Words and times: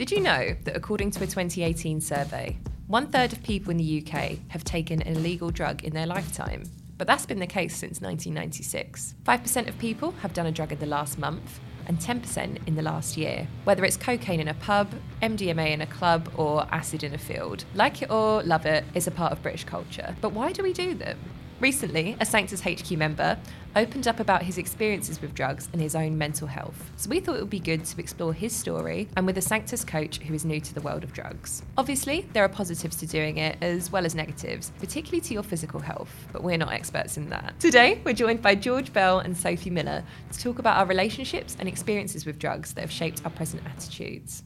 Did 0.00 0.12
you 0.12 0.20
know 0.20 0.56
that 0.64 0.74
according 0.74 1.10
to 1.10 1.24
a 1.24 1.26
2018 1.26 2.00
survey, 2.00 2.56
one 2.86 3.08
third 3.08 3.34
of 3.34 3.42
people 3.42 3.70
in 3.70 3.76
the 3.76 4.02
UK 4.02 4.38
have 4.48 4.64
taken 4.64 5.02
an 5.02 5.14
illegal 5.14 5.50
drug 5.50 5.84
in 5.84 5.92
their 5.92 6.06
lifetime? 6.06 6.62
But 6.96 7.06
that's 7.06 7.26
been 7.26 7.38
the 7.38 7.46
case 7.46 7.76
since 7.76 8.00
1996. 8.00 9.16
5% 9.22 9.68
of 9.68 9.76
people 9.76 10.12
have 10.22 10.32
done 10.32 10.46
a 10.46 10.52
drug 10.52 10.72
in 10.72 10.78
the 10.78 10.86
last 10.86 11.18
month, 11.18 11.60
and 11.86 11.98
10% 11.98 12.66
in 12.66 12.76
the 12.76 12.80
last 12.80 13.18
year. 13.18 13.46
Whether 13.64 13.84
it's 13.84 13.98
cocaine 13.98 14.40
in 14.40 14.48
a 14.48 14.54
pub, 14.54 14.90
MDMA 15.20 15.70
in 15.70 15.82
a 15.82 15.86
club, 15.86 16.30
or 16.38 16.66
acid 16.70 17.04
in 17.04 17.12
a 17.12 17.18
field. 17.18 17.66
Like 17.74 18.00
it 18.00 18.10
or 18.10 18.42
love 18.42 18.64
it, 18.64 18.84
it's 18.94 19.06
a 19.06 19.10
part 19.10 19.32
of 19.32 19.42
British 19.42 19.64
culture. 19.64 20.16
But 20.22 20.32
why 20.32 20.52
do 20.52 20.62
we 20.62 20.72
do 20.72 20.94
them? 20.94 21.18
Recently, 21.60 22.16
a 22.18 22.24
Sanctus 22.24 22.62
HQ 22.62 22.90
member 22.92 23.38
opened 23.76 24.08
up 24.08 24.18
about 24.18 24.42
his 24.42 24.56
experiences 24.56 25.20
with 25.20 25.34
drugs 25.34 25.68
and 25.74 25.82
his 25.82 25.94
own 25.94 26.16
mental 26.16 26.48
health. 26.48 26.90
So 26.96 27.10
we 27.10 27.20
thought 27.20 27.36
it 27.36 27.42
would 27.42 27.50
be 27.50 27.60
good 27.60 27.84
to 27.84 28.00
explore 28.00 28.32
his 28.32 28.56
story 28.56 29.08
and 29.14 29.26
with 29.26 29.36
a 29.36 29.42
Sanctus 29.42 29.84
coach 29.84 30.20
who 30.20 30.32
is 30.32 30.46
new 30.46 30.58
to 30.58 30.74
the 30.74 30.80
world 30.80 31.04
of 31.04 31.12
drugs. 31.12 31.62
Obviously, 31.76 32.26
there 32.32 32.42
are 32.42 32.48
positives 32.48 32.96
to 32.96 33.06
doing 33.06 33.36
it 33.36 33.58
as 33.60 33.92
well 33.92 34.06
as 34.06 34.14
negatives, 34.14 34.72
particularly 34.78 35.20
to 35.20 35.34
your 35.34 35.42
physical 35.42 35.80
health, 35.80 36.28
but 36.32 36.42
we're 36.42 36.56
not 36.56 36.72
experts 36.72 37.18
in 37.18 37.28
that. 37.28 37.52
Today, 37.60 38.00
we're 38.04 38.14
joined 38.14 38.40
by 38.40 38.54
George 38.54 38.90
Bell 38.94 39.18
and 39.18 39.36
Sophie 39.36 39.68
Miller 39.68 40.02
to 40.32 40.38
talk 40.40 40.60
about 40.60 40.78
our 40.78 40.86
relationships 40.86 41.58
and 41.60 41.68
experiences 41.68 42.24
with 42.24 42.38
drugs 42.38 42.72
that 42.72 42.80
have 42.80 42.90
shaped 42.90 43.20
our 43.26 43.30
present 43.30 43.62
attitudes. 43.66 44.44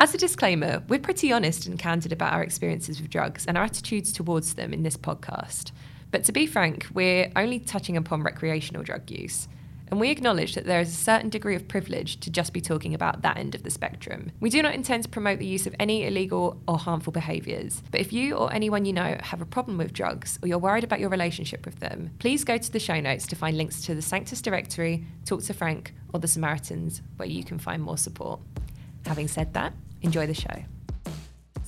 As 0.00 0.14
a 0.14 0.18
disclaimer, 0.18 0.82
we're 0.88 0.98
pretty 0.98 1.30
honest 1.30 1.66
and 1.66 1.78
candid 1.78 2.10
about 2.10 2.32
our 2.32 2.42
experiences 2.42 3.00
with 3.00 3.10
drugs 3.10 3.46
and 3.46 3.56
our 3.56 3.64
attitudes 3.64 4.12
towards 4.12 4.54
them 4.54 4.72
in 4.72 4.82
this 4.82 4.96
podcast. 4.96 5.70
But 6.10 6.24
to 6.24 6.32
be 6.32 6.46
frank, 6.46 6.86
we're 6.92 7.30
only 7.36 7.58
touching 7.58 7.96
upon 7.96 8.22
recreational 8.22 8.82
drug 8.82 9.10
use. 9.10 9.48
And 9.90 9.98
we 9.98 10.10
acknowledge 10.10 10.54
that 10.54 10.66
there 10.66 10.80
is 10.80 10.88
a 10.88 10.96
certain 10.96 11.30
degree 11.30 11.56
of 11.56 11.66
privilege 11.66 12.20
to 12.20 12.30
just 12.30 12.52
be 12.52 12.60
talking 12.60 12.94
about 12.94 13.22
that 13.22 13.36
end 13.36 13.56
of 13.56 13.64
the 13.64 13.70
spectrum. 13.70 14.30
We 14.38 14.48
do 14.48 14.62
not 14.62 14.74
intend 14.74 15.02
to 15.02 15.08
promote 15.08 15.40
the 15.40 15.46
use 15.46 15.66
of 15.66 15.74
any 15.80 16.06
illegal 16.06 16.60
or 16.68 16.78
harmful 16.78 17.12
behaviours, 17.12 17.82
but 17.90 18.00
if 18.00 18.12
you 18.12 18.36
or 18.36 18.52
anyone 18.52 18.84
you 18.84 18.92
know 18.92 19.16
have 19.20 19.40
a 19.40 19.46
problem 19.46 19.78
with 19.78 19.92
drugs 19.92 20.38
or 20.42 20.48
you're 20.48 20.58
worried 20.58 20.84
about 20.84 21.00
your 21.00 21.08
relationship 21.08 21.66
with 21.66 21.80
them, 21.80 22.10
please 22.20 22.44
go 22.44 22.56
to 22.56 22.72
the 22.72 22.78
show 22.78 23.00
notes 23.00 23.26
to 23.26 23.36
find 23.36 23.56
links 23.56 23.82
to 23.82 23.96
the 23.96 24.02
Sanctus 24.02 24.40
Directory, 24.40 25.04
Talk 25.24 25.42
to 25.42 25.54
Frank, 25.54 25.92
or 26.14 26.20
the 26.20 26.28
Samaritans, 26.28 27.02
where 27.16 27.28
you 27.28 27.42
can 27.42 27.58
find 27.58 27.82
more 27.82 27.98
support. 27.98 28.38
Having 29.06 29.26
said 29.26 29.54
that, 29.54 29.72
enjoy 30.02 30.26
the 30.28 30.34
show. 30.34 30.64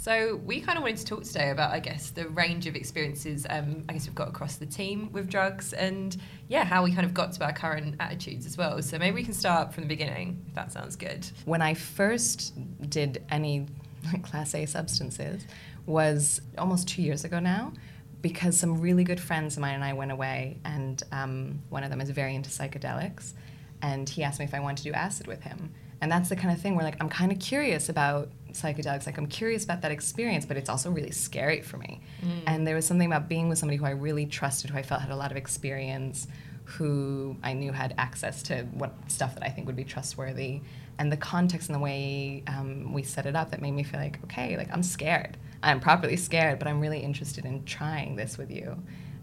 So 0.02 0.40
we 0.44 0.60
kind 0.60 0.76
of 0.76 0.82
wanted 0.82 0.96
to 0.96 1.04
talk 1.04 1.22
today 1.22 1.50
about, 1.50 1.70
I 1.70 1.78
guess, 1.78 2.10
the 2.10 2.28
range 2.30 2.66
of 2.66 2.74
experiences 2.74 3.46
um, 3.48 3.84
I 3.88 3.92
guess 3.92 4.04
we've 4.04 4.16
got 4.16 4.26
across 4.26 4.56
the 4.56 4.66
team 4.66 5.12
with 5.12 5.30
drugs, 5.30 5.72
and 5.74 6.16
yeah, 6.48 6.64
how 6.64 6.82
we 6.82 6.92
kind 6.92 7.06
of 7.06 7.14
got 7.14 7.30
to 7.34 7.44
our 7.44 7.52
current 7.52 7.94
attitudes 8.00 8.44
as 8.44 8.58
well. 8.58 8.82
So 8.82 8.98
maybe 8.98 9.14
we 9.14 9.22
can 9.22 9.32
start 9.32 9.72
from 9.72 9.84
the 9.84 9.88
beginning, 9.88 10.44
if 10.48 10.54
that 10.56 10.72
sounds 10.72 10.96
good. 10.96 11.24
When 11.44 11.62
I 11.62 11.74
first 11.74 12.52
did 12.90 13.22
any 13.30 13.68
Class 14.22 14.56
A 14.56 14.66
substances 14.66 15.46
was 15.86 16.40
almost 16.58 16.88
two 16.88 17.02
years 17.02 17.22
ago 17.22 17.38
now. 17.38 17.72
Because 18.22 18.58
some 18.58 18.80
really 18.80 19.04
good 19.04 19.20
friends 19.20 19.56
of 19.56 19.60
mine 19.60 19.74
and 19.74 19.84
I 19.84 19.92
went 19.92 20.10
away, 20.10 20.58
and 20.64 21.00
um, 21.12 21.62
one 21.68 21.84
of 21.84 21.90
them 21.90 22.00
is 22.00 22.10
very 22.10 22.34
into 22.34 22.50
psychedelics, 22.50 23.34
and 23.82 24.08
he 24.08 24.24
asked 24.24 24.40
me 24.40 24.46
if 24.46 24.54
I 24.54 24.58
wanted 24.58 24.78
to 24.78 24.90
do 24.90 24.92
acid 24.94 25.28
with 25.28 25.42
him. 25.42 25.72
And 26.00 26.10
that's 26.10 26.28
the 26.28 26.34
kind 26.34 26.52
of 26.52 26.60
thing 26.60 26.74
where 26.74 26.84
like 26.84 26.96
I'm 27.00 27.08
kind 27.08 27.30
of 27.30 27.38
curious 27.38 27.88
about 27.88 28.28
psychedelics. 28.54 29.06
Like 29.06 29.18
I'm 29.18 29.26
curious 29.26 29.64
about 29.64 29.82
that 29.82 29.92
experience, 29.92 30.46
but 30.46 30.56
it's 30.56 30.68
also 30.68 30.90
really 30.90 31.10
scary 31.10 31.60
for 31.60 31.76
me. 31.78 32.00
Mm. 32.22 32.42
And 32.46 32.66
there 32.66 32.74
was 32.74 32.86
something 32.86 33.06
about 33.06 33.28
being 33.28 33.48
with 33.48 33.58
somebody 33.58 33.76
who 33.76 33.84
I 33.84 33.90
really 33.90 34.26
trusted, 34.26 34.70
who 34.70 34.78
I 34.78 34.82
felt 34.82 35.00
had 35.00 35.10
a 35.10 35.16
lot 35.16 35.30
of 35.30 35.36
experience, 35.36 36.26
who 36.64 37.36
I 37.42 37.52
knew 37.52 37.72
had 37.72 37.94
access 37.98 38.42
to 38.44 38.62
what 38.72 38.94
stuff 39.08 39.34
that 39.34 39.44
I 39.44 39.48
think 39.48 39.66
would 39.66 39.76
be 39.76 39.84
trustworthy, 39.84 40.60
and 40.98 41.10
the 41.10 41.16
context 41.16 41.68
and 41.68 41.76
the 41.76 41.80
way 41.80 42.42
um, 42.46 42.92
we 42.92 43.02
set 43.02 43.26
it 43.26 43.34
up 43.34 43.50
that 43.50 43.60
made 43.60 43.72
me 43.72 43.82
feel 43.82 44.00
like, 44.00 44.22
okay, 44.24 44.56
like 44.56 44.70
I'm 44.72 44.82
scared. 44.82 45.36
I'm 45.62 45.80
properly 45.80 46.16
scared, 46.16 46.58
but 46.58 46.68
I'm 46.68 46.80
really 46.80 47.00
interested 47.00 47.44
in 47.44 47.64
trying 47.64 48.16
this 48.16 48.36
with 48.36 48.50
you. 48.50 48.76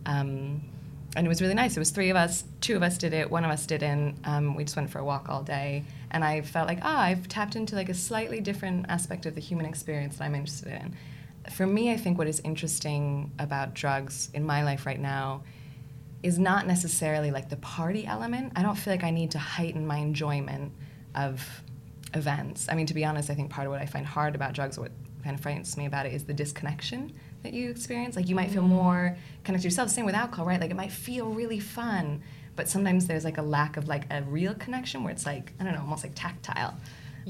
Um, 0.05 0.61
and 1.15 1.25
it 1.25 1.29
was 1.29 1.41
really 1.41 1.53
nice. 1.53 1.75
It 1.75 1.79
was 1.79 1.89
three 1.89 2.09
of 2.09 2.15
us. 2.15 2.43
Two 2.61 2.75
of 2.75 2.83
us 2.83 2.97
did 2.97 3.13
it. 3.13 3.29
One 3.29 3.43
of 3.43 3.51
us 3.51 3.65
didn't. 3.65 4.17
Um, 4.25 4.55
we 4.55 4.63
just 4.63 4.75
went 4.75 4.89
for 4.89 4.99
a 4.99 5.03
walk 5.03 5.27
all 5.29 5.41
day, 5.41 5.83
and 6.11 6.23
I 6.23 6.41
felt 6.41 6.67
like, 6.67 6.79
ah, 6.81 7.01
I've 7.01 7.27
tapped 7.27 7.55
into 7.55 7.75
like 7.75 7.89
a 7.89 7.93
slightly 7.93 8.41
different 8.41 8.85
aspect 8.89 9.25
of 9.25 9.35
the 9.35 9.41
human 9.41 9.65
experience 9.65 10.17
that 10.17 10.25
I'm 10.25 10.35
interested 10.35 10.73
in. 10.73 10.95
For 11.51 11.65
me, 11.65 11.91
I 11.91 11.97
think 11.97 12.17
what 12.17 12.27
is 12.27 12.39
interesting 12.41 13.31
about 13.39 13.73
drugs 13.73 14.29
in 14.33 14.45
my 14.45 14.63
life 14.63 14.85
right 14.85 14.99
now 14.99 15.43
is 16.21 16.37
not 16.37 16.67
necessarily 16.67 17.31
like 17.31 17.49
the 17.49 17.57
party 17.57 18.05
element. 18.05 18.53
I 18.55 18.61
don't 18.61 18.75
feel 18.75 18.93
like 18.93 19.03
I 19.03 19.11
need 19.11 19.31
to 19.31 19.39
heighten 19.39 19.87
my 19.87 19.97
enjoyment 19.97 20.73
of 21.15 21.63
events. 22.13 22.67
I 22.69 22.75
mean, 22.75 22.85
to 22.87 22.93
be 22.93 23.05
honest, 23.05 23.29
I 23.29 23.35
think 23.35 23.49
part 23.49 23.65
of 23.65 23.71
what 23.71 23.81
I 23.81 23.85
find 23.85 24.05
hard 24.05 24.35
about 24.35 24.53
drugs, 24.53 24.77
what 24.77 24.91
kind 25.23 25.35
of 25.35 25.41
frightens 25.41 25.75
me 25.77 25.85
about 25.85 26.05
it, 26.05 26.13
is 26.13 26.25
the 26.25 26.33
disconnection 26.33 27.13
that 27.43 27.53
you 27.53 27.69
experience. 27.69 28.15
Like 28.15 28.27
you 28.27 28.35
might 28.35 28.51
feel 28.51 28.61
more 28.61 29.17
connected 29.43 29.63
to 29.63 29.67
yourself. 29.67 29.89
Same 29.89 30.05
with 30.05 30.15
alcohol, 30.15 30.45
right? 30.45 30.59
Like 30.59 30.71
it 30.71 30.77
might 30.77 30.91
feel 30.91 31.29
really 31.29 31.59
fun, 31.59 32.21
but 32.55 32.67
sometimes 32.67 33.07
there's 33.07 33.23
like 33.23 33.37
a 33.37 33.41
lack 33.41 33.77
of 33.77 33.87
like 33.87 34.05
a 34.11 34.21
real 34.23 34.53
connection 34.53 35.03
where 35.03 35.11
it's 35.11 35.25
like 35.25 35.53
I 35.59 35.63
don't 35.63 35.73
know, 35.73 35.81
almost 35.81 36.03
like 36.03 36.13
tactile, 36.15 36.75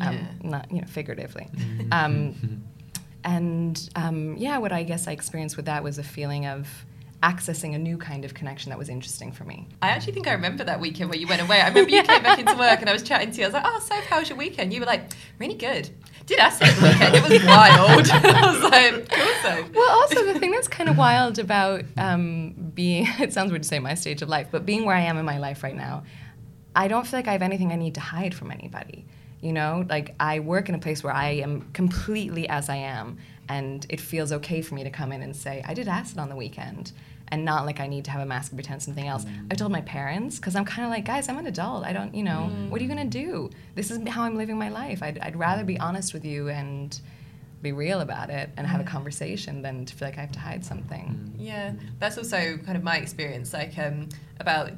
um, 0.02 0.14
yeah. 0.14 0.20
um, 0.20 0.28
not 0.44 0.72
you 0.72 0.82
know 0.82 0.88
figuratively. 0.88 1.48
Mm-hmm. 1.54 1.94
Um, 1.94 2.64
and 3.24 3.90
um, 3.96 4.38
yeah, 4.38 4.58
what 4.58 4.72
I 4.72 4.84
guess 4.84 5.08
I 5.08 5.12
experienced 5.12 5.58
with 5.58 5.66
that 5.66 5.84
was 5.84 5.98
a 5.98 6.04
feeling 6.04 6.46
of 6.46 6.68
accessing 7.22 7.76
a 7.76 7.78
new 7.78 7.98
kind 7.98 8.24
of 8.24 8.34
connection 8.34 8.70
that 8.70 8.80
was 8.80 8.88
interesting 8.88 9.32
for 9.32 9.44
me. 9.44 9.68
I 9.82 9.90
actually 9.90 10.14
think 10.14 10.28
I 10.28 10.32
remember 10.32 10.64
that 10.64 10.80
weekend 10.80 11.10
where 11.10 11.20
you 11.20 11.28
went 11.28 11.42
away. 11.42 11.60
I 11.60 11.68
remember 11.68 11.90
you 11.90 12.02
came 12.04 12.24
back 12.24 12.40
into 12.40 12.56
work 12.56 12.80
and 12.80 12.90
I 12.90 12.94
was 12.94 13.04
chatting 13.04 13.32
to 13.32 13.38
you. 13.38 13.44
I 13.44 13.48
was 13.48 13.54
like, 13.54 13.64
"Oh, 13.66 13.80
Soph, 13.80 14.06
how 14.06 14.20
was 14.20 14.30
your 14.30 14.38
weekend?" 14.38 14.74
You 14.74 14.80
were 14.80 14.86
like, 14.86 15.12
"Really 15.38 15.56
good." 15.56 15.90
Did 16.30 16.40
acid 16.40 16.68
weekend? 16.84 17.16
It 17.16 17.24
was 17.24 17.44
wild. 17.44 18.08
I 18.12 18.54
was 18.54 18.72
like, 18.72 19.10
"Cool, 19.10 19.34
so." 19.42 19.66
Well, 19.74 19.90
also 19.90 20.32
the 20.32 20.40
thing 20.40 20.52
that's 20.52 20.68
kind 20.68 20.88
of 20.88 20.96
wild 20.96 21.40
about 21.40 21.84
um, 21.98 22.54
being 22.76 23.08
it 23.20 23.34
sounds 23.34 23.52
weird 23.52 23.64
to 23.64 23.68
say 23.68 23.80
my 23.80 23.96
stage 23.96 24.22
of 24.22 24.30
life, 24.30 24.48
but 24.52 24.64
being 24.64 24.86
where 24.86 24.96
I 24.96 25.02
am 25.02 25.18
in 25.18 25.26
my 25.26 25.40
life 25.40 25.64
right 25.64 25.76
now, 25.76 26.04
I 26.76 26.88
don't 26.88 27.08
feel 27.08 27.18
like 27.18 27.28
I 27.28 27.32
have 27.32 27.42
anything 27.42 27.72
I 27.72 27.78
need 27.78 27.96
to 27.96 28.00
hide 28.00 28.36
from 28.36 28.52
anybody. 28.52 29.06
You 29.42 29.54
know, 29.54 29.86
like 29.90 30.14
I 30.20 30.40
work 30.40 30.70
in 30.70 30.76
a 30.76 30.80
place 30.80 31.04
where 31.04 31.14
I 31.14 31.30
am 31.30 31.62
completely 31.74 32.48
as 32.48 32.70
I 32.70 32.76
am, 32.76 33.18
and 33.48 33.84
it 33.90 34.00
feels 34.00 34.32
okay 34.32 34.62
for 34.62 34.76
me 34.76 34.84
to 34.84 34.92
come 34.92 35.12
in 35.12 35.24
and 35.24 35.36
say, 35.36 35.64
I 35.66 35.74
did 35.74 35.88
acid 35.88 36.20
on 36.20 36.30
the 36.30 36.36
weekend 36.36 36.92
and 37.32 37.46
not 37.46 37.66
like 37.66 37.80
I 37.80 37.88
need 37.88 38.06
to 38.06 38.12
have 38.12 38.22
a 38.22 38.26
mask 38.26 38.52
and 38.52 38.58
pretend 38.58 38.82
something 38.82 39.08
else. 39.08 39.26
Mm. 39.26 39.48
I 39.52 39.56
told 39.56 39.72
my 39.72 39.82
parents 39.82 40.38
because 40.38 40.56
I'm 40.56 40.66
kind 40.66 40.86
of 40.86 40.92
like, 40.92 41.06
guys, 41.06 41.30
I'm 41.30 41.38
an 41.38 41.48
adult. 41.48 41.86
I 41.86 41.94
don't, 41.94 42.14
you 42.14 42.24
know, 42.24 42.52
mm. 42.52 42.70
what 42.70 42.80
are 42.80 42.84
you 42.84 42.90
gonna 42.90 43.06
do? 43.06 43.50
This 43.76 43.92
is 43.92 44.00
how 44.08 44.24
I'm 44.24 44.36
living 44.36 44.58
my 44.58 44.70
life. 44.70 45.04
I'd, 45.04 45.20
I'd 45.20 45.36
rather 45.36 45.64
be 45.64 45.80
honest 45.80 46.14
with 46.14 46.26
you 46.26 46.50
and 46.50 47.00
be 47.62 47.72
real 47.72 48.02
about 48.02 48.30
it 48.30 48.50
and 48.56 48.66
have 48.66 48.80
a 48.80 48.86
conversation 48.86 49.62
than 49.62 49.86
to 49.86 49.94
feel 49.94 50.08
like 50.08 50.18
I 50.18 50.22
have 50.22 50.32
to 50.32 50.40
hide 50.40 50.64
something. 50.66 51.34
Mm. 51.38 51.46
Yeah, 51.46 51.74
that's 52.00 52.18
also 52.18 52.58
kind 52.58 52.78
of 52.78 52.84
my 52.84 52.98
experience. 52.98 53.54
Like 53.54 53.78
um, 53.78 54.10
about 54.40 54.72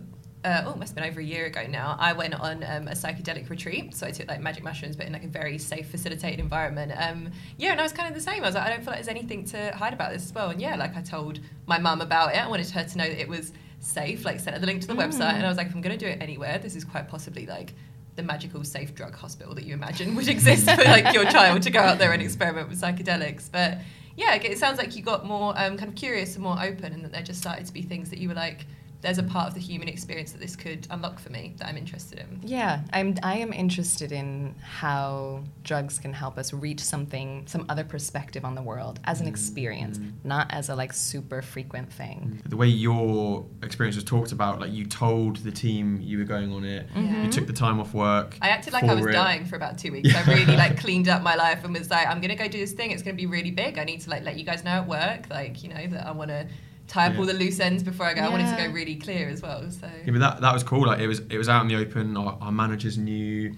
uh, 0.43 0.63
oh, 0.65 0.71
it 0.71 0.77
must 0.77 0.89
have 0.91 0.95
been 0.95 1.03
over 1.03 1.19
a 1.19 1.23
year 1.23 1.45
ago 1.45 1.65
now. 1.69 1.95
I 1.99 2.13
went 2.13 2.33
on 2.33 2.63
um, 2.63 2.87
a 2.87 2.91
psychedelic 2.91 3.49
retreat, 3.49 3.95
so 3.95 4.07
I 4.07 4.11
took 4.11 4.27
like 4.27 4.41
magic 4.41 4.63
mushrooms, 4.63 4.95
but 4.95 5.05
in 5.05 5.13
like 5.13 5.23
a 5.23 5.27
very 5.27 5.57
safe, 5.57 5.89
facilitated 5.89 6.39
environment. 6.39 6.91
Um, 6.95 7.29
yeah, 7.57 7.71
and 7.71 7.79
I 7.79 7.83
was 7.83 7.91
kind 7.91 8.09
of 8.09 8.15
the 8.15 8.21
same. 8.21 8.43
I 8.43 8.47
was 8.47 8.55
like, 8.55 8.65
I 8.65 8.69
don't 8.69 8.79
feel 8.79 8.87
like 8.87 8.97
there's 9.03 9.07
anything 9.07 9.45
to 9.45 9.71
hide 9.71 9.93
about 9.93 10.11
this 10.11 10.23
as 10.23 10.33
well. 10.33 10.49
And 10.49 10.59
yeah, 10.59 10.75
like 10.75 10.97
I 10.97 11.01
told 11.01 11.39
my 11.67 11.77
mum 11.77 12.01
about 12.01 12.33
it. 12.33 12.43
I 12.43 12.47
wanted 12.47 12.69
her 12.71 12.83
to 12.83 12.97
know 12.97 13.07
that 13.07 13.21
it 13.21 13.27
was 13.27 13.53
safe. 13.79 14.25
Like 14.25 14.39
sent 14.39 14.55
her 14.55 14.59
the 14.59 14.65
link 14.65 14.81
to 14.81 14.87
the 14.87 14.93
mm. 14.93 15.05
website, 15.05 15.33
and 15.33 15.45
I 15.45 15.49
was 15.49 15.57
like, 15.57 15.67
if 15.67 15.75
I'm 15.75 15.81
going 15.81 15.97
to 15.97 16.05
do 16.05 16.09
it 16.09 16.17
anywhere, 16.21 16.57
this 16.57 16.75
is 16.75 16.83
quite 16.83 17.07
possibly 17.07 17.45
like 17.45 17.73
the 18.15 18.23
magical 18.23 18.63
safe 18.63 18.95
drug 18.95 19.15
hospital 19.15 19.53
that 19.55 19.63
you 19.63 19.73
imagine 19.73 20.15
would 20.15 20.27
exist 20.27 20.69
for 20.69 20.83
like 20.83 21.13
your 21.13 21.25
child 21.31 21.61
to 21.61 21.69
go 21.69 21.79
out 21.79 21.99
there 21.99 22.13
and 22.13 22.21
experiment 22.21 22.67
with 22.67 22.81
psychedelics. 22.81 23.49
But 23.51 23.77
yeah, 24.17 24.33
it 24.35 24.57
sounds 24.57 24.79
like 24.79 24.95
you 24.95 25.03
got 25.03 25.25
more 25.25 25.53
um, 25.55 25.77
kind 25.77 25.89
of 25.89 25.95
curious 25.95 26.33
and 26.33 26.43
more 26.43 26.57
open, 26.59 26.93
and 26.93 27.05
that 27.05 27.11
there 27.11 27.21
just 27.21 27.39
started 27.39 27.67
to 27.67 27.73
be 27.73 27.83
things 27.83 28.09
that 28.09 28.17
you 28.17 28.27
were 28.27 28.35
like 28.35 28.65
there's 29.01 29.17
a 29.17 29.23
part 29.23 29.47
of 29.47 29.53
the 29.53 29.59
human 29.59 29.87
experience 29.87 30.31
that 30.31 30.39
this 30.39 30.55
could 30.55 30.87
unlock 30.91 31.19
for 31.19 31.31
me 31.31 31.53
that 31.57 31.67
I'm 31.67 31.77
interested 31.77 32.19
in. 32.19 32.39
Yeah, 32.43 32.81
I'm 32.93 33.15
I 33.23 33.37
am 33.37 33.51
interested 33.51 34.11
in 34.11 34.55
how 34.61 35.43
drugs 35.63 35.97
can 35.97 36.13
help 36.13 36.37
us 36.37 36.53
reach 36.53 36.79
something, 36.79 37.43
some 37.47 37.65
other 37.69 37.83
perspective 37.83 38.45
on 38.45 38.55
the 38.55 38.61
world 38.61 38.99
as 39.05 39.19
an 39.19 39.27
experience, 39.27 39.97
mm. 39.97 40.11
not 40.23 40.47
as 40.51 40.69
a 40.69 40.75
like 40.75 40.93
super 40.93 41.41
frequent 41.41 41.91
thing. 41.91 42.41
The 42.45 42.57
way 42.57 42.67
your 42.67 43.45
experience 43.63 43.95
was 43.95 44.05
talked 44.05 44.31
about, 44.31 44.59
like 44.59 44.71
you 44.71 44.85
told 44.85 45.37
the 45.37 45.51
team 45.51 45.99
you 46.01 46.19
were 46.19 46.23
going 46.23 46.51
on 46.51 46.63
it, 46.63 46.87
mm-hmm. 46.93 47.25
you 47.25 47.31
took 47.31 47.47
the 47.47 47.53
time 47.53 47.79
off 47.79 47.93
work. 47.93 48.37
I 48.41 48.49
acted 48.49 48.73
like 48.73 48.83
I 48.83 48.93
was 48.93 49.05
it. 49.05 49.11
dying 49.11 49.45
for 49.45 49.55
about 49.55 49.77
two 49.77 49.91
weeks. 49.91 50.13
I 50.15 50.23
really 50.31 50.55
like 50.55 50.79
cleaned 50.79 51.09
up 51.09 51.23
my 51.23 51.35
life 51.35 51.63
and 51.63 51.73
was 51.73 51.89
like, 51.89 52.07
I'm 52.07 52.21
gonna 52.21 52.35
go 52.35 52.47
do 52.47 52.59
this 52.59 52.73
thing. 52.73 52.91
It's 52.91 53.01
gonna 53.01 53.15
be 53.15 53.25
really 53.25 53.51
big. 53.51 53.79
I 53.79 53.83
need 53.83 54.01
to 54.01 54.09
like 54.11 54.23
let 54.23 54.37
you 54.37 54.43
guys 54.43 54.63
know 54.63 54.71
at 54.71 54.87
work, 54.87 55.27
like 55.29 55.63
you 55.63 55.69
know 55.69 55.87
that 55.87 56.05
I 56.05 56.11
want 56.11 56.29
to 56.29 56.47
tie 56.91 57.07
up 57.07 57.13
yeah. 57.13 57.19
all 57.19 57.25
the 57.25 57.33
loose 57.33 57.59
ends 57.61 57.83
before 57.83 58.05
I 58.05 58.13
go. 58.13 58.21
Yeah. 58.21 58.27
I 58.27 58.29
wanted 58.29 58.55
to 58.55 58.67
go 58.67 58.71
really 58.73 58.95
clear 58.95 59.29
as 59.29 59.41
well. 59.41 59.69
So 59.71 59.89
yeah, 60.05 60.11
but 60.11 60.19
that 60.19 60.41
that 60.41 60.53
was 60.53 60.63
cool. 60.63 60.85
Like 60.87 60.99
it 60.99 61.07
was 61.07 61.19
it 61.29 61.37
was 61.37 61.47
out 61.47 61.61
in 61.61 61.67
the 61.69 61.75
open. 61.77 62.17
Our, 62.17 62.37
our 62.41 62.51
managers 62.51 62.97
knew, 62.97 63.55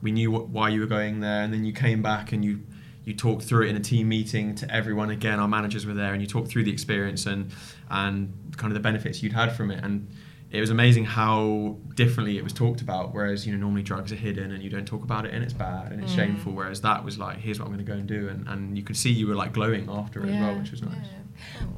we 0.00 0.12
knew 0.12 0.30
what, 0.30 0.48
why 0.48 0.68
you 0.68 0.80
were 0.80 0.86
going 0.86 1.20
there, 1.20 1.42
and 1.42 1.52
then 1.52 1.64
you 1.64 1.72
came 1.72 2.02
back 2.02 2.32
and 2.32 2.44
you 2.44 2.60
you 3.04 3.14
talked 3.14 3.42
through 3.42 3.66
it 3.66 3.70
in 3.70 3.76
a 3.76 3.80
team 3.80 4.08
meeting 4.08 4.54
to 4.56 4.72
everyone 4.72 5.10
again. 5.10 5.40
Our 5.40 5.48
managers 5.48 5.86
were 5.86 5.94
there, 5.94 6.12
and 6.12 6.22
you 6.22 6.28
talked 6.28 6.48
through 6.48 6.64
the 6.64 6.72
experience 6.72 7.26
and 7.26 7.50
and 7.90 8.32
kind 8.56 8.70
of 8.70 8.74
the 8.74 8.80
benefits 8.80 9.22
you'd 9.22 9.32
had 9.32 9.56
from 9.56 9.70
it. 9.72 9.82
And 9.82 10.08
it 10.50 10.60
was 10.60 10.70
amazing 10.70 11.04
how 11.04 11.76
differently 11.94 12.38
it 12.38 12.44
was 12.44 12.52
talked 12.52 12.80
about. 12.80 13.12
Whereas 13.12 13.44
you 13.44 13.52
know 13.52 13.58
normally 13.58 13.82
drugs 13.82 14.12
are 14.12 14.16
hidden 14.16 14.52
and 14.52 14.62
you 14.62 14.70
don't 14.70 14.86
talk 14.86 15.02
about 15.02 15.26
it 15.26 15.34
and 15.34 15.42
it's 15.42 15.52
bad 15.52 15.90
and 15.92 16.00
it's 16.02 16.12
Mm. 16.12 16.16
shameful. 16.16 16.52
Whereas 16.52 16.80
that 16.82 17.04
was 17.04 17.18
like, 17.18 17.38
here's 17.38 17.58
what 17.58 17.66
I'm 17.66 17.74
going 17.74 17.84
to 17.84 17.92
go 17.92 17.98
and 17.98 18.06
do, 18.06 18.28
and, 18.28 18.46
and 18.48 18.76
you 18.78 18.84
could 18.84 18.96
see 18.96 19.10
you 19.10 19.26
were 19.26 19.34
like 19.34 19.52
glowing 19.52 19.88
after 19.90 20.24
it 20.24 20.30
as 20.30 20.40
well, 20.40 20.54
which 20.60 20.70
was 20.70 20.82
nice. 20.82 21.08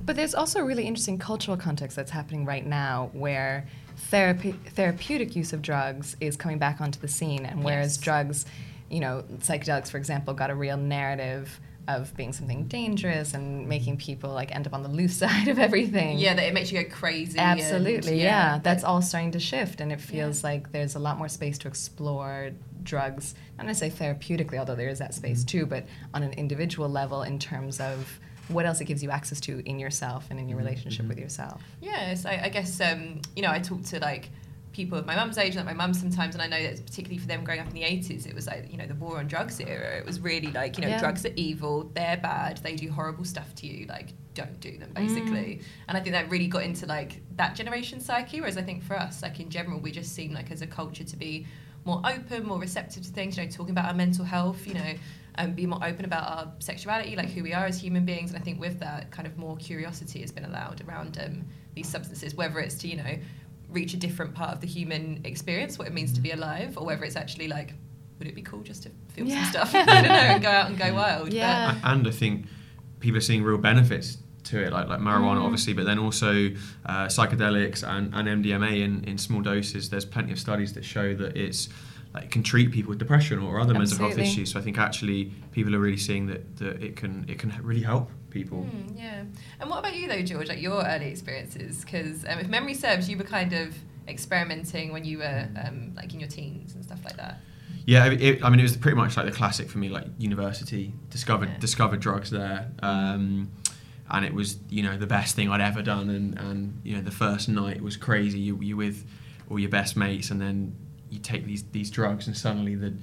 But 0.04 0.16
there's 0.16 0.34
also 0.34 0.60
a 0.60 0.64
really 0.64 0.86
interesting 0.86 1.18
cultural 1.18 1.56
context 1.56 1.96
that's 1.96 2.10
happening 2.10 2.44
right 2.44 2.66
now 2.66 3.10
where 3.12 3.66
therapy, 3.96 4.52
therapeutic 4.52 5.36
use 5.36 5.52
of 5.52 5.62
drugs 5.62 6.16
is 6.20 6.36
coming 6.36 6.58
back 6.58 6.80
onto 6.80 6.98
the 7.00 7.08
scene. 7.08 7.44
And 7.44 7.64
whereas 7.64 7.96
Yes. 7.96 8.04
drugs, 8.04 8.46
you 8.90 9.00
know, 9.00 9.24
psychedelics, 9.38 9.90
for 9.90 9.98
example, 9.98 10.34
got 10.34 10.50
a 10.50 10.54
real 10.54 10.76
narrative 10.76 11.60
of 11.88 12.14
being 12.16 12.32
something 12.32 12.64
dangerous 12.68 13.34
and 13.34 13.68
making 13.68 13.96
people 13.96 14.30
like 14.30 14.54
end 14.54 14.66
up 14.66 14.74
on 14.74 14.82
the 14.82 14.88
loose 14.88 15.16
side 15.24 15.48
of 15.48 15.58
everything. 15.58 16.18
Yeah, 16.18 16.34
that 16.34 16.44
it 16.46 16.54
makes 16.54 16.70
you 16.70 16.82
go 16.82 16.88
crazy. 16.88 17.38
and- 17.38 17.58
Absolutely, 17.60 18.20
yeah. 18.22 18.60
That's 18.62 18.84
all 18.84 19.02
starting 19.02 19.32
to 19.32 19.40
shift, 19.40 19.80
and 19.80 19.90
it 19.90 20.00
feels 20.00 20.44
like 20.44 20.72
there's 20.72 20.94
a 20.94 20.98
lot 20.98 21.18
more 21.18 21.28
space 21.28 21.58
to 21.58 21.68
explore 21.68 22.50
drugs, 22.82 23.34
not 23.58 23.66
necessarily 23.66 23.96
therapeutically, 23.96 24.58
although 24.58 24.76
there 24.76 24.88
is 24.88 24.98
that 25.00 25.14
space 25.14 25.42
mm. 25.44 25.48
too, 25.48 25.66
but 25.66 25.84
on 26.14 26.22
an 26.22 26.32
individual 26.34 26.88
level 26.88 27.22
in 27.22 27.38
terms 27.38 27.80
of 27.80 28.20
what 28.52 28.66
else 28.66 28.80
it 28.80 28.84
gives 28.84 29.02
you 29.02 29.10
access 29.10 29.40
to 29.40 29.62
in 29.68 29.78
yourself 29.78 30.26
and 30.30 30.38
in 30.38 30.48
your 30.48 30.58
mm-hmm, 30.58 30.66
relationship 30.66 31.06
with 31.06 31.16
mm-hmm. 31.16 31.24
yourself. 31.24 31.62
Yes, 31.80 32.24
I, 32.26 32.40
I 32.44 32.48
guess 32.48 32.80
um, 32.80 33.20
you 33.36 33.42
know 33.42 33.50
I 33.50 33.58
talk 33.58 33.82
to 33.84 34.00
like 34.00 34.30
people 34.72 34.96
of 34.96 35.06
my 35.06 35.16
mum's 35.16 35.36
age, 35.36 35.56
like 35.56 35.64
my 35.64 35.72
mum 35.72 35.92
sometimes, 35.92 36.34
and 36.34 36.42
I 36.42 36.46
know 36.46 36.62
that 36.62 36.84
particularly 36.84 37.18
for 37.18 37.26
them 37.26 37.44
growing 37.44 37.60
up 37.60 37.66
in 37.66 37.74
the 37.74 37.82
eighties, 37.82 38.26
it 38.26 38.34
was 38.34 38.46
like 38.46 38.70
you 38.70 38.78
know 38.78 38.86
the 38.86 38.94
war 38.94 39.18
on 39.18 39.26
drugs 39.26 39.60
era. 39.60 39.96
It 39.96 40.06
was 40.06 40.20
really 40.20 40.52
like 40.52 40.76
you 40.76 40.82
know 40.82 40.88
Yeah. 40.88 41.00
drugs 41.00 41.24
are 41.26 41.32
evil, 41.36 41.90
they're 41.94 42.16
bad, 42.16 42.58
they 42.58 42.76
do 42.76 42.90
horrible 42.90 43.24
stuff 43.24 43.54
to 43.56 43.66
you. 43.66 43.86
Like 43.86 44.12
don't 44.34 44.60
do 44.60 44.78
them 44.78 44.92
basically. 44.94 45.56
Mm. 45.56 45.62
And 45.88 45.96
I 45.98 46.00
think 46.00 46.14
that 46.14 46.30
really 46.30 46.46
got 46.46 46.62
into 46.62 46.86
like 46.86 47.20
that 47.36 47.54
generation 47.54 48.00
psyche. 48.00 48.40
Whereas 48.40 48.56
I 48.56 48.62
think 48.62 48.82
for 48.82 48.96
us, 48.98 49.22
like 49.22 49.40
in 49.40 49.50
general, 49.50 49.80
we 49.80 49.90
just 49.90 50.14
seem 50.14 50.32
like 50.32 50.50
as 50.50 50.62
a 50.62 50.66
culture 50.66 51.04
to 51.04 51.16
be 51.16 51.46
more 51.84 52.00
open, 52.04 52.46
more 52.46 52.58
receptive 52.58 53.02
to 53.02 53.10
things. 53.10 53.36
You 53.36 53.44
know, 53.44 53.50
talking 53.50 53.72
about 53.72 53.86
our 53.86 53.94
mental 53.94 54.24
health. 54.24 54.66
You 54.66 54.74
know. 54.74 54.94
Um, 55.36 55.52
be 55.52 55.64
more 55.66 55.82
open 55.84 56.04
about 56.04 56.24
our 56.28 56.52
sexuality, 56.58 57.14
like 57.16 57.30
who 57.30 57.42
we 57.42 57.52
are 57.54 57.64
as 57.64 57.80
human 57.80 58.04
beings, 58.04 58.30
and 58.32 58.38
I 58.40 58.42
think 58.44 58.60
with 58.60 58.80
that, 58.80 59.10
kind 59.10 59.26
of 59.28 59.38
more 59.38 59.56
curiosity 59.56 60.20
has 60.22 60.32
been 60.32 60.44
allowed 60.44 60.82
around 60.86 61.18
um, 61.24 61.44
these 61.74 61.88
substances, 61.88 62.34
whether 62.34 62.58
it's 62.58 62.74
to 62.78 62.88
you 62.88 62.96
know 62.96 63.16
reach 63.68 63.94
a 63.94 63.96
different 63.96 64.34
part 64.34 64.50
of 64.52 64.60
the 64.60 64.66
human 64.66 65.20
experience, 65.24 65.78
what 65.78 65.86
it 65.86 65.94
means 65.94 66.12
to 66.14 66.20
be 66.20 66.32
alive, 66.32 66.76
or 66.76 66.84
whether 66.84 67.04
it's 67.04 67.16
actually 67.16 67.46
like, 67.48 67.72
would 68.18 68.26
it 68.26 68.34
be 68.34 68.42
cool 68.42 68.60
just 68.62 68.82
to 68.82 68.90
feel 69.14 69.26
Yeah. 69.26 69.44
some 69.44 69.68
stuff? 69.68 69.74
I 69.74 69.84
don't 70.02 70.08
know, 70.08 70.14
and 70.14 70.42
go 70.42 70.48
out 70.50 70.66
and 70.70 70.78
go 70.78 70.92
wild. 71.02 71.32
Yeah. 71.32 71.78
A- 71.82 71.86
and 71.92 72.06
I 72.08 72.10
think 72.10 72.46
people 72.98 73.18
are 73.18 73.22
seeing 73.22 73.42
real 73.44 73.56
benefits 73.58 74.18
to 74.44 74.60
it, 74.60 74.72
like 74.72 74.88
like 74.88 74.98
marijuana, 74.98 75.38
Mm. 75.38 75.44
obviously, 75.44 75.72
but 75.74 75.86
then 75.86 75.98
also 76.00 76.48
uh, 76.86 77.06
psychedelics 77.06 77.86
and, 77.88 78.12
and 78.14 78.44
MDMA 78.44 78.82
in, 78.82 79.04
in 79.04 79.16
small 79.16 79.42
doses. 79.42 79.90
There's 79.90 80.04
plenty 80.04 80.32
of 80.32 80.40
studies 80.40 80.72
that 80.72 80.84
show 80.84 81.14
that 81.14 81.36
it's 81.36 81.68
like 82.14 82.30
can 82.30 82.42
treat 82.42 82.72
people 82.72 82.90
with 82.90 82.98
depression 82.98 83.38
or 83.38 83.60
other 83.60 83.72
mental 83.72 83.98
health 83.98 84.18
issues. 84.18 84.52
So 84.52 84.58
I 84.58 84.62
think 84.62 84.78
actually 84.78 85.32
people 85.52 85.74
are 85.76 85.78
really 85.78 85.96
seeing 85.96 86.26
that, 86.26 86.56
that 86.56 86.82
it 86.82 86.96
can 86.96 87.24
it 87.28 87.38
can 87.38 87.52
really 87.62 87.82
help 87.82 88.10
people. 88.30 88.66
Mm, 88.70 88.98
yeah. 88.98 89.24
And 89.60 89.70
what 89.70 89.78
about 89.78 89.94
you 89.94 90.08
though, 90.08 90.22
George? 90.22 90.48
Like 90.48 90.60
your 90.60 90.84
early 90.84 91.06
experiences? 91.06 91.84
Because 91.84 92.24
um, 92.24 92.38
if 92.38 92.48
memory 92.48 92.74
serves, 92.74 93.08
you 93.08 93.16
were 93.16 93.24
kind 93.24 93.52
of 93.52 93.74
experimenting 94.08 94.92
when 94.92 95.04
you 95.04 95.18
were 95.18 95.48
um, 95.64 95.92
like 95.94 96.12
in 96.12 96.20
your 96.20 96.28
teens 96.28 96.74
and 96.74 96.84
stuff 96.84 97.04
like 97.04 97.16
that. 97.16 97.40
Yeah, 97.86 98.06
it, 98.06 98.44
I 98.44 98.50
mean, 98.50 98.60
it 98.60 98.64
was 98.64 98.76
pretty 98.76 98.96
much 98.96 99.16
like 99.16 99.26
the 99.26 99.32
classic 99.32 99.68
for 99.70 99.78
me, 99.78 99.88
like 99.88 100.06
university. 100.18 100.92
Discovered 101.10 101.48
Yeah. 101.48 101.58
discovered 101.58 102.00
drugs 102.00 102.30
there, 102.30 102.70
um, 102.82 103.50
and 104.10 104.24
it 104.24 104.34
was 104.34 104.58
you 104.68 104.82
know 104.82 104.98
the 104.98 105.06
best 105.06 105.34
thing 105.36 105.48
I'd 105.48 105.60
ever 105.60 105.82
done. 105.82 106.10
And, 106.10 106.38
and 106.38 106.80
you 106.84 106.96
know 106.96 107.02
the 107.02 107.10
first 107.10 107.48
night 107.48 107.80
was 107.82 107.96
crazy. 107.96 108.38
You 108.38 108.58
you 108.60 108.76
with 108.76 109.04
all 109.48 109.58
your 109.58 109.70
best 109.70 109.96
mates, 109.96 110.30
and 110.30 110.40
then 110.40 110.74
you 111.10 111.18
take 111.18 111.44
these 111.44 111.64
these 111.72 111.90
drugs, 111.90 112.26
and 112.26 112.36
suddenly 112.36 112.74
the 112.74 112.94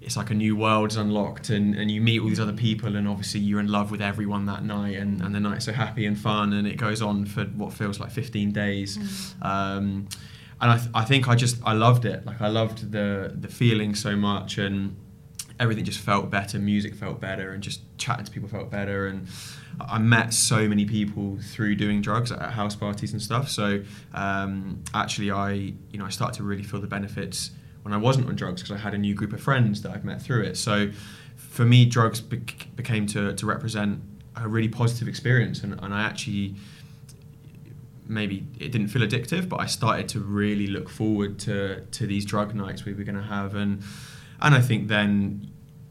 it's 0.00 0.16
like 0.16 0.30
a 0.30 0.34
new 0.34 0.54
world's 0.54 0.96
unlocked, 0.96 1.50
and, 1.50 1.74
and 1.74 1.90
you 1.90 2.00
meet 2.00 2.20
all 2.20 2.28
these 2.28 2.40
other 2.40 2.52
people, 2.52 2.94
and 2.94 3.08
obviously 3.08 3.40
you're 3.40 3.60
in 3.60 3.66
love 3.66 3.90
with 3.90 4.00
everyone 4.00 4.46
that 4.46 4.64
night, 4.64 4.96
and, 4.96 5.20
and 5.20 5.34
the 5.34 5.40
night's 5.40 5.64
so 5.64 5.72
happy 5.72 6.06
and 6.06 6.16
fun, 6.16 6.52
and 6.52 6.68
it 6.68 6.76
goes 6.76 7.02
on 7.02 7.26
for 7.26 7.44
what 7.44 7.72
feels 7.72 7.98
like 7.98 8.10
15 8.10 8.52
days. 8.52 8.96
Um, 9.42 10.08
and 10.60 10.70
I, 10.72 10.76
th- 10.78 10.90
I 10.94 11.04
think 11.04 11.28
I 11.28 11.34
just 11.34 11.56
I 11.64 11.72
loved 11.72 12.04
it. 12.04 12.24
Like 12.26 12.40
I 12.40 12.48
loved 12.48 12.92
the 12.92 13.32
the 13.38 13.48
feeling 13.48 13.94
so 13.94 14.16
much, 14.16 14.58
and 14.58 14.96
everything 15.60 15.84
just 15.84 16.00
felt 16.00 16.30
better. 16.30 16.58
Music 16.58 16.94
felt 16.94 17.20
better, 17.20 17.52
and 17.52 17.62
just 17.62 17.80
chatting 17.98 18.24
to 18.24 18.30
people 18.30 18.48
felt 18.48 18.70
better. 18.70 19.06
And 19.06 19.26
I 19.80 19.98
met 19.98 20.32
so 20.32 20.68
many 20.68 20.84
people 20.84 21.38
through 21.40 21.76
doing 21.76 22.00
drugs 22.00 22.32
at 22.32 22.40
house 22.52 22.76
parties 22.76 23.12
and 23.12 23.22
stuff. 23.22 23.48
So 23.48 23.82
um, 24.14 24.82
actually, 24.94 25.30
I 25.30 25.52
you 25.52 25.98
know 25.98 26.04
I 26.04 26.10
started 26.10 26.36
to 26.38 26.42
really 26.42 26.62
feel 26.62 26.80
the 26.80 26.86
benefits 26.86 27.50
when 27.82 27.92
I 27.92 27.96
wasn't 27.96 28.28
on 28.28 28.36
drugs 28.36 28.62
because 28.62 28.76
I 28.76 28.80
had 28.80 28.94
a 28.94 28.98
new 28.98 29.14
group 29.14 29.32
of 29.32 29.40
friends 29.40 29.82
that 29.82 29.92
I've 29.92 30.04
met 30.04 30.20
through 30.20 30.42
it. 30.42 30.56
So 30.56 30.90
for 31.36 31.64
me, 31.64 31.84
drugs 31.84 32.20
bec- 32.20 32.68
became 32.76 33.06
to 33.08 33.34
to 33.34 33.46
represent 33.46 34.00
a 34.36 34.48
really 34.48 34.68
positive 34.68 35.08
experience, 35.08 35.62
and, 35.62 35.78
and 35.82 35.94
I 35.94 36.02
actually 36.02 36.54
maybe 38.06 38.46
it 38.58 38.72
didn't 38.72 38.88
feel 38.88 39.02
addictive, 39.02 39.48
but 39.48 39.60
I 39.60 39.66
started 39.66 40.08
to 40.10 40.20
really 40.20 40.66
look 40.66 40.88
forward 40.88 41.38
to 41.40 41.82
to 41.82 42.06
these 42.06 42.24
drug 42.24 42.54
nights 42.54 42.84
we 42.84 42.94
were 42.94 43.04
going 43.04 43.16
to 43.16 43.22
have, 43.22 43.54
and 43.54 43.82
and 44.40 44.54
I 44.54 44.60
think 44.60 44.88
then 44.88 45.50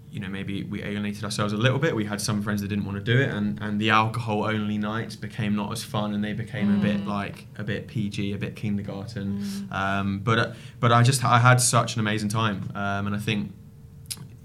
you 0.10 0.22
know 0.22 0.30
maybe 0.30 0.64
we 0.64 0.82
alienated 0.84 1.24
ourselves 1.24 1.54
a 1.54 1.58
little 1.58 1.80
bit. 1.80 1.96
We 1.96 2.06
had 2.06 2.20
some 2.22 2.42
friends 2.42 2.62
that 2.62 2.70
didn't 2.70 2.86
want 2.86 2.98
to 2.98 3.04
do 3.04 3.20
it, 3.20 3.30
and 3.30 3.60
and 3.62 3.80
the 3.80 3.90
alcohol 3.92 4.46
only 4.46 4.78
nights 4.78 5.16
became 5.16 5.56
not 5.56 5.72
as 5.72 5.84
fun, 5.84 6.14
and 6.14 6.24
they 6.24 6.34
became 6.34 6.74
a 6.76 6.80
bit 6.80 6.98
Mm. 7.04 7.08
like 7.08 7.48
a 7.58 7.64
bit 7.64 7.88
PG, 7.88 8.34
a 8.34 8.38
bit 8.38 8.56
kindergarten. 8.56 9.44
Um, 9.72 10.20
but 10.20 10.40
uh, 10.40 10.54
but 10.80 10.92
I 10.92 11.04
just 11.04 11.24
I 11.24 11.40
had 11.40 11.60
such 11.62 11.96
an 11.96 12.00
amazing 12.00 12.30
time, 12.30 12.72
um, 12.74 13.06
and 13.08 13.16
I 13.16 13.20
think 13.20 13.52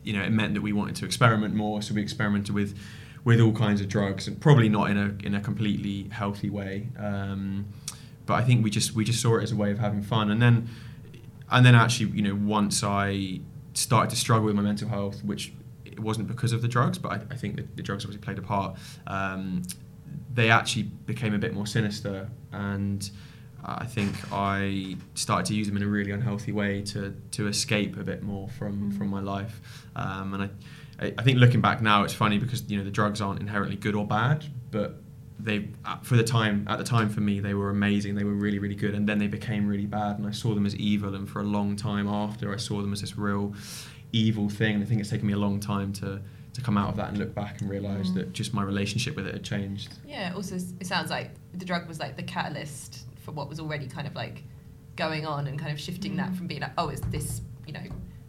you 0.04 0.12
know 0.12 0.22
it 0.22 0.31
meant 0.32 0.54
that 0.54 0.62
we 0.62 0.72
wanted 0.72 0.96
to 0.96 1.04
experiment 1.06 1.54
more, 1.54 1.81
so 1.82 1.94
we 1.94 2.02
experimented 2.02 2.54
with 2.54 2.76
with 3.25 3.40
all 3.40 3.52
kinds 3.52 3.81
of 3.81 3.88
drugs, 3.88 4.26
and 4.26 4.40
probably 4.40 4.69
not 4.69 4.90
in 4.90 4.99
a 4.99 5.14
in 5.26 5.34
a 5.34 5.40
completely 5.40 6.08
healthy 6.10 6.50
way. 6.50 6.88
Um, 6.99 7.66
but 8.26 8.34
I 8.34 8.43
think 8.44 8.64
we 8.64 8.70
just 8.70 8.94
we 8.94 9.04
just 9.04 9.20
saw 9.22 9.38
it 9.38 9.43
as 9.44 9.52
a 9.52 9.56
way 9.56 9.70
of 9.70 9.78
having 9.78 10.02
fun, 10.02 10.31
and 10.31 10.43
then 10.43 10.69
and 11.50 11.64
then 11.64 11.75
actually, 11.76 12.10
you 12.10 12.22
know, 12.22 12.34
once 12.34 12.82
I 12.82 13.40
started 13.75 14.11
to 14.11 14.17
struggle 14.17 14.47
with 14.47 14.55
my 14.55 14.63
mental 14.63 14.89
health, 14.89 15.23
which 15.25 15.53
it 15.85 15.99
wasn't 15.99 16.29
because 16.29 16.53
of 16.53 16.63
the 16.63 16.69
drugs, 16.69 16.99
but 16.99 17.13
I, 17.13 17.21
I 17.31 17.37
think 17.37 17.57
that 17.57 17.77
the 17.77 17.83
drugs 17.83 18.05
obviously 18.05 18.23
played 18.23 18.39
a 18.39 18.43
part. 18.43 18.77
Um, 19.07 19.63
they 20.33 20.51
actually 20.51 20.85
became 20.85 21.35
a 21.35 21.39
bit 21.39 21.55
more 21.55 21.67
sinister, 21.67 22.29
and 22.53 23.09
I 23.65 23.87
think 23.87 24.15
I 24.33 24.97
started 25.15 25.47
to 25.47 25.55
use 25.55 25.69
them 25.69 25.77
in 25.77 25.83
a 25.83 25.87
really 25.87 26.11
unhealthy 26.11 26.53
way 26.53 26.83
to 26.83 27.15
to 27.33 27.49
escape 27.49 27.97
a 27.97 28.03
bit 28.03 28.23
more 28.23 28.49
from 28.49 28.91
from 28.93 29.09
my 29.09 29.21
life. 29.21 29.61
Um, 29.95 30.35
and 30.35 30.43
I, 30.45 31.07
I 31.07 31.15
I 31.19 31.23
think 31.23 31.39
looking 31.39 31.61
back 31.61 31.81
now, 31.83 32.05
it's 32.05 32.15
funny 32.15 32.39
because 32.39 32.69
you 32.69 32.79
know 32.79 32.85
the 32.85 32.91
drugs 32.91 33.21
aren't 33.21 33.41
inherently 33.41 33.76
good 33.76 33.95
or 33.95 34.07
bad, 34.07 34.47
but 34.71 35.01
they 35.42 35.68
uh, 35.84 35.99
for 36.02 36.16
the 36.16 36.22
time 36.25 36.66
at 36.68 36.78
the 36.78 36.84
time 36.84 37.08
for 37.08 37.20
me 37.20 37.40
they 37.40 37.54
were 37.54 37.70
amazing. 37.70 38.14
They 38.14 38.25
were 38.25 38.34
really 38.34 38.58
really 38.58 38.75
good, 38.75 38.94
and 38.94 39.08
then 39.08 39.18
they 39.18 39.26
became 39.28 39.66
really 39.66 39.87
bad, 39.87 40.18
and 40.18 40.26
I 40.26 40.30
saw 40.30 40.54
them 40.54 40.66
as 40.66 40.75
evil. 40.76 41.14
And 41.14 41.28
for 41.28 41.40
a 41.40 41.44
long 41.44 41.76
time 41.76 42.06
after, 42.08 42.52
I 42.52 42.56
saw 42.58 42.80
them 42.80 42.92
as 42.92 43.00
this 43.00 43.18
real 43.18 43.54
evil 44.12 44.49
thing. 44.49 44.75
And 44.76 44.84
I 44.84 44.87
think 44.87 45.00
it's 45.00 45.11
taken 45.11 45.26
me 45.26 45.32
a 45.32 45.38
long 45.38 45.58
time 45.61 45.92
to 45.94 46.20
to 46.54 46.61
come 46.61 46.76
out 46.76 46.90
of 46.90 46.96
that 46.96 47.08
and 47.08 47.16
look 47.16 47.34
back 47.34 47.61
and 47.62 47.70
realize 47.70 48.11
Mm. 48.11 48.14
that 48.16 48.32
just 48.34 48.52
my 48.52 48.62
relationship 48.62 49.16
with 49.16 49.26
it 49.26 49.32
had 49.32 49.42
changed. 49.42 49.94
Yeah. 50.06 50.34
Also, 50.37 50.56
it 50.56 50.87
sounds 50.87 51.08
like 51.11 51.30
the 51.54 51.64
drug 51.64 51.88
was 51.88 51.99
like 51.99 52.16
the 52.16 52.22
catalyst 52.22 53.06
for 53.25 53.32
what 53.32 53.49
was 53.49 53.58
already 53.58 53.87
kind 53.87 54.06
of 54.06 54.14
like 54.14 54.44
going 54.94 55.25
on 55.26 55.46
and 55.46 55.58
kind 55.58 55.72
of 55.72 55.80
shifting 55.80 56.16
that 56.16 56.34
from 56.37 56.46
being 56.46 56.61
like, 56.61 56.72
oh, 56.76 56.88
it's 56.90 57.00
this, 57.11 57.40
you 57.66 57.72
know, 57.72 57.80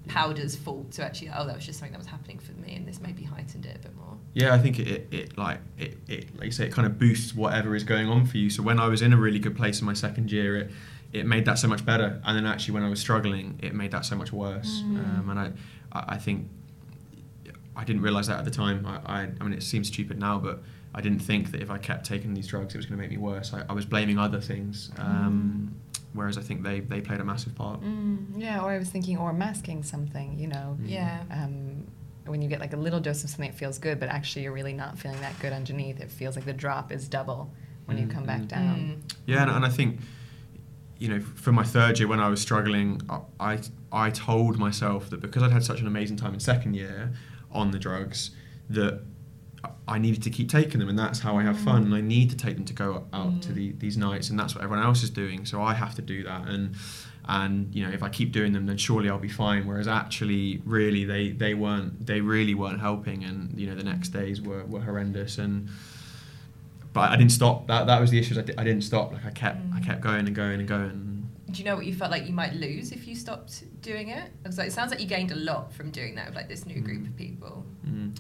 powder's 0.08 0.56
fault 0.56 0.90
to 0.94 1.04
actually, 1.04 1.32
oh, 1.36 1.46
that 1.46 1.56
was 1.56 1.66
just 1.66 1.80
something 1.80 1.92
that 1.92 1.98
was 1.98 2.08
happening 2.08 2.40
for 2.40 2.54
me, 2.54 2.76
and 2.76 2.88
this 2.88 3.02
maybe 3.02 3.24
heightened 3.24 3.66
it 3.66 3.76
a 3.76 3.80
bit 3.80 3.96
more. 3.98 4.13
Yeah, 4.34 4.54
I 4.54 4.58
think 4.58 4.80
it, 4.80 5.08
it, 5.12 5.38
like 5.38 5.60
it, 5.78 5.98
it 6.08 6.36
like 6.38 6.46
you 6.46 6.52
say 6.52 6.66
it 6.66 6.72
kind 6.72 6.88
of 6.88 6.98
boosts 6.98 7.36
whatever 7.36 7.76
is 7.76 7.84
going 7.84 8.08
on 8.08 8.26
for 8.26 8.38
you. 8.38 8.50
So 8.50 8.64
when 8.64 8.80
I 8.80 8.88
was 8.88 9.02
in 9.02 9.14
a 9.14 9.18
really 9.18 9.40
good 9.40 9.56
place 9.56 9.80
in 9.80 9.86
my 9.86 9.94
second 9.94 10.32
year, 10.32 10.58
it 10.58 10.72
it 11.12 11.26
made 11.28 11.46
that 11.46 11.60
so 11.60 11.68
much 11.68 11.86
better. 11.86 12.20
And 12.26 12.36
then 12.36 12.46
actually 12.46 12.74
when 12.74 12.84
I 12.84 12.90
was 12.90 13.00
struggling, 13.00 13.60
it 13.62 13.76
made 13.76 13.92
that 13.92 14.06
so 14.06 14.16
much 14.16 14.32
worse. 14.32 14.82
Um, 14.82 15.28
and 15.30 15.40
I 15.40 15.52
I 15.94 16.18
think 16.18 16.50
I 17.76 17.84
didn't 17.84 18.02
realize 18.02 18.28
that 18.28 18.40
at 18.40 18.46
the 18.46 18.52
time. 18.52 18.86
I, 18.86 18.96
I 19.06 19.22
I 19.40 19.44
mean 19.44 19.54
it 19.54 19.64
seems 19.64 19.88
stupid 19.88 20.20
now, 20.20 20.40
but 20.40 20.64
I 20.96 21.02
didn't 21.02 21.20
think 21.20 21.52
that 21.52 21.62
if 21.62 21.70
I 21.70 21.78
kept 21.78 22.06
taking 22.06 22.34
these 22.34 22.48
drugs, 22.48 22.74
it 22.74 22.78
was 22.78 22.86
going 22.86 22.98
to 22.98 23.02
make 23.02 23.12
me 23.12 23.18
worse. 23.18 23.54
I, 23.54 23.64
I 23.70 23.74
was 23.74 23.86
blaming 23.86 24.18
other 24.18 24.40
things. 24.40 24.92
Um, 24.98 25.76
Whereas 26.14 26.38
I 26.38 26.42
think 26.42 26.62
they, 26.62 26.80
they 26.80 27.02
played 27.02 27.20
a 27.20 27.26
massive 27.26 27.56
part. 27.56 27.82
Mm, 27.82 28.26
yeah, 28.38 28.62
or 28.64 28.70
I 28.70 28.78
was 28.78 28.90
thinking, 28.90 29.18
or 29.18 29.34
masking 29.34 29.82
something, 29.82 30.38
you 30.38 30.48
know. 30.48 30.78
Yeah. 30.86 31.24
Um, 31.32 31.73
when 32.26 32.42
you 32.42 32.48
get 32.50 32.60
like 32.60 32.74
a 32.74 32.78
little 32.78 33.00
dose 33.00 33.24
of 33.24 33.30
something, 33.30 33.50
it 33.50 33.56
feels 33.56 33.78
good, 33.78 34.00
but 34.00 34.10
actually 34.10 34.44
you're 34.44 34.54
really 34.54 34.74
not 34.74 34.98
feeling 34.98 35.20
that 35.22 35.38
good 35.40 35.54
underneath. 35.54 36.00
It 36.00 36.12
feels 36.12 36.36
like 36.36 36.46
the 36.46 36.54
drop 36.54 36.92
is 36.92 37.08
double 37.08 37.54
when 37.86 37.98
you 37.98 38.06
mm, 38.08 38.12
come 38.14 38.24
back 38.26 38.42
Mm. 38.42 38.48
down. 38.48 38.76
Mm. 39.08 39.14
Yeah, 39.26 39.42
and, 39.44 39.52
and 39.52 39.66
I 39.66 39.70
think, 39.70 40.00
you 41.00 41.10
know, 41.10 41.20
for 41.20 41.52
my 41.52 41.64
third 41.64 42.00
year 42.00 42.08
when 42.08 42.20
I 42.22 42.30
was 42.30 42.42
struggling, 42.42 43.02
I, 43.10 43.20
I, 43.40 43.60
I 43.92 44.10
told 44.10 44.58
myself 44.58 45.10
that 45.10 45.20
because 45.22 45.44
I'd 45.44 45.52
had 45.52 45.64
such 45.64 45.82
an 45.82 45.88
amazing 45.88 46.16
time 46.18 46.34
in 46.34 46.40
second 46.40 46.76
year 46.76 47.12
on 47.52 47.72
the 47.72 47.80
drugs, 47.80 48.32
that 48.70 49.02
I 49.88 50.00
needed 50.00 50.24
to 50.24 50.30
keep 50.30 50.50
taking 50.50 50.80
them, 50.80 50.90
and 50.90 50.98
that's 50.98 51.20
how 51.20 51.38
I 51.38 51.44
have 51.44 51.60
fun. 51.60 51.84
Mm. 51.84 51.86
And 51.88 51.96
I 51.96 52.02
need 52.02 52.30
to 52.30 52.38
take 52.38 52.56
them 52.56 52.66
to 52.66 52.74
go 52.74 53.06
out 53.14 53.42
to 53.44 53.52
the, 53.52 53.74
these 53.74 53.98
nights, 53.98 54.30
and 54.30 54.40
that's 54.40 54.56
what 54.56 54.64
everyone 54.64 54.86
else 54.86 55.04
is 55.04 55.10
doing. 55.10 55.46
So 55.46 55.62
I 55.62 55.74
have 55.74 55.94
to 55.96 56.02
do 56.02 56.24
that, 56.24 56.48
and 56.48 56.76
and 57.26 57.74
you 57.74 57.86
know 57.86 57.92
if 57.92 58.04
I 58.04 58.10
keep 58.10 58.32
doing 58.32 58.54
them, 58.54 58.66
then 58.66 58.78
surely 58.78 59.10
I'll 59.10 59.18
be 59.18 59.30
fine. 59.30 59.66
Whereas 59.66 59.88
actually, 59.88 60.62
really, 60.66 61.06
they 61.06 61.32
they 61.32 61.54
weren't 61.54 62.06
they 62.06 62.22
really 62.22 62.54
weren't 62.54 62.80
helping, 62.80 63.24
and 63.24 63.58
you 63.60 63.68
know 63.68 63.76
the 63.76 63.84
next 63.84 64.10
days 64.10 64.42
were, 64.42 64.66
were 64.66 64.82
horrendous, 64.82 65.38
and 65.38 65.70
but 66.92 67.12
I 67.12 67.16
didn't 67.16 67.32
stop. 67.32 67.68
That 67.68 67.88
that 67.88 68.02
was 68.02 68.12
the 68.12 68.20
issue. 68.20 68.38
I, 68.38 68.42
di- 68.42 68.58
I 68.58 68.64
didn't 68.64 68.84
stop. 68.84 69.14
Like 69.14 69.26
I 69.26 69.32
kept 69.32 69.60
I 69.74 69.80
kept 69.80 70.02
mm. 70.02 70.04
going 70.04 70.28
and 70.28 70.36
going 70.36 70.60
and 70.60 70.68
going. 70.68 71.30
Do 71.50 71.60
you 71.60 71.66
know 71.66 71.76
what 71.76 71.86
you 71.86 71.94
felt 71.94 72.12
like 72.12 72.26
you 72.26 72.34
might 72.34 72.54
lose 72.54 72.92
if 72.92 73.08
you 73.08 73.16
stopped 73.16 73.64
doing 73.82 74.10
it? 74.10 74.32
Because 74.42 74.58
like, 74.58 74.68
it 74.68 74.72
sounds 74.74 74.92
like 74.92 75.00
you 75.00 75.06
gained 75.06 75.32
a 75.32 75.36
lot 75.36 75.72
from 75.72 75.92
doing 75.92 76.16
that 76.16 76.28
with 76.28 76.36
like 76.36 76.50
this 76.50 76.66
new 76.66 76.82
group 76.82 77.02
mm. 77.02 77.08
of 77.08 77.16
people. 77.16 77.66
Mm. 77.88 78.20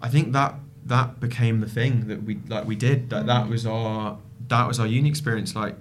I 0.00 0.08
think 0.08 0.32
that 0.32 0.54
that 0.86 1.20
became 1.20 1.60
the 1.60 1.68
thing 1.68 2.08
that 2.08 2.22
we 2.22 2.38
like 2.48 2.66
we 2.66 2.76
did 2.76 3.10
that 3.10 3.26
that 3.26 3.46
mm. 3.46 3.50
was 3.50 3.66
our 3.66 4.18
that 4.48 4.66
was 4.66 4.80
our 4.80 4.86
uni 4.86 5.08
experience 5.08 5.54
like 5.54 5.76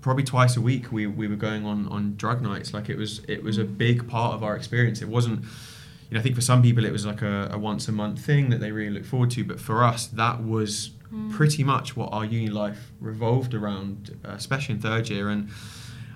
probably 0.00 0.24
twice 0.24 0.56
a 0.56 0.60
week 0.60 0.92
we, 0.92 1.06
we 1.06 1.28
were 1.28 1.36
going 1.36 1.64
on 1.64 1.88
on 1.88 2.16
drug 2.16 2.42
nights. 2.42 2.72
Like 2.72 2.88
it 2.88 2.96
was 2.96 3.20
it 3.28 3.42
was 3.42 3.58
a 3.58 3.64
big 3.64 4.08
part 4.08 4.34
of 4.34 4.42
our 4.42 4.56
experience. 4.56 5.02
It 5.02 5.08
wasn't 5.08 5.42
you 5.42 6.14
know 6.14 6.20
I 6.20 6.22
think 6.22 6.34
for 6.34 6.40
some 6.40 6.62
people 6.62 6.84
it 6.84 6.92
was 6.92 7.06
like 7.06 7.22
a, 7.22 7.50
a 7.52 7.58
once 7.58 7.88
a 7.88 7.92
month 7.92 8.20
thing 8.20 8.50
that 8.50 8.60
they 8.60 8.72
really 8.72 8.90
look 8.90 9.04
forward 9.04 9.30
to 9.32 9.44
but 9.44 9.60
for 9.60 9.84
us 9.84 10.06
that 10.08 10.42
was 10.42 10.90
pretty 11.30 11.64
much 11.64 11.96
what 11.96 12.12
our 12.12 12.24
uni 12.24 12.48
life 12.48 12.92
revolved 13.00 13.52
around 13.52 14.16
uh, 14.24 14.30
especially 14.30 14.76
in 14.76 14.80
third 14.80 15.08
year. 15.08 15.28
And 15.28 15.48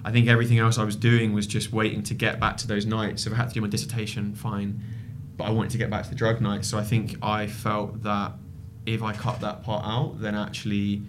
I 0.04 0.12
think 0.12 0.28
everything 0.28 0.58
else 0.58 0.78
I 0.78 0.84
was 0.84 0.96
doing 0.96 1.32
was 1.32 1.46
just 1.46 1.72
waiting 1.72 2.02
to 2.04 2.14
get 2.14 2.38
back 2.38 2.56
to 2.58 2.66
those 2.66 2.86
nights. 2.86 3.26
If 3.26 3.32
I 3.32 3.36
had 3.36 3.48
to 3.48 3.54
do 3.54 3.60
my 3.60 3.68
dissertation 3.68 4.34
fine 4.34 4.82
but 5.36 5.44
I 5.44 5.50
wanted 5.50 5.70
to 5.72 5.78
get 5.78 5.90
back 5.90 6.04
to 6.04 6.10
the 6.10 6.14
drug 6.14 6.40
nights. 6.40 6.68
So 6.68 6.78
I 6.78 6.84
think 6.84 7.16
I 7.22 7.46
felt 7.46 8.02
that 8.02 8.32
if 8.86 9.02
I 9.02 9.12
cut 9.12 9.40
that 9.40 9.62
part 9.62 9.84
out, 9.84 10.20
then 10.20 10.34
actually 10.34 11.02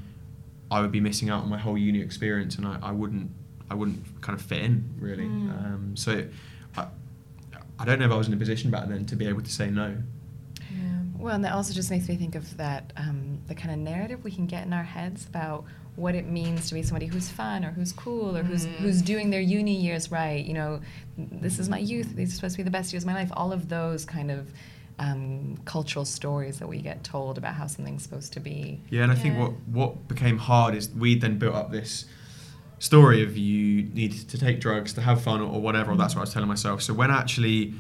I 0.71 0.81
would 0.81 0.91
be 0.91 0.99
missing 0.99 1.29
out 1.29 1.43
on 1.43 1.49
my 1.49 1.57
whole 1.57 1.77
uni 1.77 2.01
experience, 2.01 2.55
and 2.55 2.65
I, 2.65 2.79
I 2.81 2.91
wouldn't 2.91 3.29
I 3.69 3.75
wouldn't 3.75 4.21
kind 4.21 4.37
of 4.37 4.45
fit 4.45 4.61
in 4.63 4.93
really. 4.99 5.25
Um, 5.25 5.93
so 5.95 6.25
I, 6.77 6.87
I 7.79 7.85
don't 7.85 7.99
know 7.99 8.05
if 8.05 8.11
I 8.11 8.15
was 8.15 8.27
in 8.27 8.33
a 8.33 8.37
position 8.37 8.71
back 8.71 8.87
then 8.87 9.05
to 9.07 9.15
be 9.15 9.27
able 9.27 9.41
to 9.41 9.51
say 9.51 9.69
no. 9.69 9.97
Well, 11.17 11.33
and 11.33 11.43
that 11.43 11.53
also 11.53 11.73
just 11.73 11.89
makes 11.89 12.07
me 12.07 12.17
think 12.17 12.35
of 12.35 12.55
that 12.57 12.93
um, 12.97 13.39
the 13.47 13.55
kind 13.55 13.71
of 13.71 13.79
narrative 13.79 14.23
we 14.23 14.29
can 14.29 14.45
get 14.45 14.63
in 14.63 14.73
our 14.73 14.83
heads 14.83 15.25
about 15.25 15.65
what 15.95 16.13
it 16.13 16.27
means 16.27 16.67
to 16.67 16.75
be 16.75 16.83
somebody 16.83 17.07
who's 17.07 17.29
fun 17.29 17.65
or 17.65 17.71
who's 17.71 17.93
cool 17.93 18.37
or 18.37 18.43
who's 18.43 18.65
who's 18.65 19.01
doing 19.01 19.31
their 19.31 19.41
uni 19.41 19.73
years 19.73 20.11
right. 20.11 20.45
You 20.45 20.53
know, 20.53 20.81
this 21.17 21.57
is 21.57 21.67
my 21.67 21.79
youth. 21.79 22.15
These 22.15 22.33
are 22.33 22.35
supposed 22.35 22.53
to 22.55 22.57
be 22.57 22.63
the 22.63 22.69
best 22.69 22.93
years 22.93 23.03
of 23.03 23.07
my 23.07 23.15
life. 23.15 23.31
All 23.33 23.51
of 23.51 23.69
those 23.69 24.05
kind 24.05 24.29
of 24.29 24.51
um, 24.99 25.57
cultural 25.65 26.05
stories 26.05 26.59
that 26.59 26.67
we 26.67 26.81
get 26.81 27.03
told 27.03 27.37
about 27.37 27.55
how 27.55 27.67
something's 27.67 28.03
supposed 28.03 28.33
to 28.33 28.39
be. 28.39 28.81
Yeah, 28.89 29.03
and 29.03 29.11
I 29.11 29.15
think 29.15 29.37
what 29.37 29.51
what 29.67 30.07
became 30.07 30.37
hard 30.37 30.75
is 30.75 30.89
we 30.89 31.15
then 31.17 31.37
built 31.37 31.55
up 31.55 31.71
this 31.71 32.05
story 32.79 33.23
of 33.23 33.37
you 33.37 33.83
need 33.83 34.11
to 34.29 34.37
take 34.37 34.59
drugs 34.59 34.93
to 34.93 35.01
have 35.01 35.21
fun 35.21 35.41
or, 35.41 35.51
or 35.51 35.61
whatever. 35.61 35.91
Or 35.91 35.97
that's 35.97 36.15
what 36.15 36.21
I 36.21 36.23
was 36.23 36.33
telling 36.33 36.49
myself. 36.49 36.81
So 36.81 36.93
when 36.93 37.11
actually 37.11 37.73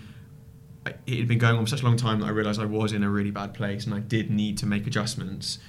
it 1.07 1.17
had 1.17 1.27
been 1.27 1.39
going 1.39 1.57
on 1.57 1.65
for 1.65 1.69
such 1.69 1.81
a 1.81 1.85
long 1.85 1.97
time 1.97 2.19
that 2.19 2.27
I 2.27 2.29
realised 2.29 2.61
I 2.61 2.65
was 2.65 2.93
in 2.93 3.03
a 3.03 3.09
really 3.09 3.31
bad 3.31 3.53
place 3.53 3.85
and 3.85 3.93
I 3.93 3.99
did 3.99 4.29
need 4.29 4.57
to 4.59 4.65
make 4.65 4.85
adjustments. 4.85 5.59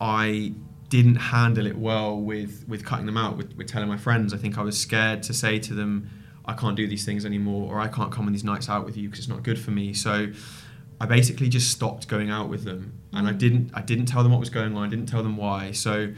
I 0.00 0.54
didn't 0.88 1.16
handle 1.16 1.66
it 1.66 1.78
well 1.78 2.20
with 2.20 2.64
with 2.66 2.84
cutting 2.84 3.06
them 3.06 3.16
out 3.16 3.36
with, 3.36 3.56
with 3.56 3.68
telling 3.68 3.88
my 3.88 3.96
friends. 3.96 4.34
I 4.34 4.38
think 4.38 4.58
I 4.58 4.62
was 4.62 4.78
scared 4.78 5.22
to 5.24 5.34
say 5.34 5.58
to 5.60 5.74
them, 5.74 6.10
I 6.44 6.54
can't 6.54 6.76
do 6.76 6.86
these 6.86 7.04
things 7.04 7.24
anymore, 7.24 7.72
or 7.72 7.80
I 7.80 7.88
can't 7.88 8.10
come 8.10 8.26
on 8.26 8.32
these 8.32 8.44
nights 8.44 8.68
out 8.68 8.84
with 8.84 8.96
you 8.96 9.08
because 9.08 9.20
it's 9.20 9.28
not 9.28 9.42
good 9.42 9.58
for 9.58 9.70
me. 9.70 9.94
So 9.94 10.32
I 11.00 11.06
basically 11.06 11.48
just 11.48 11.70
stopped 11.70 12.08
going 12.08 12.30
out 12.30 12.48
with 12.50 12.64
them, 12.64 12.92
and 13.12 13.26
I 13.26 13.32
mm. 13.32 13.38
didn't 13.38 13.70
I 13.74 13.80
didn't 13.80 14.06
tell 14.06 14.22
them 14.22 14.32
what 14.32 14.40
was 14.40 14.50
going 14.50 14.76
on. 14.76 14.86
I 14.86 14.88
didn't 14.88 15.06
tell 15.06 15.22
them 15.22 15.36
why. 15.36 15.72
So 15.72 16.12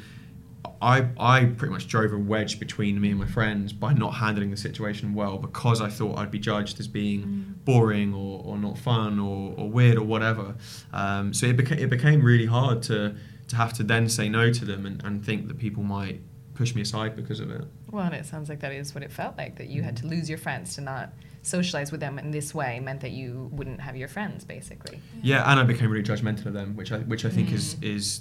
I 0.80 1.08
I 1.18 1.44
pretty 1.44 1.72
much 1.72 1.86
drove 1.86 2.12
a 2.12 2.18
wedge 2.18 2.58
between 2.58 3.00
me 3.00 3.10
and 3.10 3.18
my 3.20 3.26
friends 3.26 3.72
by 3.72 3.92
not 3.92 4.14
handling 4.14 4.50
the 4.50 4.56
situation 4.56 5.14
well 5.14 5.38
because 5.38 5.80
I 5.80 5.88
thought 5.88 6.18
I'd 6.18 6.32
be 6.32 6.40
judged 6.40 6.80
as 6.80 6.88
being 6.88 7.22
mm. 7.22 7.64
boring 7.64 8.12
or, 8.12 8.42
or 8.44 8.58
not 8.58 8.76
fun 8.76 9.20
or, 9.20 9.54
or 9.56 9.70
weird 9.70 9.98
or 9.98 10.04
whatever. 10.04 10.56
Um, 10.92 11.32
so 11.32 11.46
it 11.46 11.56
became 11.56 11.78
it 11.78 11.88
became 11.88 12.22
really 12.22 12.46
hard 12.46 12.82
to 12.84 13.14
to 13.48 13.56
have 13.56 13.72
to 13.74 13.84
then 13.84 14.08
say 14.08 14.28
no 14.28 14.52
to 14.52 14.64
them 14.64 14.84
and, 14.84 15.02
and 15.04 15.24
think 15.24 15.46
that 15.46 15.58
people 15.58 15.84
might 15.84 16.20
push 16.54 16.74
me 16.74 16.82
aside 16.82 17.14
because 17.14 17.38
of 17.38 17.50
it. 17.50 17.64
Well, 17.90 18.04
and 18.04 18.14
it 18.14 18.26
sounds 18.26 18.48
like 18.48 18.60
that 18.60 18.72
is 18.72 18.94
what 18.94 19.04
it 19.04 19.12
felt 19.12 19.38
like 19.38 19.56
that 19.56 19.68
you 19.68 19.82
had 19.82 19.94
mm. 19.94 20.00
to 20.00 20.06
lose 20.08 20.28
your 20.28 20.38
friends 20.38 20.74
to 20.74 20.80
not 20.80 21.12
socialize 21.42 21.90
with 21.90 22.00
them 22.00 22.18
in 22.18 22.30
this 22.30 22.54
way 22.54 22.80
meant 22.80 23.00
that 23.00 23.10
you 23.10 23.50
wouldn't 23.52 23.80
have 23.80 23.96
your 23.96 24.08
friends 24.08 24.44
basically. 24.44 25.00
Yeah, 25.22 25.50
and 25.50 25.60
I 25.60 25.64
became 25.64 25.90
really 25.90 26.04
judgmental 26.04 26.46
of 26.46 26.54
them, 26.54 26.76
which 26.76 26.92
I 26.92 26.98
which 26.98 27.24
I 27.24 27.30
think 27.30 27.52
is 27.52 27.74
mm. 27.76 27.94
is 27.96 28.20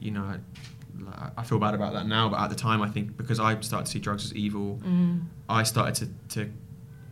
you 0.00 0.10
know. 0.10 0.22
I, 0.24 1.30
I 1.36 1.42
feel 1.44 1.58
bad 1.58 1.74
about 1.74 1.92
that 1.92 2.06
now, 2.06 2.28
but 2.28 2.40
at 2.40 2.48
the 2.48 2.56
time, 2.56 2.82
I 2.82 2.88
think 2.88 3.16
because 3.16 3.38
I 3.38 3.60
started 3.60 3.84
to 3.84 3.92
see 3.92 3.98
drugs 3.98 4.24
as 4.24 4.34
evil, 4.34 4.80
mm. 4.82 5.22
I 5.48 5.62
started 5.62 5.94
to, 6.30 6.34
to 6.34 6.52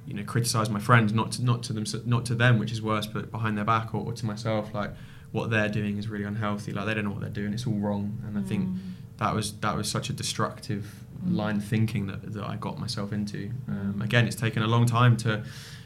you 0.06 0.14
know 0.14 0.24
criticize 0.24 0.70
my 0.70 0.80
friends, 0.80 1.12
not 1.12 1.32
to 1.32 1.44
not 1.44 1.62
to 1.64 1.72
them 1.72 1.84
not 2.06 2.24
to 2.26 2.34
them, 2.34 2.58
which 2.58 2.72
is 2.72 2.82
worse, 2.82 3.06
but 3.06 3.30
behind 3.30 3.56
their 3.56 3.64
back 3.64 3.94
or, 3.94 4.04
or 4.04 4.12
to 4.12 4.26
myself, 4.26 4.74
like 4.74 4.90
what 5.32 5.50
they're 5.50 5.68
doing 5.68 5.98
is 5.98 6.08
really 6.08 6.24
unhealthy. 6.24 6.72
Like 6.72 6.86
they 6.86 6.94
don't 6.94 7.04
know 7.04 7.10
what 7.10 7.20
they're 7.20 7.30
doing; 7.30 7.52
it's 7.52 7.66
all 7.66 7.74
wrong. 7.74 8.18
And 8.26 8.38
I 8.38 8.42
think 8.42 8.68
mm. 8.68 8.78
that 9.18 9.34
was 9.34 9.52
that 9.58 9.76
was 9.76 9.88
such 9.88 10.08
a 10.10 10.12
destructive 10.12 11.03
line 11.26 11.60
thinking 11.60 12.06
that, 12.06 12.32
that 12.32 12.44
I 12.44 12.56
got 12.56 12.78
myself 12.78 13.12
into. 13.12 13.50
Um, 13.68 14.00
again, 14.02 14.26
it's 14.26 14.36
taken 14.36 14.62
a 14.62 14.66
long 14.66 14.86
time 14.86 15.16
to 15.18 15.44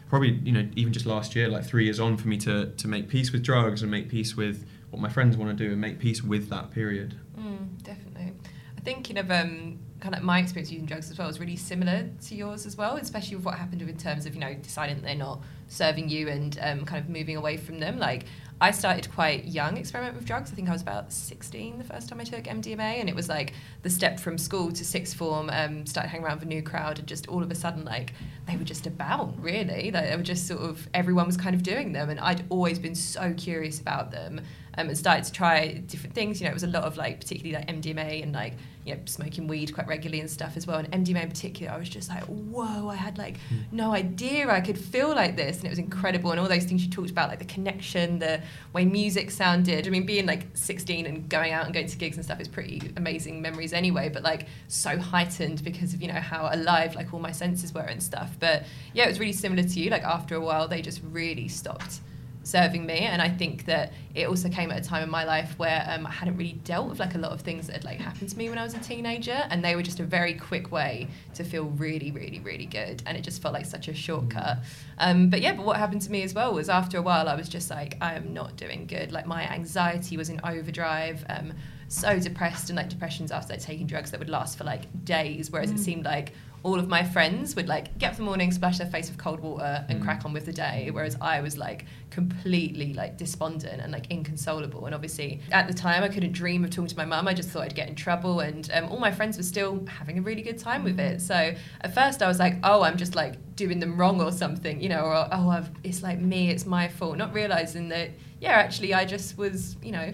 probably 0.09 0.31
you 0.43 0.53
know 0.53 0.69
even 0.77 0.93
just 0.93 1.07
last 1.07 1.37
year, 1.37 1.49
like 1.49 1.65
three 1.65 1.85
years 1.85 2.01
on, 2.01 2.17
for 2.17 2.29
me 2.29 2.37
to 2.39 2.67
to 2.67 2.89
make 2.89 3.09
peace 3.09 3.33
with 3.33 3.43
drugs 3.43 3.83
and 3.83 3.91
make 3.91 4.09
peace 4.09 4.37
with 4.37 4.67
what 4.91 5.01
my 5.01 5.09
friends 5.09 5.37
want 5.37 5.57
to 5.57 5.65
do 5.65 5.73
and 5.73 5.81
make 5.81 5.99
peace 5.99 6.23
with 6.23 6.49
that 6.49 6.71
period. 6.71 7.19
Mm, 7.39 7.83
definitely. 7.83 8.33
I 8.77 8.81
think 8.81 9.07
kind 9.07 9.19
of 9.19 9.31
um, 9.31 9.79
kind 10.01 10.15
of 10.15 10.23
my 10.23 10.39
experience 10.39 10.71
using 10.71 10.87
drugs 10.87 11.11
as 11.11 11.19
well 11.19 11.29
is 11.29 11.41
really 11.41 11.57
similar 11.57 12.09
to 12.27 12.35
yours 12.35 12.65
as 12.67 12.77
well, 12.77 12.97
especially 12.97 13.37
with 13.37 13.45
what 13.45 13.59
happened 13.59 13.83
in 13.83 13.97
terms 13.97 14.27
of 14.27 14.35
you 14.35 14.41
know 14.41 14.55
deciding 14.55 15.03
they're 15.03 15.15
not 15.15 15.43
serving 15.69 16.09
you 16.09 16.29
and 16.29 16.59
um, 16.63 16.85
kind 16.85 17.03
of 17.03 17.11
moving 17.11 17.37
away 17.37 17.57
from 17.57 17.79
them. 17.79 17.99
Like 17.99 18.25
I 18.61 18.73
started 18.73 19.13
quite 19.13 19.45
young 19.45 19.77
experiment 19.77 20.17
with 20.17 20.25
drugs. 20.25 20.51
I 20.51 20.55
think 20.55 20.69
I 20.69 20.73
was 20.73 20.83
about 20.83 21.13
16 21.13 21.79
the 21.79 21.85
first 21.85 22.09
time 22.09 22.21
I 22.21 22.25
took 22.25 22.45
MDMA, 22.45 23.01
and 23.01 23.09
it 23.09 23.15
was 23.15 23.29
like 23.29 23.53
the 23.83 23.91
step 23.91 24.19
from 24.19 24.37
school 24.37 24.73
to 24.73 24.85
sixth 24.85 25.17
form. 25.17 25.49
Um, 25.53 25.87
started 25.87 26.09
hanging 26.09 26.27
around 26.27 26.41
with 26.41 26.45
a 26.45 26.49
new 26.49 26.63
crowd, 26.63 26.99
and 26.99 27.07
just 27.07 27.29
all 27.29 27.43
of 27.43 27.51
a 27.51 27.55
sudden, 27.55 27.85
like 27.85 28.15
they 28.49 28.57
were 28.57 28.65
just 28.65 28.87
about 28.87 29.41
really. 29.41 29.93
Like 29.93 30.11
they 30.11 30.17
were 30.17 30.23
just 30.23 30.49
sort 30.49 30.61
of 30.61 30.89
everyone 30.93 31.27
was 31.27 31.37
kind 31.37 31.55
of 31.55 31.63
doing 31.63 31.93
them, 31.93 32.11
and 32.11 32.19
I'd 32.19 32.45
always 32.49 32.79
been 32.81 32.97
so 32.97 33.33
curious 33.35 33.81
about 33.81 34.11
them. 34.11 34.41
Um, 34.79 34.89
and 34.89 34.97
started 34.97 35.25
to 35.25 35.33
try 35.33 35.73
different 35.89 36.15
things. 36.15 36.41
You 36.41 36.45
know, 36.45 36.53
it 36.53 36.55
was 36.55 36.63
a 36.63 36.69
lot 36.69 36.85
of 36.85 36.97
like, 36.97 37.19
particularly 37.19 37.53
like 37.53 37.67
MDMA 37.67 38.23
and 38.23 38.33
like, 38.33 38.55
you 38.85 38.95
know, 38.95 39.01
smoking 39.07 39.49
weed 39.49 39.75
quite 39.75 39.89
regularly 39.89 40.21
and 40.21 40.31
stuff 40.31 40.57
as 40.57 40.69
well. 40.69 40.79
And 40.79 40.89
MDMA 40.93 41.25
in 41.25 41.29
particular, 41.29 41.73
I 41.73 41.79
was 41.79 41.89
just 41.89 42.09
like, 42.09 42.23
whoa, 42.27 42.89
I 42.89 42.95
had 42.95 43.19
like 43.19 43.39
no 43.73 43.93
idea 43.93 44.49
I 44.49 44.61
could 44.61 44.79
feel 44.79 45.09
like 45.09 45.35
this. 45.35 45.57
And 45.57 45.67
it 45.67 45.71
was 45.71 45.81
incredible. 45.81 46.31
And 46.31 46.39
all 46.39 46.47
those 46.47 46.63
things 46.63 46.85
you 46.85 46.91
talked 46.93 47.11
about, 47.11 47.29
like 47.29 47.41
the 47.41 47.45
connection, 47.45 48.21
the 48.21 48.41
way 48.73 48.85
music 48.85 49.31
sounded. 49.31 49.87
I 49.87 49.91
mean, 49.91 50.07
being 50.07 50.27
like 50.27 50.47
16 50.55 51.07
and 51.07 51.29
going 51.29 51.53
out 51.53 51.65
and 51.65 51.75
going 51.75 51.87
to 51.87 51.97
gigs 51.97 52.17
and 52.17 52.25
stuff 52.25 52.41
is 52.41 52.49
pretty 52.49 52.93
amazing 52.97 53.41
memories 53.43 53.73
anyway, 53.73 54.09
but 54.09 54.23
like 54.23 54.47
so 54.69 54.99
heightened 54.99 55.65
because 55.65 55.95
of, 55.95 56.03
you 56.03 56.09
know, 56.09 56.21
how 56.21 56.49
alive 56.53 56.95
like 56.95 57.13
all 57.13 57.21
my 57.21 57.33
senses 57.33 57.73
were 57.73 57.81
and 57.81 58.03
stuff. 58.03 58.37
But 58.39 58.65
yeah, 58.93 59.05
it 59.05 59.09
was 59.09 59.21
really 59.21 59.33
similar 59.33 59.63
to 59.63 59.81
you. 59.81 59.91
Like 59.91 60.05
after 60.05 60.35
a 60.35 60.41
while, 60.41 60.69
they 60.69 60.83
just 60.83 61.01
really 61.11 61.49
stopped 61.49 62.01
serving 62.49 62.87
me. 62.87 63.01
And 63.01 63.21
i 63.21 63.29
think 63.29 63.67
that 63.67 63.93
it 64.15 64.27
also 64.27 64.49
came 64.49 64.71
at 64.71 64.79
a 64.85 64.89
time 64.89 65.03
in 65.03 65.11
my 65.11 65.25
life 65.25 65.59
where 65.59 65.87
um, 65.89 66.07
i 66.07 66.11
hadn't 66.11 66.37
really 66.37 66.59
dealt 66.65 66.89
with 66.89 66.99
like 66.99 67.15
a 67.15 67.19
lot 67.19 67.33
of 67.33 67.43
things 67.43 67.67
that 67.67 67.75
had 67.75 67.85
like 67.85 67.99
happened 67.99 68.29
to 68.31 68.39
me 68.39 68.49
when 68.49 68.59
i 68.59 68.65
was 68.65 68.75
a 68.75 68.79
teenager. 68.79 69.41
And 69.51 69.65
they 69.65 69.77
were 69.77 69.83
just 69.83 70.01
a 70.01 70.05
very 70.05 70.35
quick 70.35 70.73
way 70.73 71.09
to 71.35 71.45
feel 71.45 71.65
really 71.65 72.11
really 72.11 72.41
really 72.41 72.67
good. 72.67 73.03
And 73.07 73.17
it 73.17 73.23
just 73.23 73.43
felt 73.43 73.55
like 73.55 73.67
such 73.67 73.89
a 73.89 73.95
shortcut. 73.95 74.59
Um, 74.99 75.29
but 75.31 75.41
yeah 75.41 75.55
but 75.55 75.65
what 75.65 75.77
happened 75.77 76.03
to 76.03 76.11
me 76.11 76.23
as 76.23 76.35
well 76.35 76.53
was 76.55 76.69
after 76.69 76.99
a 76.99 77.03
while 77.03 77.29
i 77.29 77.35
was 77.35 77.49
just 77.49 77.71
like 77.71 77.97
i 78.01 78.15
am 78.15 78.33
not 78.33 78.57
doing 78.57 78.87
good. 78.87 79.13
Like 79.13 79.27
my 79.27 79.43
anxiety 79.49 80.17
was 80.17 80.29
in 80.29 80.41
overdrive 80.45 81.25
um, 81.29 81.53
so 81.89 82.19
depressed. 82.19 82.71
And 82.71 82.77
like 82.77 82.89
depressions 82.89 83.31
after 83.33 83.55
like 83.55 83.63
taking 83.63 83.87
drugs 83.87 84.11
that 84.11 84.21
would 84.21 84.31
last 84.31 84.59
for 84.59 84.65
like 84.65 84.83
days. 85.05 85.51
Whereas 85.51 85.71
it 85.71 85.79
seemed 85.79 86.05
like 86.05 86.33
all 86.65 86.79
of 86.79 86.89
my 86.89 87.05
friends 87.05 87.55
would 87.57 87.69
like 87.69 87.97
get 87.99 88.13
up 88.13 88.19
in 88.19 88.25
the 88.25 88.25
morning, 88.25 88.51
splash 88.51 88.79
their 88.79 88.87
face 88.89 89.09
with 89.09 89.19
cold 89.19 89.41
water, 89.41 89.85
and 89.89 90.01
Mm. 90.01 90.05
crack 90.05 90.25
on 90.25 90.33
with 90.33 90.45
the 90.47 90.53
day. 90.53 90.91
Whereas 90.93 91.17
I 91.21 91.41
was 91.41 91.57
like 91.57 91.85
completely 92.11 92.93
like 92.95 93.17
despondent 93.17 93.81
and 93.81 93.93
like 93.93 94.11
inconsolable. 94.11 94.85
And 94.87 94.95
obviously 94.95 95.41
at 95.53 95.69
the 95.69 95.75
time 95.75 96.03
I 96.03 96.09
couldn't 96.09 96.33
dream 96.33 96.65
of 96.65 96.71
talking 96.71 96.89
to 96.89 96.97
my 96.97 97.05
mum. 97.05 97.29
I 97.29 97.35
just 97.35 97.49
thought 97.51 97.63
I'd 97.63 97.75
get 97.75 97.89
in 97.89 97.95
trouble, 97.95 98.41
and 98.41 98.69
um, 98.75 98.87
all 98.91 98.99
my 98.99 99.13
friends 99.13 99.37
were 99.37 99.43
still 99.45 99.85
having 99.87 100.19
a 100.19 100.23
really 100.23 100.43
good 100.43 100.59
time 100.59 100.83
with 100.85 100.99
it. 100.99 101.21
So 101.21 101.55
at 101.81 101.95
first 101.95 102.23
I 102.23 102.29
was 102.29 102.39
like, 102.39 102.57
oh, 102.65 102.83
I'm 102.83 102.97
just 102.97 103.15
like 103.15 103.35
doing 103.57 103.79
them 103.79 103.97
wrong 103.97 104.21
or 104.21 104.33
something, 104.33 104.81
you 104.81 104.89
know, 104.89 105.03
or 105.03 105.29
oh, 105.33 105.49
I've, 105.51 105.71
it's 105.85 106.03
like 106.03 106.21
me, 106.21 106.51
it's 106.51 106.67
my 106.67 106.89
fault. 106.89 107.17
Not 107.17 107.33
realizing 107.35 107.89
that 107.91 108.11
yeah, 108.41 108.51
actually 108.53 108.95
I 108.95 109.05
just 109.05 109.37
was, 109.37 109.77
you 109.83 109.93
know. 109.93 110.13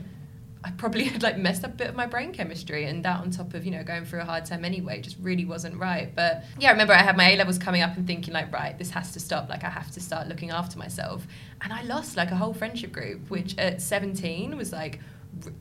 I 0.65 0.71
probably 0.71 1.05
had 1.05 1.23
like 1.23 1.37
messed 1.37 1.63
up 1.63 1.73
a 1.73 1.77
bit 1.77 1.89
of 1.89 1.95
my 1.95 2.07
brain 2.07 2.33
chemistry, 2.33 2.87
and 2.87 3.05
that 3.05 3.21
on 3.21 3.31
top 3.31 3.53
of 3.53 3.67
you 3.67 3.71
know 3.71 3.85
going 3.85 4.07
through 4.07 4.21
a 4.21 4.25
hard 4.25 4.47
time 4.47 4.65
anyway, 4.65 5.01
just 5.01 5.17
really 5.21 5.45
wasn't 5.45 5.79
right. 5.79 6.15
But 6.15 6.45
yeah, 6.59 6.69
I 6.69 6.73
remember 6.73 6.95
I 6.95 7.03
had 7.03 7.17
my 7.17 7.33
A 7.33 7.37
levels 7.37 7.59
coming 7.59 7.83
up 7.83 7.97
and 7.97 8.07
thinking 8.07 8.33
like, 8.33 8.51
right, 8.53 8.77
this 8.79 8.91
has 8.91 9.13
to 9.13 9.21
stop. 9.21 9.49
Like 9.51 9.63
I 9.63 9.69
have 9.69 9.91
to 9.93 10.01
start 10.01 10.27
looking 10.27 10.51
after 10.51 10.79
myself, 10.79 11.27
and 11.61 11.73
I 11.73 11.83
lost 11.83 12.17
like 12.17 12.31
a 12.31 12.37
whole 12.37 12.55
friendship 12.55 12.93
group, 12.93 13.29
which 13.31 13.57
at 13.59 13.83
17 13.83 14.57
was 14.57 14.73
like 14.73 15.01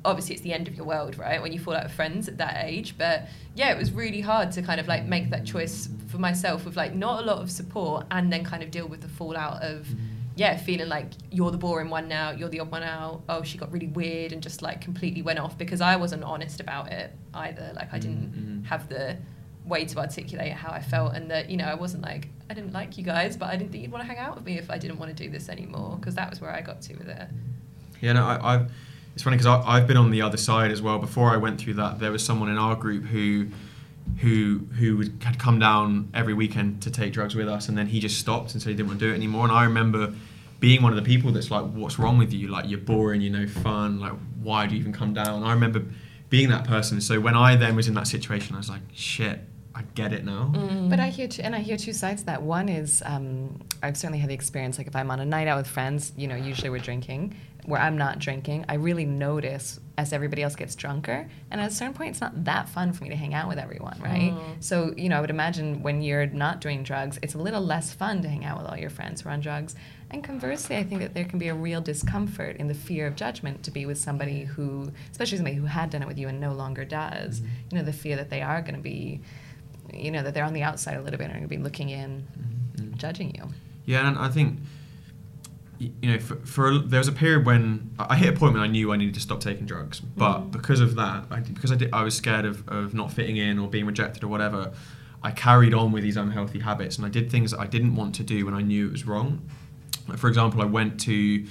obviously 0.05 0.35
it's 0.35 0.43
the 0.43 0.53
end 0.53 0.67
of 0.67 0.75
your 0.75 0.85
world 0.85 1.17
right 1.17 1.41
when 1.41 1.51
you 1.51 1.59
fall 1.59 1.75
out 1.75 1.83
of 1.83 1.91
friends 1.91 2.27
at 2.27 2.37
that 2.37 2.63
age 2.63 2.95
but 2.95 3.27
yeah 3.55 3.71
it 3.71 3.77
was 3.77 3.91
really 3.91 4.21
hard 4.21 4.51
to 4.51 4.61
kind 4.61 4.79
of 4.79 4.87
like 4.87 5.05
make 5.05 5.31
that 5.31 5.43
choice 5.45 5.89
for 6.09 6.19
myself 6.19 6.63
with 6.63 6.77
like 6.77 6.93
not 6.93 7.23
a 7.23 7.25
lot 7.25 7.39
of 7.39 7.49
support 7.49 8.05
and 8.11 8.31
then 8.31 8.43
kind 8.43 8.61
of 8.61 8.69
deal 8.69 8.87
with 8.87 9.01
the 9.01 9.07
fallout 9.07 9.63
of 9.63 9.87
yeah 10.35 10.57
feeling 10.57 10.89
like 10.89 11.07
you're 11.31 11.51
the 11.51 11.57
boring 11.57 11.89
one 11.89 12.07
now 12.07 12.31
you're 12.31 12.49
the 12.49 12.59
odd 12.59 12.71
one 12.71 12.83
out 12.83 13.21
oh 13.29 13.43
she 13.43 13.57
got 13.57 13.71
really 13.71 13.87
weird 13.87 14.31
and 14.31 14.41
just 14.41 14.61
like 14.61 14.81
completely 14.81 15.21
went 15.21 15.37
off 15.39 15.57
because 15.57 15.79
i 15.81 15.95
wasn't 15.95 16.23
honest 16.23 16.59
about 16.59 16.91
it 16.91 17.13
either 17.35 17.71
like 17.75 17.93
i 17.93 17.99
didn't 17.99 18.31
Mm-hmm. 18.33 18.63
have 18.63 18.89
the 18.89 19.17
way 19.65 19.85
to 19.85 19.97
articulate 19.99 20.51
how 20.53 20.71
i 20.71 20.81
felt 20.81 21.13
and 21.15 21.29
that 21.31 21.49
you 21.49 21.57
know 21.57 21.65
i 21.65 21.73
wasn't 21.75 22.01
like 22.03 22.27
i 22.49 22.53
didn't 22.53 22.73
like 22.73 22.97
you 22.97 23.03
guys 23.03 23.37
but 23.37 23.49
i 23.49 23.55
didn't 23.55 23.71
think 23.71 23.83
you'd 23.83 23.91
want 23.91 24.01
to 24.03 24.07
hang 24.07 24.17
out 24.17 24.35
with 24.35 24.43
me 24.45 24.57
if 24.57 24.69
i 24.71 24.77
didn't 24.77 24.97
want 24.97 25.15
to 25.15 25.23
do 25.23 25.29
this 25.29 25.47
anymore 25.49 25.97
because 25.99 26.15
that 26.15 26.29
was 26.29 26.41
where 26.41 26.51
i 26.51 26.61
got 26.61 26.81
to 26.81 26.93
with 26.95 27.07
it 27.07 27.27
Yeah, 28.01 28.13
no, 28.13 28.25
I, 28.25 28.55
I've. 28.55 28.71
It's 29.13 29.21
funny 29.23 29.37
because 29.37 29.63
I've 29.67 29.85
been 29.87 29.95
on 29.97 30.09
the 30.09 30.23
other 30.23 30.37
side 30.37 30.71
as 30.71 30.81
well. 30.81 30.97
Before 30.97 31.29
I 31.29 31.37
went 31.37 31.61
through 31.61 31.75
that, 31.75 31.99
there 31.99 32.11
was 32.11 32.25
someone 32.25 32.49
in 32.49 32.57
our 32.57 32.75
group 32.75 33.03
who, 33.05 33.47
who, 34.19 34.59
who 34.77 34.97
would, 34.97 35.21
had 35.23 35.39
come 35.39 35.59
down 35.59 36.09
every 36.13 36.33
weekend 36.33 36.81
to 36.83 36.91
take 36.91 37.13
drugs 37.13 37.35
with 37.35 37.47
us, 37.47 37.67
and 37.69 37.77
then 37.77 37.87
he 37.87 37.99
just 37.99 38.19
stopped 38.19 38.53
and 38.53 38.61
said 38.61 38.69
he 38.69 38.75
didn't 38.75 38.89
want 38.89 38.99
to 38.99 39.05
do 39.07 39.11
it 39.11 39.15
anymore. 39.15 39.43
And 39.43 39.51
I 39.51 39.63
remember 39.65 40.13
being 40.59 40.81
one 40.81 40.93
of 40.93 40.95
the 40.95 41.03
people 41.03 41.31
that's 41.31 41.51
like, 41.51 41.65
"What's 41.71 41.99
wrong 41.99 42.17
with 42.17 42.31
you? 42.31 42.47
Like 42.47 42.69
you're 42.69 42.79
boring, 42.79 43.19
you're 43.21 43.33
no 43.33 43.47
fun. 43.47 43.99
Like 43.99 44.13
why 44.41 44.65
do 44.65 44.75
you 44.75 44.79
even 44.79 44.93
come 44.93 45.13
down?" 45.13 45.35
And 45.39 45.45
I 45.45 45.51
remember 45.53 45.83
being 46.29 46.49
that 46.49 46.65
person. 46.65 47.01
So 47.01 47.19
when 47.19 47.35
I 47.35 47.55
then 47.55 47.75
was 47.75 47.87
in 47.87 47.95
that 47.95 48.07
situation, 48.07 48.55
I 48.55 48.59
was 48.59 48.69
like, 48.69 48.81
"Shit, 48.93 49.41
I 49.75 49.81
get 49.95 50.13
it 50.13 50.23
now." 50.23 50.53
But 50.89 50.99
I 50.99 51.09
hear, 51.09 51.27
two, 51.27 51.41
and 51.41 51.53
I 51.53 51.59
hear 51.59 51.75
two 51.75 51.91
sides 51.91 52.21
to 52.21 52.25
that. 52.27 52.41
One 52.41 52.69
is 52.69 53.03
um, 53.05 53.59
I've 53.81 53.97
certainly 53.97 54.19
had 54.19 54.29
the 54.29 54.33
experience. 54.33 54.77
Like 54.77 54.87
if 54.87 54.95
I'm 54.95 55.11
on 55.11 55.19
a 55.19 55.25
night 55.25 55.47
out 55.47 55.57
with 55.57 55.67
friends, 55.67 56.13
you 56.15 56.27
know, 56.27 56.35
usually 56.35 56.69
we're 56.69 56.79
drinking. 56.79 57.35
Where 57.65 57.79
I'm 57.79 57.97
not 57.97 58.19
drinking, 58.19 58.65
I 58.67 58.75
really 58.75 59.05
notice 59.05 59.79
as 59.97 60.11
everybody 60.11 60.43
else 60.43 60.55
gets 60.55 60.75
drunker, 60.75 61.29
and 61.49 61.61
at 61.61 61.71
a 61.71 61.73
certain 61.73 61.93
point, 61.93 62.11
it's 62.11 62.21
not 62.21 62.43
that 62.45 62.67
fun 62.67 62.91
for 62.91 63.03
me 63.03 63.09
to 63.09 63.15
hang 63.15 63.33
out 63.33 63.47
with 63.47 63.57
everyone, 63.57 63.97
right? 64.01 64.33
Mm. 64.33 64.61
So 64.61 64.93
you 64.97 65.07
know, 65.07 65.17
I 65.17 65.21
would 65.21 65.29
imagine 65.29 65.81
when 65.81 66.01
you're 66.01 66.25
not 66.25 66.61
doing 66.61 66.83
drugs, 66.83 67.19
it's 67.21 67.35
a 67.35 67.37
little 67.37 67.61
less 67.61 67.93
fun 67.93 68.21
to 68.23 68.27
hang 68.27 68.43
out 68.43 68.57
with 68.57 68.67
all 68.67 68.77
your 68.77 68.89
friends 68.89 69.21
who 69.21 69.29
are 69.29 69.31
on 69.31 69.39
drugs. 69.39 69.75
And 70.11 70.23
conversely, 70.23 70.75
I 70.77 70.83
think 70.83 71.01
that 71.01 71.13
there 71.13 71.25
can 71.25 71.39
be 71.39 71.47
a 71.47 71.55
real 71.55 71.81
discomfort 71.81 72.57
in 72.57 72.67
the 72.67 72.73
fear 72.73 73.07
of 73.07 73.15
judgment 73.15 73.63
to 73.63 73.71
be 73.71 73.85
with 73.85 73.97
somebody 73.97 74.43
who, 74.43 74.91
especially 75.11 75.37
somebody 75.37 75.55
who 75.55 75.65
had 75.65 75.89
done 75.89 76.03
it 76.03 76.07
with 76.07 76.19
you 76.19 76.27
and 76.27 76.39
no 76.39 76.53
longer 76.53 76.85
does. 76.85 77.39
Mm-hmm. 77.39 77.49
You 77.71 77.77
know, 77.77 77.83
the 77.83 77.93
fear 77.93 78.15
that 78.17 78.29
they 78.29 78.41
are 78.41 78.61
going 78.61 78.75
to 78.75 78.81
be 78.81 79.21
you 79.93 80.11
know 80.11 80.23
that 80.23 80.33
they're 80.33 80.45
on 80.45 80.53
the 80.53 80.63
outside 80.63 80.95
a 80.95 81.01
little 81.01 81.17
bit 81.17 81.25
and 81.25 81.33
are 81.33 81.39
going 81.39 81.49
to 81.49 81.55
be 81.55 81.61
looking 81.61 81.89
in, 81.89 82.27
mm-hmm. 82.77 82.95
judging 82.95 83.33
you. 83.35 83.49
Yeah, 83.85 84.07
and 84.07 84.17
I 84.17 84.29
think 84.29 84.59
you 85.79 86.11
know, 86.11 86.19
for, 86.19 86.35
for 86.37 86.69
a, 86.69 86.79
there 86.79 86.99
was 86.99 87.07
a 87.07 87.13
period 87.13 87.45
when 87.45 87.95
I 87.99 88.15
hit 88.15 88.33
a 88.33 88.37
point 88.37 88.53
when 88.53 88.61
I 88.61 88.67
knew 88.67 88.91
I 88.93 88.97
needed 88.97 89.13
to 89.15 89.19
stop 89.19 89.39
taking 89.39 89.65
drugs, 89.65 89.99
but 89.99 90.39
mm-hmm. 90.39 90.49
because 90.49 90.79
of 90.79 90.95
that, 90.95 91.25
I, 91.29 91.39
because 91.39 91.71
I 91.71 91.75
did, 91.75 91.93
I 91.93 92.03
was 92.03 92.15
scared 92.15 92.45
of, 92.45 92.67
of 92.69 92.93
not 92.93 93.11
fitting 93.11 93.37
in 93.37 93.59
or 93.59 93.67
being 93.67 93.85
rejected 93.85 94.23
or 94.23 94.27
whatever. 94.27 94.71
I 95.23 95.31
carried 95.31 95.73
on 95.73 95.91
with 95.91 96.03
these 96.03 96.17
unhealthy 96.17 96.59
habits, 96.59 96.97
and 96.97 97.05
I 97.05 97.09
did 97.09 97.31
things 97.31 97.51
that 97.51 97.59
I 97.59 97.67
didn't 97.67 97.95
want 97.95 98.15
to 98.15 98.23
do 98.23 98.45
when 98.45 98.53
I 98.53 98.61
knew 98.61 98.87
it 98.87 98.91
was 98.91 99.07
wrong. 99.07 99.49
Like, 100.07 100.17
for 100.17 100.27
example, 100.27 100.61
I 100.61 100.65
went 100.65 100.99
to 101.01 101.45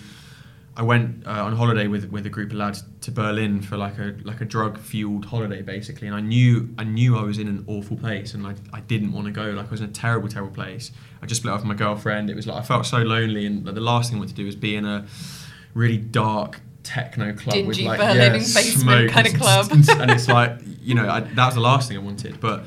I 0.75 0.83
went 0.83 1.26
uh, 1.26 1.45
on 1.45 1.55
holiday 1.55 1.87
with, 1.87 2.11
with 2.11 2.25
a 2.25 2.31
group 2.31 2.50
of 2.50 2.57
lads 2.57 2.83
to 3.02 3.11
Berlin 3.11 3.61
for 3.61 3.76
like 3.76 3.99
a 3.99 4.17
like 4.25 4.41
a 4.41 4.47
drug 4.47 4.79
fueled 4.79 5.26
holiday 5.26 5.61
basically, 5.61 6.07
and 6.09 6.17
I 6.17 6.21
knew 6.21 6.71
I 6.79 6.85
knew 6.85 7.17
I 7.19 7.23
was 7.25 7.38
in 7.38 7.47
an 7.47 7.64
awful 7.67 7.97
place, 7.97 8.33
and 8.33 8.47
I, 8.47 8.55
I 8.73 8.81
didn't 8.81 9.12
want 9.12 9.26
to 9.26 9.33
go. 9.33 9.50
Like 9.50 9.67
I 9.67 9.71
was 9.71 9.81
in 9.81 9.91
a 9.91 9.93
terrible 9.93 10.29
terrible 10.29 10.55
place. 10.55 10.91
I 11.21 11.26
just 11.26 11.43
split 11.43 11.52
up 11.52 11.61
with 11.61 11.67
my 11.69 11.75
girlfriend. 11.75 12.31
It 12.31 12.37
was 12.37 12.47
like 12.47 12.57
I 12.57 12.62
felt 12.62 12.87
so 12.87 12.99
lonely, 12.99 13.45
and 13.45 13.67
like, 13.67 13.75
the 13.75 13.83
last 13.83 14.09
thing 14.09 14.17
I 14.17 14.21
wanted 14.21 14.37
to 14.37 14.37
do 14.37 14.47
was 14.47 14.57
be 14.57 14.75
in 14.75 14.87
a 14.87 15.07
really 15.75 15.99
dark 15.99 16.61
techno 16.85 17.35
club 17.35 17.67
with 17.67 17.76
Dingy 17.76 17.88
like 17.88 18.00
Berlin 18.00 18.35
yeah, 18.35 18.38
smoke 18.41 19.11
kind 19.11 19.26
of 19.26 19.35
and- 19.35 19.43
club. 19.43 19.71
and 19.73 20.11
it's 20.11 20.26
like 20.26 20.59
you 20.81 20.95
know 20.95 21.09
I, 21.09 21.21
that 21.21 21.47
was 21.47 21.55
the 21.55 21.61
last 21.61 21.88
thing 21.88 21.99
I 21.99 22.00
wanted, 22.00 22.41
but 22.41 22.64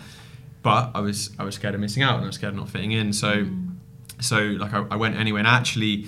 but 0.62 0.92
I 0.94 1.00
was 1.00 1.32
I 1.40 1.44
was 1.44 1.56
scared 1.56 1.74
of 1.74 1.82
missing 1.82 2.04
out, 2.04 2.16
and 2.16 2.24
I 2.24 2.28
was 2.28 2.36
scared 2.36 2.54
of 2.54 2.60
not 2.60 2.70
fitting 2.70 2.92
in. 2.92 3.14
So 3.14 3.48
so 4.22 4.38
like 4.38 4.74
I, 4.74 4.86
I 4.92 4.96
went 4.96 5.16
anyway, 5.16 5.40
and 5.40 5.48
actually 5.48 6.06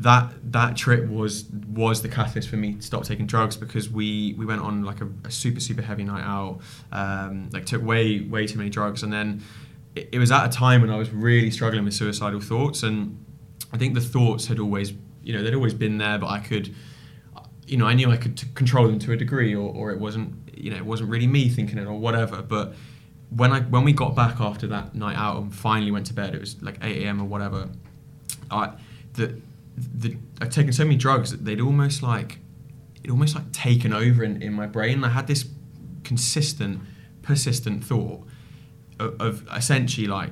that 0.00 0.32
that 0.52 0.76
trip 0.76 1.08
was 1.08 1.44
was 1.68 2.00
the 2.00 2.08
catalyst 2.08 2.48
for 2.48 2.56
me 2.56 2.74
to 2.74 2.82
stop 2.82 3.04
taking 3.04 3.26
drugs 3.26 3.56
because 3.56 3.90
we 3.90 4.34
we 4.38 4.46
went 4.46 4.62
on 4.62 4.82
like 4.82 5.00
a, 5.02 5.08
a 5.24 5.30
super 5.30 5.60
super 5.60 5.82
heavy 5.82 6.04
night 6.04 6.24
out, 6.24 6.60
um, 6.90 7.50
like 7.52 7.66
took 7.66 7.82
way 7.82 8.20
way 8.20 8.46
too 8.46 8.56
many 8.56 8.70
drugs, 8.70 9.02
and 9.02 9.12
then 9.12 9.42
it, 9.94 10.08
it 10.12 10.18
was 10.18 10.30
at 10.32 10.46
a 10.46 10.48
time 10.48 10.80
when 10.80 10.90
I 10.90 10.96
was 10.96 11.10
really 11.10 11.50
struggling 11.50 11.84
with 11.84 11.92
suicidal 11.92 12.40
thoughts, 12.40 12.82
and 12.82 13.22
I 13.72 13.76
think 13.76 13.94
the 13.94 14.00
thoughts 14.00 14.46
had 14.46 14.58
always 14.58 14.94
you 15.22 15.34
know 15.34 15.42
they'd 15.42 15.54
always 15.54 15.74
been 15.74 15.98
there, 15.98 16.18
but 16.18 16.28
I 16.28 16.38
could 16.38 16.74
you 17.66 17.76
know 17.76 17.86
I 17.86 17.92
knew 17.92 18.10
I 18.10 18.16
could 18.16 18.38
t- 18.38 18.48
control 18.54 18.86
them 18.86 18.98
to 19.00 19.12
a 19.12 19.16
degree, 19.16 19.54
or, 19.54 19.70
or 19.70 19.90
it 19.90 20.00
wasn't 20.00 20.34
you 20.56 20.70
know 20.70 20.78
it 20.78 20.86
wasn't 20.86 21.10
really 21.10 21.26
me 21.26 21.50
thinking 21.50 21.76
it 21.76 21.86
or 21.86 21.98
whatever, 21.98 22.40
but 22.40 22.74
when 23.28 23.52
I 23.52 23.60
when 23.60 23.84
we 23.84 23.92
got 23.92 24.16
back 24.16 24.40
after 24.40 24.66
that 24.68 24.94
night 24.94 25.18
out 25.18 25.42
and 25.42 25.54
finally 25.54 25.90
went 25.90 26.06
to 26.06 26.14
bed, 26.14 26.34
it 26.34 26.40
was 26.40 26.60
like 26.62 26.78
8 26.80 27.02
a.m. 27.02 27.20
or 27.20 27.26
whatever. 27.26 27.68
I 28.50 28.72
the 29.12 29.40
the 29.80 30.16
I'd 30.40 30.52
taken 30.52 30.72
so 30.72 30.84
many 30.84 30.96
drugs 30.96 31.30
that 31.30 31.44
they'd 31.44 31.60
almost 31.60 32.02
like 32.02 32.38
it 33.02 33.10
almost 33.10 33.34
like 33.34 33.50
taken 33.52 33.92
over 33.92 34.22
in, 34.22 34.42
in 34.42 34.52
my 34.52 34.66
brain. 34.66 35.02
I 35.04 35.08
had 35.08 35.26
this 35.26 35.46
consistent, 36.04 36.80
persistent 37.22 37.84
thought 37.84 38.26
of, 38.98 39.20
of 39.20 39.48
essentially 39.54 40.06
like 40.06 40.30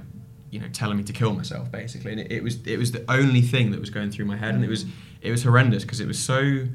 you 0.51 0.61
know 0.61 0.69
telling 0.73 0.97
me 0.97 1.05
to 1.05 1.13
kill 1.13 1.35
myself 1.35 1.71
basically, 1.71 2.13
and 2.13 2.21
it, 2.21 2.33
it 2.33 2.43
was 2.43 2.67
it 2.67 2.79
was 2.79 2.93
the 2.93 3.05
only 3.11 3.43
thing 3.43 3.71
that 3.71 3.81
was 3.81 3.91
going 3.91 4.11
through 4.11 4.27
my 4.27 4.37
head, 4.37 4.55
and 4.55 4.65
it 4.65 4.69
was 4.69 4.85
it 5.21 5.31
was 5.31 5.43
horrendous 5.43 5.83
because 5.83 6.01
it 6.01 6.07
was 6.07 6.19
so 6.19 6.67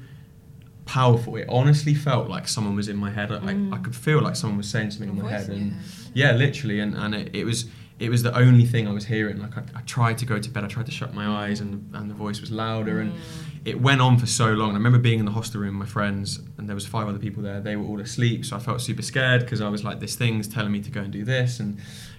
powerful. 0.85 1.35
It 1.37 1.47
honestly 1.49 1.93
felt 1.93 2.29
like 2.29 2.47
someone 2.47 2.75
was 2.75 2.89
in 2.89 2.97
my 2.97 3.09
head. 3.09 3.31
I, 3.31 3.55
I 3.71 3.77
could 3.77 3.95
feel 3.95 4.21
like 4.21 4.35
someone 4.35 4.57
was 4.57 4.69
saying 4.69 4.91
something 4.91 5.09
in 5.09 5.21
my 5.21 5.31
head, 5.31 5.49
and 5.49 5.75
yeah, 6.13 6.33
literally, 6.33 6.79
and, 6.79 6.95
and 6.95 7.15
it, 7.15 7.35
it 7.35 7.45
was 7.45 7.65
it 7.99 8.09
was 8.09 8.23
the 8.23 8.35
only 8.35 8.65
thing 8.65 8.87
I 8.87 8.91
was 8.91 9.05
hearing. 9.05 9.39
Like 9.39 9.57
I, 9.57 9.63
I 9.75 9.81
tried 9.81 10.17
to 10.19 10.25
go 10.25 10.39
to 10.39 10.49
bed, 10.49 10.63
I 10.63 10.67
tried 10.67 10.87
to 10.87 10.91
shut 10.91 11.13
my 11.13 11.45
eyes, 11.45 11.59
and 11.59 11.89
and 11.93 12.09
the 12.09 12.15
voice 12.15 12.41
was 12.41 12.51
louder, 12.51 12.99
and 12.99 13.13
mm. 13.13 13.17
it 13.65 13.79
went 13.79 14.01
on 14.01 14.17
for 14.17 14.25
so 14.25 14.51
long. 14.51 14.69
And 14.69 14.77
I 14.77 14.79
remember 14.79 14.99
being 14.99 15.19
in 15.19 15.25
the 15.25 15.31
hostel 15.31 15.61
room 15.61 15.77
with 15.79 15.87
my 15.87 15.91
friends, 15.91 16.39
and 16.57 16.67
there 16.67 16.75
was 16.75 16.85
five 16.85 17.07
other 17.07 17.19
people 17.19 17.43
there. 17.43 17.61
They 17.61 17.75
were 17.75 17.85
all 17.85 17.99
asleep, 17.99 18.45
so 18.45 18.55
I 18.55 18.59
felt 18.59 18.81
super 18.81 19.01
scared 19.01 19.41
because 19.41 19.61
I 19.61 19.69
was 19.69 19.83
like, 19.83 19.99
this 19.99 20.15
thing's 20.15 20.47
telling 20.47 20.71
me 20.71 20.81
to 20.81 20.91
go 20.91 21.01
and 21.01 21.11
do 21.11 21.23
this, 21.23 21.59
and 21.59 21.77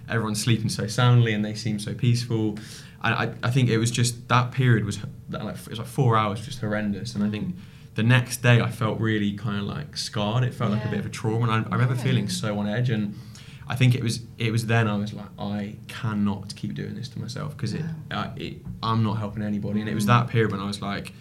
everyone's 0.09 0.43
sleeping 0.43 0.69
so 0.69 0.87
soundly, 0.87 1.33
and 1.33 1.45
they 1.45 1.55
seem 1.55 1.79
so 1.79 1.95
peaceful. 1.95 2.59
And 3.03 3.15
I, 3.15 3.35
I 3.47 3.51
think 3.51 3.69
it 3.69 3.79
was 3.79 3.91
just 3.91 4.29
that 4.29 4.53
period 4.53 4.85
was 4.85 4.99
that 5.31 5.45
like 5.45 5.57
it 5.57 5.69
was 5.69 5.79
like 5.79 5.89
four 5.89 6.17
hours, 6.17 6.45
just 6.45 6.61
horrendous. 6.61 7.15
And 7.15 7.25
I 7.25 7.31
think 7.31 7.49
mm. 7.49 7.59
the 7.97 8.03
next 8.05 8.43
day 8.43 8.61
I 8.61 8.71
felt 8.71 9.01
really 9.01 9.33
kind 9.33 9.59
of 9.59 9.65
like 9.65 9.97
scarred. 9.97 10.45
It 10.45 10.55
felt 10.55 10.71
like 10.71 10.85
a 10.85 10.89
bit 10.89 11.01
of 11.01 11.07
a 11.07 11.11
trauma, 11.11 11.51
and 11.51 11.67
I, 11.67 11.69
I 11.69 11.75
remember 11.75 11.97
feeling 11.97 12.29
so 12.29 12.59
on 12.59 12.69
edge. 12.69 12.91
And 12.91 13.19
I 13.67 13.77
think 13.77 13.95
it 13.95 14.03
was 14.03 14.21
it 14.39 14.53
was 14.53 14.67
then 14.67 14.89
I 14.89 14.97
was 14.97 15.13
like, 15.15 15.27
I 15.39 15.77
cannot 15.89 16.55
keep 16.55 16.75
doing 16.75 16.95
this 16.95 17.09
to 17.11 17.19
myself 17.19 17.57
because 17.57 17.73
it, 17.75 17.85
uh, 18.11 18.31
it 18.37 18.59
I'm 18.83 19.03
not 19.03 19.15
helping 19.15 19.43
anybody. 19.43 19.81
And 19.81 19.89
it 19.89 19.95
was 19.95 20.07
that 20.07 20.29
period 20.29 20.53
when 20.53 20.61
I 20.61 20.67
was 20.67 20.83
like, 20.83 21.13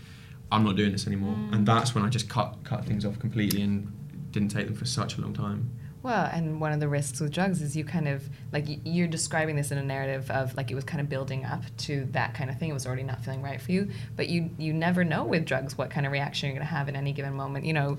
I'm 0.52 0.64
not 0.64 0.76
doing 0.76 0.92
this 0.92 1.08
anymore. 1.08 1.36
And 1.52 1.66
that's 1.66 1.96
when 1.96 2.04
I 2.04 2.10
just 2.10 2.30
cut 2.30 2.58
cut 2.64 2.86
things 2.86 3.06
off 3.06 3.18
completely 3.20 3.62
and 3.62 3.92
didn't 4.32 4.50
take 4.50 4.66
them 4.66 4.76
for 4.76 4.86
such 4.86 5.18
a 5.18 5.22
long 5.22 5.34
time. 5.34 5.72
Well, 6.04 6.30
and 6.34 6.60
one 6.60 6.74
of 6.74 6.82
the 6.82 6.90
risks 6.90 7.22
with 7.22 7.32
drugs 7.32 7.62
is 7.62 7.78
you 7.78 7.86
kind 7.86 8.10
of 8.10 8.28
like 8.52 8.66
you're 8.84 9.08
describing 9.08 9.56
this 9.56 9.72
in 9.72 9.78
a 9.78 9.84
narrative 9.84 10.30
of 10.30 10.54
like 10.58 10.70
it 10.70 10.76
was 10.76 10.84
kind 10.84 11.00
of 11.00 11.08
building 11.08 11.46
up 11.46 11.64
to 11.78 12.06
that 12.12 12.34
kind 12.34 12.50
of 12.50 12.60
thing. 12.60 12.70
It 12.70 12.74
was 12.74 12.86
already 12.86 13.04
not 13.04 13.24
feeling 13.24 13.42
right 13.42 13.62
for 13.62 13.72
you, 13.72 13.90
but 14.18 14.28
you 14.28 14.50
you 14.58 14.74
never 14.74 15.06
know 15.06 15.24
with 15.24 15.46
drugs 15.46 15.78
what 15.78 15.90
kind 15.90 16.06
of 16.06 16.12
reaction 16.12 16.48
you're 16.48 16.58
going 16.58 16.68
to 16.68 16.74
have 16.74 16.90
in 16.90 16.98
any 16.98 17.14
given 17.14 17.34
moment. 17.34 17.64
You 17.66 17.72
know, 17.72 17.98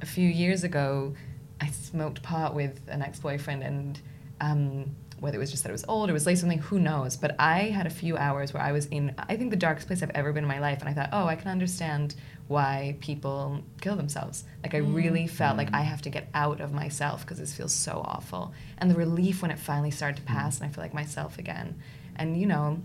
a 0.00 0.06
few 0.06 0.26
years 0.26 0.64
ago, 0.64 1.14
I 1.62 1.68
smoked 1.68 2.22
pot 2.22 2.54
with 2.54 2.80
an 2.88 3.02
ex-boyfriend, 3.02 3.62
and 3.62 4.00
um, 4.40 4.96
whether 5.20 5.36
it 5.36 5.38
was 5.38 5.52
just 5.52 5.62
that 5.62 5.68
it 5.68 5.72
was 5.72 5.84
old 5.86 6.08
or 6.08 6.10
it 6.10 6.14
was 6.14 6.26
late 6.26 6.38
something, 6.38 6.58
who 6.58 6.80
knows? 6.80 7.16
But 7.16 7.36
I 7.38 7.70
had 7.70 7.86
a 7.86 7.90
few 7.90 8.16
hours 8.16 8.52
where 8.52 8.62
I 8.62 8.72
was 8.72 8.86
in 8.86 9.14
I 9.16 9.36
think 9.36 9.50
the 9.50 9.56
darkest 9.56 9.86
place 9.86 10.02
I've 10.02 10.10
ever 10.10 10.32
been 10.32 10.42
in 10.42 10.48
my 10.48 10.58
life, 10.58 10.80
and 10.80 10.88
I 10.88 10.92
thought, 10.92 11.10
oh, 11.12 11.26
I 11.26 11.36
can 11.36 11.48
understand 11.48 12.16
why 12.48 12.96
people 13.00 13.62
kill 13.80 13.94
themselves. 13.94 14.42
Like 14.64 14.74
I 14.74 14.80
mm. 14.80 14.92
really 14.92 15.28
felt 15.28 15.56
like 15.56 15.70
mm. 15.70 15.78
I 15.78 15.82
have 15.82 16.02
to 16.02 16.10
get 16.10 16.28
out 16.34 16.60
of 16.60 16.72
myself 16.72 17.22
because 17.22 17.38
this 17.38 17.54
feels 17.54 17.72
so 17.72 18.02
awful. 18.04 18.52
And 18.78 18.90
the 18.90 18.96
relief 18.96 19.40
when 19.40 19.52
it 19.52 19.58
finally 19.60 19.92
started 19.92 20.16
to 20.16 20.22
mm. 20.22 20.34
pass 20.34 20.60
and 20.60 20.68
I 20.68 20.72
feel 20.72 20.82
like 20.82 20.92
myself 20.92 21.38
again. 21.38 21.80
And 22.16 22.36
you 22.36 22.46
know, 22.46 22.82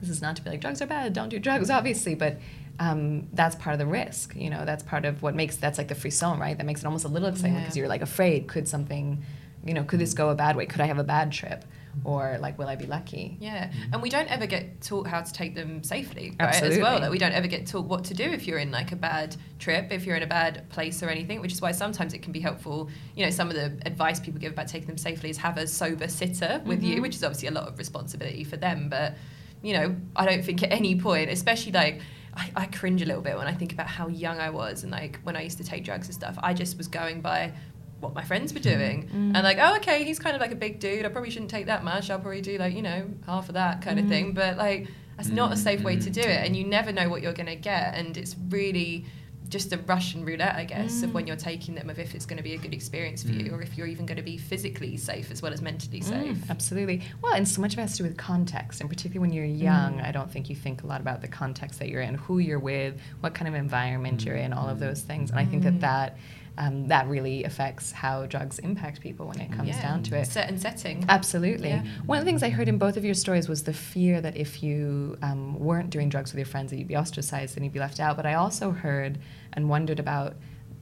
this 0.00 0.10
is 0.10 0.20
not 0.20 0.34
to 0.36 0.42
be 0.42 0.50
like 0.50 0.60
drugs 0.60 0.82
are 0.82 0.86
bad, 0.86 1.12
don't 1.12 1.28
do 1.28 1.38
drugs, 1.38 1.70
obviously, 1.70 2.16
but 2.16 2.38
um, 2.78 3.28
that's 3.32 3.54
part 3.56 3.74
of 3.74 3.78
the 3.78 3.86
risk. 3.86 4.34
You 4.36 4.50
know, 4.50 4.64
that's 4.64 4.82
part 4.82 5.04
of 5.04 5.22
what 5.22 5.34
makes 5.34 5.56
that's 5.56 5.78
like 5.78 5.88
the 5.88 5.94
frisson, 5.94 6.38
right? 6.38 6.56
That 6.56 6.66
makes 6.66 6.80
it 6.82 6.86
almost 6.86 7.04
a 7.04 7.08
little 7.08 7.28
exciting 7.28 7.54
Yeah. 7.54 7.60
because 7.60 7.76
you're 7.76 7.88
like 7.88 8.02
afraid. 8.02 8.46
Could 8.48 8.68
something 8.68 9.22
you 9.64 9.74
know, 9.74 9.82
could 9.82 9.98
this 9.98 10.14
go 10.14 10.28
a 10.28 10.34
bad 10.34 10.54
way? 10.56 10.64
Could 10.66 10.80
I 10.80 10.86
have 10.86 10.98
a 10.98 11.04
bad 11.04 11.32
trip? 11.32 11.64
Or 12.04 12.36
like, 12.40 12.58
will 12.58 12.68
I 12.68 12.76
be 12.76 12.86
lucky? 12.86 13.36
Yeah, 13.40 13.72
and 13.90 14.02
we 14.02 14.10
don't 14.10 14.30
ever 14.30 14.46
get 14.46 14.82
taught 14.82 15.06
how 15.06 15.22
to 15.22 15.32
take 15.32 15.54
them 15.54 15.82
safely, 15.82 16.36
right? 16.38 16.48
Absolutely. 16.50 16.76
As 16.76 16.82
well, 16.82 17.00
like 17.00 17.10
we 17.10 17.18
don't 17.18 17.32
ever 17.32 17.48
get 17.48 17.66
taught 17.66 17.86
what 17.86 18.04
to 18.04 18.14
do 18.14 18.22
if 18.24 18.46
you're 18.46 18.58
in 18.58 18.70
like 18.70 18.92
a 18.92 18.96
bad 18.96 19.34
trip, 19.58 19.90
if 19.90 20.04
you're 20.04 20.14
in 20.14 20.22
a 20.22 20.26
bad 20.26 20.68
place 20.68 21.02
or 21.02 21.08
anything. 21.08 21.40
Which 21.40 21.52
is 21.52 21.62
why 21.62 21.72
sometimes 21.72 22.12
it 22.12 22.20
can 22.22 22.32
be 22.32 22.40
helpful. 22.40 22.90
You 23.16 23.24
know, 23.24 23.30
some 23.30 23.48
of 23.48 23.54
the 23.54 23.78
advice 23.86 24.20
people 24.20 24.38
give 24.40 24.52
about 24.52 24.68
taking 24.68 24.86
them 24.86 24.98
safely 24.98 25.30
is 25.30 25.38
have 25.38 25.56
a 25.56 25.66
sober 25.66 26.06
sitter 26.06 26.60
with 26.66 26.82
you, 26.82 27.00
which 27.00 27.16
is 27.16 27.24
obviously 27.24 27.48
a 27.48 27.52
lot 27.52 27.66
of 27.66 27.78
responsibility 27.78 28.44
for 28.44 28.58
them. 28.58 28.88
But 28.90 29.14
you 29.62 29.72
know, 29.72 29.96
I 30.14 30.26
don't 30.26 30.44
think 30.44 30.62
at 30.62 30.70
any 30.70 31.00
point, 31.00 31.30
especially 31.30 31.72
like. 31.72 32.00
I, 32.36 32.50
I 32.54 32.66
cringe 32.66 33.02
a 33.02 33.06
little 33.06 33.22
bit 33.22 33.36
when 33.36 33.46
I 33.46 33.52
think 33.52 33.72
about 33.72 33.86
how 33.86 34.08
young 34.08 34.38
I 34.38 34.50
was 34.50 34.82
and 34.82 34.92
like 34.92 35.20
when 35.22 35.36
I 35.36 35.42
used 35.42 35.58
to 35.58 35.64
take 35.64 35.84
drugs 35.84 36.06
and 36.06 36.14
stuff. 36.14 36.36
I 36.42 36.52
just 36.54 36.76
was 36.76 36.88
going 36.88 37.20
by 37.20 37.52
what 38.00 38.14
my 38.14 38.22
friends 38.22 38.52
were 38.52 38.60
doing. 38.60 39.08
Mm. 39.08 39.32
Mm. 39.32 39.36
And 39.36 39.42
like 39.42 39.58
oh 39.60 39.76
okay 39.76 40.04
he's 40.04 40.18
kind 40.18 40.36
of 40.36 40.40
like 40.40 40.52
a 40.52 40.56
big 40.56 40.78
dude. 40.80 41.06
I 41.06 41.08
probably 41.08 41.30
shouldn't 41.30 41.50
take 41.50 41.66
that 41.66 41.82
much. 41.82 42.10
I'll 42.10 42.18
probably 42.20 42.42
do 42.42 42.58
like 42.58 42.74
you 42.74 42.82
know 42.82 43.08
half 43.24 43.48
of 43.48 43.54
that 43.54 43.82
kind 43.82 43.98
of 43.98 44.06
mm. 44.06 44.10
thing. 44.10 44.32
But 44.32 44.56
like 44.56 44.88
that's 45.16 45.30
not 45.30 45.52
a 45.52 45.56
safe 45.56 45.82
way 45.82 45.96
to 45.96 46.10
do 46.10 46.20
it. 46.20 46.46
And 46.46 46.54
you 46.54 46.64
never 46.64 46.92
know 46.92 47.08
what 47.08 47.22
you're 47.22 47.32
going 47.32 47.46
to 47.46 47.56
get. 47.56 47.94
And 47.94 48.16
it's 48.16 48.36
really 48.50 49.06
just 49.48 49.72
a 49.72 49.78
russian 49.78 50.24
roulette 50.24 50.54
i 50.56 50.64
guess 50.64 51.02
of 51.02 51.14
when 51.14 51.24
mm. 51.24 51.28
you're 51.28 51.36
taking 51.36 51.74
them 51.74 51.88
of 51.88 51.98
if 51.98 52.14
it's 52.14 52.26
going 52.26 52.36
to 52.36 52.42
be 52.42 52.54
a 52.54 52.58
good 52.58 52.74
experience 52.74 53.22
for 53.22 53.30
you 53.30 53.50
mm. 53.50 53.52
or 53.52 53.62
if 53.62 53.76
you're 53.76 53.86
even 53.86 54.06
going 54.06 54.16
to 54.16 54.22
be 54.22 54.36
physically 54.36 54.96
safe 54.96 55.30
as 55.30 55.42
well 55.42 55.52
as 55.52 55.62
mentally 55.62 56.00
mm, 56.00 56.04
safe. 56.04 56.50
Absolutely. 56.50 57.02
Well, 57.22 57.34
and 57.34 57.46
so 57.46 57.60
much 57.60 57.72
of 57.72 57.78
it 57.78 57.82
has 57.82 57.92
to 57.92 57.98
do 57.98 58.04
with 58.04 58.16
context, 58.16 58.80
and 58.80 58.90
particularly 58.90 59.20
when 59.20 59.32
you're 59.32 59.44
young, 59.44 60.00
I 60.00 60.12
don't 60.12 60.30
think 60.30 60.48
you 60.48 60.56
think 60.56 60.82
a 60.82 60.86
lot 60.86 61.00
about 61.00 61.20
the 61.20 61.28
context 61.28 61.78
that 61.78 61.88
you're 61.88 62.02
in, 62.02 62.14
who 62.14 62.38
you're 62.38 62.58
with, 62.58 62.98
what 63.20 63.34
kind 63.34 63.48
of 63.48 63.54
environment 63.54 64.24
you're 64.24 64.36
in, 64.36 64.52
all 64.52 64.68
of 64.68 64.78
those 64.78 65.00
things. 65.00 65.30
And 65.30 65.38
I 65.38 65.44
think 65.44 65.62
that 65.64 65.80
that 65.80 66.18
um, 66.58 66.88
that 66.88 67.06
really 67.06 67.44
affects 67.44 67.92
how 67.92 68.24
drugs 68.26 68.58
impact 68.60 69.00
people 69.00 69.26
when 69.26 69.40
it 69.40 69.52
comes 69.52 69.68
Yeah. 69.68 69.82
down 69.82 70.02
to 70.04 70.16
it. 70.16 70.26
Certain 70.26 70.58
setting 70.58 71.04
Absolutely. 71.08 71.68
Yeah. 71.68 71.84
One 72.06 72.18
of 72.18 72.24
the 72.24 72.28
things 72.28 72.42
I 72.42 72.48
heard 72.48 72.68
in 72.68 72.78
both 72.78 72.96
of 72.96 73.04
your 73.04 73.14
stories 73.14 73.48
was 73.48 73.64
the 73.64 73.74
fear 73.74 74.20
that 74.22 74.36
if 74.36 74.62
you 74.62 75.18
um, 75.22 75.58
weren't 75.58 75.90
doing 75.90 76.08
drugs 76.08 76.32
with 76.32 76.38
your 76.38 76.46
friends, 76.46 76.70
that 76.70 76.78
you'd 76.78 76.88
be 76.88 76.96
ostracized 76.96 77.56
and 77.56 77.64
you'd 77.64 77.74
be 77.74 77.78
left 77.80 78.00
out. 78.00 78.16
But 78.16 78.24
I 78.26 78.34
also 78.34 78.70
heard 78.70 79.18
and 79.52 79.68
wondered 79.68 80.00
about 80.00 80.36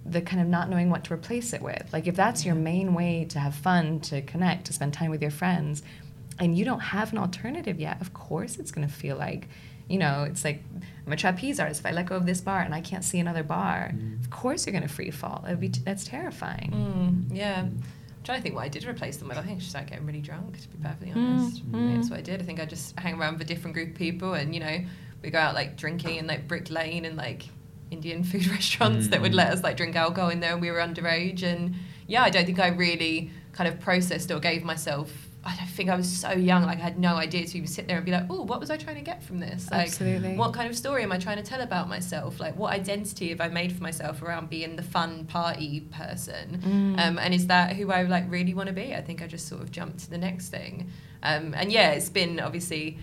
the 0.06 0.20
kind 0.20 0.40
of 0.40 0.46
not 0.48 0.68
knowing 0.68 0.90
what 0.90 1.02
to 1.04 1.14
replace 1.14 1.52
it 1.52 1.62
with. 1.62 1.88
Like 1.92 2.06
if 2.06 2.14
that's 2.14 2.44
your 2.44 2.54
main 2.54 2.94
way 2.94 3.24
to 3.30 3.38
have 3.40 3.54
fun, 3.54 4.00
to 4.00 4.22
connect, 4.22 4.66
to 4.66 4.72
spend 4.72 4.92
time 4.92 5.10
with 5.10 5.22
your 5.22 5.30
friends, 5.30 5.82
and 6.38 6.56
you 6.56 6.64
don't 6.64 6.80
have 6.80 7.10
an 7.12 7.18
alternative 7.18 7.80
yet, 7.80 8.00
of 8.00 8.12
course 8.12 8.58
it's 8.58 8.70
going 8.70 8.87
to 8.87 8.92
feel 8.92 9.16
like, 9.16 9.48
you 9.88 9.99
know, 9.99 10.25
it's 10.25 10.44
like 10.44 10.62
I'm 11.07 11.12
a 11.12 11.16
trapeze 11.16 11.61
artist. 11.61 11.81
If 11.81 11.87
I 11.87 11.90
let 11.90 12.07
go 12.07 12.16
of 12.16 12.27
this 12.27 12.40
bar 12.40 12.61
and 12.61 12.75
I 12.75 12.81
can't 12.81 13.05
see 13.05 13.18
another 13.18 13.42
bar, 13.42 13.92
mm. 13.94 14.20
of 14.20 14.31
course 14.31 14.66
you're 14.66 14.73
going 14.73 14.87
to 14.87 14.92
free 14.92 15.11
fall. 15.11 15.44
It'd 15.47 15.61
be 15.61 15.68
t- 15.68 15.83
that's 15.85 16.05
terrifying. 16.05 17.27
Mm, 17.31 17.37
yeah. 17.37 17.61
I'm 17.61 17.83
trying 18.25 18.38
to 18.38 18.42
think 18.42 18.55
what 18.55 18.64
I 18.64 18.68
did 18.68 18.87
replace 18.87 19.18
them 19.18 19.29
with. 19.29 19.37
I 19.37 19.42
think 19.42 19.57
it's 19.57 19.66
just 19.66 19.75
like 19.75 19.90
getting 19.90 20.07
really 20.07 20.23
drunk, 20.23 20.59
to 20.61 20.68
be 20.68 20.79
perfectly 20.83 21.11
mm, 21.11 21.16
honest. 21.16 21.70
Mm. 21.70 21.75
I 21.75 21.88
think 21.88 21.97
That's 21.97 22.11
what 22.11 22.18
I 22.18 22.23
did. 22.23 22.40
I 22.40 22.44
think 22.44 22.61
I 22.61 22.64
just 22.64 22.99
hang 22.99 23.20
around 23.20 23.35
with 23.35 23.42
a 23.42 23.44
different 23.44 23.75
group 23.75 23.90
of 23.90 23.94
people 23.97 24.33
and, 24.33 24.55
you 24.55 24.61
know, 24.61 24.85
we 25.23 25.31
go 25.31 25.38
out 25.38 25.55
like 25.55 25.77
drinking 25.77 26.16
in 26.16 26.27
like 26.27 26.49
Brick 26.49 26.70
Lane 26.70 27.05
and 27.05 27.16
like 27.16 27.44
Indian 27.90 28.25
food 28.25 28.47
restaurants 28.47 29.09
that 29.09 29.20
would 29.20 29.35
let 29.35 29.53
us 29.53 29.62
like 29.62 29.77
drink 29.77 29.97
alcohol 29.97 30.31
in 30.31 30.40
there 30.40 30.53
and 30.53 30.62
we 30.62 30.70
were 30.70 30.79
underage. 30.79 31.42
And 31.42 31.75
yeah, 32.07 32.23
I 32.23 32.31
don't 32.31 32.47
think 32.47 32.59
I 32.59 32.68
really 32.68 33.31
kind 33.53 33.68
of 33.68 33.79
processed 33.79 34.31
or 34.31 34.40
gave 34.40 34.64
myself. 34.64 35.23
I 35.46 35.54
don't 35.57 35.68
think 35.68 35.90
I 35.90 35.96
was 35.96 36.09
so 36.09 36.33
young, 36.33 36.64
like 36.64 36.78
I 36.78 36.83
had 36.83 36.98
no 36.98 37.16
idea 37.16 37.46
to 37.46 37.57
even 37.57 37.66
sit 37.66 37.87
there 37.87 37.96
and 37.96 38.07
be 38.07 38.12
like, 38.12 38.24
oh, 38.30 38.42
what 38.42 38.61
was 38.61 38.70
I 38.70 38.76
trying 38.76 38.96
to 38.96 39.02
get 39.02 39.22
from 39.22 39.40
this? 39.40 39.70
Like, 39.70 39.88
Absolutely. 39.88 40.37
what 40.37 40.54
kind 40.54 40.68
of 40.70 40.76
story 40.76 41.02
am 41.02 41.12
I 41.12 41.18
trying 41.18 41.37
to 41.37 41.42
tell 41.42 41.61
about 41.61 41.88
myself? 41.88 42.40
Like, 42.40 42.57
what 42.57 42.72
identity 42.72 43.28
have 43.28 43.40
I 43.40 43.48
made 43.48 43.72
for 43.72 43.83
myself 43.83 44.22
around 44.22 44.48
being 44.48 44.76
the 44.76 44.83
fun 44.83 45.26
party 45.26 45.80
person? 45.80 46.96
Um, 46.98 47.18
and 47.18 47.35
is 47.35 47.46
that 47.48 47.76
who 47.76 47.90
I 47.92 48.02
like 48.04 48.24
really 48.30 48.54
want 48.54 48.68
to 48.68 48.72
be? 48.72 48.94
I 48.94 49.02
think 49.02 49.22
I 49.22 49.26
just 49.26 49.46
sort 49.48 49.62
of 49.62 49.70
jumped 49.70 50.00
to 50.00 50.11
the 50.11 50.18
next 50.18 50.48
thing. 50.48 50.90
Um, 51.22 51.54
and 51.54 51.70
yeah, 51.72 51.90
it's 51.90 52.09
been 52.11 52.40
obviously, 52.40 52.98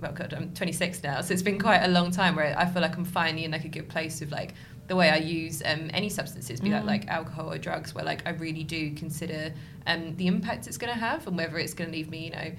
well, 0.00 0.12
God, 0.12 0.34
I'm 0.34 0.52
26 0.54 1.02
now, 1.02 1.20
so 1.20 1.32
it's 1.32 1.42
been 1.42 1.58
quite 1.60 1.82
a 1.82 1.88
long 1.88 2.10
time 2.10 2.36
where 2.36 2.56
I 2.58 2.66
feel 2.66 2.82
like 2.82 2.96
I'm 2.96 3.04
finally 3.04 3.44
in 3.44 3.50
like 3.50 3.64
a 3.64 3.68
good 3.68 3.88
place 3.88 4.20
with 4.20 4.30
like 4.32 4.54
the 4.88 4.96
way 4.96 5.10
I 5.10 5.16
use 5.16 5.62
um, 5.64 5.90
any 5.94 6.08
substances, 6.08 6.60
be 6.60 6.70
that 6.70 6.86
like 6.86 7.06
alcohol 7.08 7.52
or 7.52 7.58
drugs, 7.58 7.94
where 7.94 8.04
like 8.04 8.26
I 8.26 8.30
really 8.30 8.64
do 8.64 8.94
consider 8.94 9.52
um, 9.86 10.16
the 10.16 10.26
impact 10.26 10.66
it's 10.66 10.76
going 10.76 10.92
to 10.92 10.98
have 10.98 11.26
and 11.26 11.36
whether 11.36 11.58
it's 11.58 11.74
going 11.74 11.90
to 11.90 11.96
leave 11.96 12.10
me, 12.10 12.26
you 12.26 12.30
know, 12.30 12.52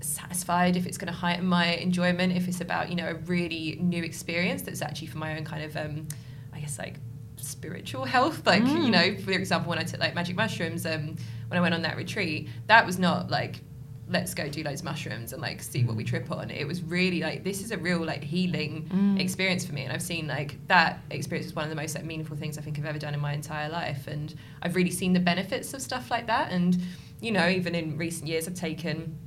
satisfied, 0.00 0.76
if 0.76 0.86
it's 0.86 0.98
going 0.98 1.12
to 1.12 1.18
heighten 1.18 1.46
my 1.46 1.74
enjoyment, 1.76 2.32
if 2.36 2.48
it's 2.48 2.60
about, 2.60 2.88
you 2.88 2.96
know, 2.96 3.08
a 3.08 3.14
really 3.14 3.78
new 3.80 4.02
experience 4.02 4.62
that's 4.62 4.82
actually 4.82 5.08
for 5.08 5.18
my 5.18 5.36
own 5.36 5.44
kind 5.44 5.64
of, 5.64 5.76
um, 5.76 6.08
I 6.52 6.60
guess, 6.60 6.78
like 6.78 6.96
spiritual 7.36 8.04
health. 8.04 8.42
Like, 8.46 8.62
you 8.62 8.90
know, 8.90 9.16
for 9.16 9.32
example, 9.32 9.70
when 9.70 9.78
I 9.78 9.84
took 9.84 10.00
like 10.00 10.14
magic 10.14 10.36
mushrooms, 10.36 10.86
um, 10.86 11.16
when 11.48 11.58
I 11.58 11.60
went 11.60 11.74
on 11.74 11.82
that 11.82 11.96
retreat, 11.96 12.48
that 12.66 12.86
was 12.86 12.98
not 12.98 13.30
like, 13.30 13.60
let's 14.08 14.34
go 14.34 14.48
do 14.48 14.62
loads 14.62 14.80
of 14.80 14.84
mushrooms 14.84 15.32
and 15.32 15.42
like 15.42 15.60
see 15.60 15.82
what 15.82 15.96
we 15.96 16.04
mm. 16.04 16.08
trip 16.08 16.30
on. 16.30 16.50
It 16.50 16.66
was 16.66 16.82
really 16.82 17.20
like, 17.20 17.42
this 17.42 17.60
is 17.60 17.72
a 17.72 17.76
real 17.76 18.04
like 18.04 18.22
healing 18.22 18.88
mm. 18.92 19.20
experience 19.20 19.64
for 19.64 19.72
me. 19.72 19.82
And 19.82 19.92
I've 19.92 20.02
seen 20.02 20.28
like 20.28 20.56
that 20.68 21.00
experience 21.10 21.46
is 21.48 21.54
one 21.56 21.64
of 21.64 21.70
the 21.70 21.76
most 21.76 21.94
like 21.94 22.04
meaningful 22.04 22.36
things 22.36 22.56
I 22.56 22.60
think 22.60 22.78
I've 22.78 22.86
ever 22.86 22.98
done 22.98 23.14
in 23.14 23.20
my 23.20 23.32
entire 23.32 23.68
life. 23.68 24.06
And 24.06 24.34
I've 24.62 24.76
really 24.76 24.90
seen 24.90 25.12
the 25.12 25.20
benefits 25.20 25.74
of 25.74 25.82
stuff 25.82 26.10
like 26.10 26.26
that. 26.28 26.52
And, 26.52 26.78
you 27.20 27.32
know, 27.32 27.48
even 27.48 27.74
in 27.74 27.98
recent 27.98 28.28
years, 28.28 28.46
I've 28.46 28.54
taken 28.54 29.18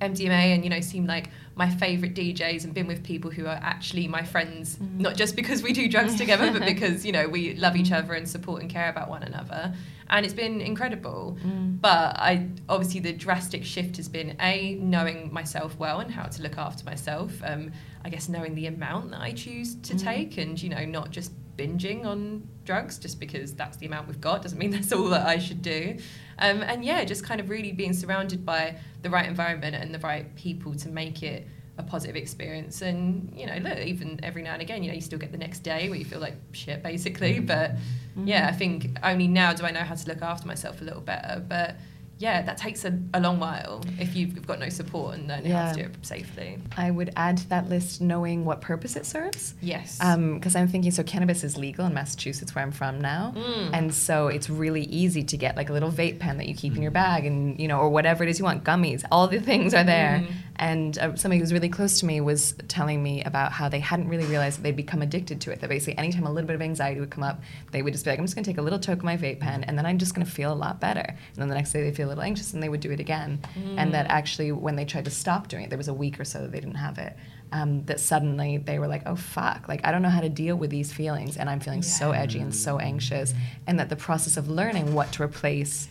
MDMA 0.00 0.54
and 0.54 0.62
you 0.64 0.70
know 0.70 0.80
seem 0.80 1.06
like 1.06 1.30
my 1.54 1.70
favorite 1.70 2.14
DJs 2.14 2.64
and 2.64 2.74
been 2.74 2.86
with 2.86 3.02
people 3.02 3.30
who 3.30 3.46
are 3.46 3.58
actually 3.62 4.06
my 4.06 4.22
friends 4.22 4.76
mm. 4.76 4.98
not 4.98 5.16
just 5.16 5.34
because 5.34 5.62
we 5.62 5.72
do 5.72 5.88
drugs 5.88 6.16
together 6.18 6.52
but 6.52 6.64
because 6.64 7.04
you 7.06 7.12
know 7.12 7.26
we 7.28 7.54
love 7.54 7.76
each 7.76 7.92
other 7.92 8.12
and 8.12 8.28
support 8.28 8.62
and 8.62 8.70
care 8.70 8.90
about 8.90 9.08
one 9.08 9.22
another. 9.22 9.74
And 10.08 10.24
it's 10.24 10.34
been 10.34 10.60
incredible. 10.60 11.36
Mm. 11.44 11.80
But 11.80 12.16
I 12.16 12.46
obviously 12.68 13.00
the 13.00 13.12
drastic 13.12 13.64
shift 13.64 13.96
has 13.96 14.08
been 14.08 14.36
a 14.40 14.76
knowing 14.76 15.32
myself 15.32 15.76
well 15.78 16.00
and 16.00 16.10
how 16.10 16.24
to 16.24 16.42
look 16.42 16.58
after 16.58 16.84
myself 16.84 17.32
um, 17.44 17.72
I 18.04 18.08
guess 18.08 18.28
knowing 18.28 18.54
the 18.54 18.66
amount 18.66 19.10
that 19.10 19.20
I 19.20 19.32
choose 19.32 19.74
to 19.76 19.94
mm. 19.94 20.02
take 20.02 20.38
and 20.38 20.62
you 20.62 20.68
know 20.68 20.84
not 20.84 21.10
just 21.10 21.32
binging 21.56 22.04
on 22.04 22.48
drugs 22.64 22.98
just 22.98 23.18
because 23.18 23.54
that's 23.54 23.76
the 23.78 23.86
amount 23.86 24.08
we've 24.08 24.20
got 24.20 24.42
doesn't 24.42 24.58
mean 24.58 24.70
that's 24.72 24.92
all 24.92 25.08
that 25.08 25.26
I 25.26 25.38
should 25.38 25.62
do. 25.62 25.98
Um, 26.38 26.62
and 26.62 26.84
yeah, 26.84 27.04
just 27.04 27.24
kind 27.24 27.40
of 27.40 27.48
really 27.48 27.72
being 27.72 27.92
surrounded 27.92 28.44
by 28.44 28.76
the 29.02 29.10
right 29.10 29.26
environment 29.26 29.76
and 29.76 29.94
the 29.94 29.98
right 30.00 30.34
people 30.36 30.74
to 30.74 30.88
make 30.88 31.22
it 31.22 31.46
a 31.78 31.82
positive 31.82 32.16
experience. 32.16 32.82
And 32.82 33.32
you 33.34 33.46
know, 33.46 33.56
look, 33.58 33.78
even 33.78 34.20
every 34.22 34.42
now 34.42 34.54
and 34.54 34.62
again, 34.62 34.82
you 34.82 34.88
know, 34.88 34.94
you 34.94 35.00
still 35.00 35.18
get 35.18 35.32
the 35.32 35.38
next 35.38 35.60
day 35.60 35.88
where 35.88 35.98
you 35.98 36.04
feel 36.04 36.20
like 36.20 36.36
shit, 36.52 36.82
basically. 36.82 37.40
But 37.40 37.72
yeah, 38.16 38.48
I 38.48 38.52
think 38.52 38.98
only 39.02 39.28
now 39.28 39.52
do 39.52 39.64
I 39.64 39.70
know 39.70 39.80
how 39.80 39.94
to 39.94 40.08
look 40.08 40.22
after 40.22 40.46
myself 40.46 40.80
a 40.80 40.84
little 40.84 41.00
better. 41.00 41.42
But 41.46 41.76
yeah, 42.18 42.42
that 42.42 42.56
takes 42.56 42.84
a, 42.84 42.98
a 43.12 43.20
long 43.20 43.38
while 43.38 43.82
if 43.98 44.16
you've 44.16 44.46
got 44.46 44.58
no 44.58 44.70
support 44.70 45.16
and 45.16 45.28
learning 45.28 45.52
how 45.52 45.72
to 45.72 45.82
do 45.82 45.88
it 45.88 45.94
safely. 46.00 46.58
I 46.76 46.90
would 46.90 47.12
add 47.14 47.36
to 47.38 47.48
that 47.50 47.68
list 47.68 48.00
knowing 48.00 48.44
what 48.46 48.62
purpose 48.62 48.96
it 48.96 49.04
serves. 49.04 49.54
Yes. 49.60 49.98
Um, 50.00 50.34
because 50.34 50.56
I'm 50.56 50.68
thinking, 50.68 50.90
so 50.92 51.02
cannabis 51.02 51.44
is 51.44 51.58
legal 51.58 51.84
in 51.84 51.92
Massachusetts, 51.92 52.54
where 52.54 52.64
I'm 52.64 52.72
from 52.72 53.00
now, 53.00 53.34
mm. 53.36 53.70
and 53.72 53.94
so 53.94 54.28
it's 54.28 54.48
really 54.48 54.84
easy 54.84 55.22
to 55.24 55.36
get 55.36 55.56
like 55.56 55.68
a 55.68 55.72
little 55.72 55.92
vape 55.92 56.18
pen 56.18 56.38
that 56.38 56.48
you 56.48 56.54
keep 56.54 56.74
in 56.74 56.82
your 56.82 56.90
mm. 56.90 56.94
bag, 56.94 57.26
and 57.26 57.60
you 57.60 57.68
know, 57.68 57.78
or 57.78 57.90
whatever 57.90 58.24
it 58.24 58.30
is 58.30 58.38
you 58.38 58.44
want, 58.44 58.64
gummies. 58.64 59.04
All 59.10 59.28
the 59.28 59.40
things 59.40 59.74
are 59.74 59.84
there. 59.84 60.24
Mm. 60.24 60.32
And 60.58 60.98
uh, 60.98 61.14
somebody 61.16 61.38
who's 61.38 61.52
really 61.52 61.68
close 61.68 62.00
to 62.00 62.06
me 62.06 62.20
was 62.20 62.54
telling 62.68 63.02
me 63.02 63.22
about 63.24 63.52
how 63.52 63.68
they 63.68 63.80
hadn't 63.80 64.08
really 64.08 64.24
realized 64.24 64.58
that 64.58 64.62
they'd 64.62 64.76
become 64.76 65.02
addicted 65.02 65.40
to 65.42 65.52
it. 65.52 65.60
That 65.60 65.68
basically, 65.68 65.98
anytime 65.98 66.26
a 66.26 66.32
little 66.32 66.46
bit 66.46 66.54
of 66.54 66.62
anxiety 66.62 67.00
would 67.00 67.10
come 67.10 67.24
up, 67.24 67.42
they 67.72 67.82
would 67.82 67.92
just 67.92 68.04
be 68.04 68.10
like, 68.10 68.18
"I'm 68.18 68.24
just 68.24 68.34
going 68.34 68.44
to 68.44 68.50
take 68.50 68.58
a 68.58 68.62
little 68.62 68.78
toke 68.78 68.98
of 68.98 69.04
my 69.04 69.16
vape 69.16 69.40
pen, 69.40 69.64
and 69.64 69.76
then 69.76 69.86
I'm 69.86 69.98
just 69.98 70.14
going 70.14 70.26
to 70.26 70.32
feel 70.32 70.52
a 70.52 70.54
lot 70.54 70.80
better." 70.80 71.00
And 71.00 71.36
then 71.36 71.48
the 71.48 71.54
next 71.54 71.72
day 71.72 71.82
they 71.82 71.92
feel 71.92 72.08
a 72.08 72.10
little 72.10 72.24
anxious, 72.24 72.54
and 72.54 72.62
they 72.62 72.68
would 72.68 72.80
do 72.80 72.90
it 72.90 73.00
again. 73.00 73.40
And 73.78 73.92
that 73.94 74.06
actually, 74.08 74.52
when 74.52 74.76
they 74.76 74.84
tried 74.84 75.04
to 75.04 75.10
stop 75.10 75.48
doing 75.48 75.64
it, 75.64 75.68
there 75.68 75.78
was 75.78 75.88
a 75.88 75.94
week 75.94 76.18
or 76.18 76.24
so 76.24 76.40
that 76.40 76.52
they 76.52 76.60
didn't 76.60 76.76
have 76.76 76.98
it. 76.98 77.16
Um, 77.52 77.84
that 77.84 78.00
suddenly 78.00 78.56
they 78.58 78.78
were 78.78 78.88
like, 78.88 79.02
"Oh 79.06 79.16
fuck! 79.16 79.68
Like 79.68 79.86
I 79.86 79.92
don't 79.92 80.02
know 80.02 80.08
how 80.08 80.22
to 80.22 80.28
deal 80.28 80.56
with 80.56 80.70
these 80.70 80.92
feelings, 80.92 81.36
and 81.36 81.48
I'm 81.50 81.60
feeling 81.60 81.82
so 81.82 82.12
edgy 82.12 82.40
and 82.40 82.54
so 82.54 82.78
anxious." 82.78 83.34
And 83.66 83.78
that 83.78 83.88
the 83.88 83.96
process 83.96 84.36
of 84.36 84.48
learning 84.48 84.94
what 84.94 85.12
to 85.12 85.22
replace 85.22 85.88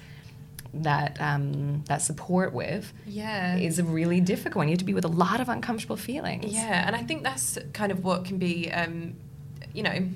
that 0.83 1.17
um, 1.19 1.83
that 1.87 2.01
support 2.01 2.53
with 2.53 2.91
yeah. 3.05 3.55
is 3.57 3.79
a 3.79 3.83
really 3.83 4.19
difficult 4.19 4.57
one. 4.57 4.67
You 4.67 4.73
have 4.73 4.79
to 4.79 4.85
be 4.85 4.93
with 4.93 5.05
a 5.05 5.09
lot 5.09 5.39
of 5.39 5.49
uncomfortable 5.49 5.97
feelings. 5.97 6.53
Yeah, 6.53 6.85
and 6.85 6.95
I 6.95 7.03
think 7.03 7.23
that's 7.23 7.57
kind 7.73 7.91
of 7.91 8.03
what 8.03 8.25
can 8.25 8.37
be, 8.37 8.71
um, 8.71 9.15
you 9.73 9.83
know, 9.83 10.07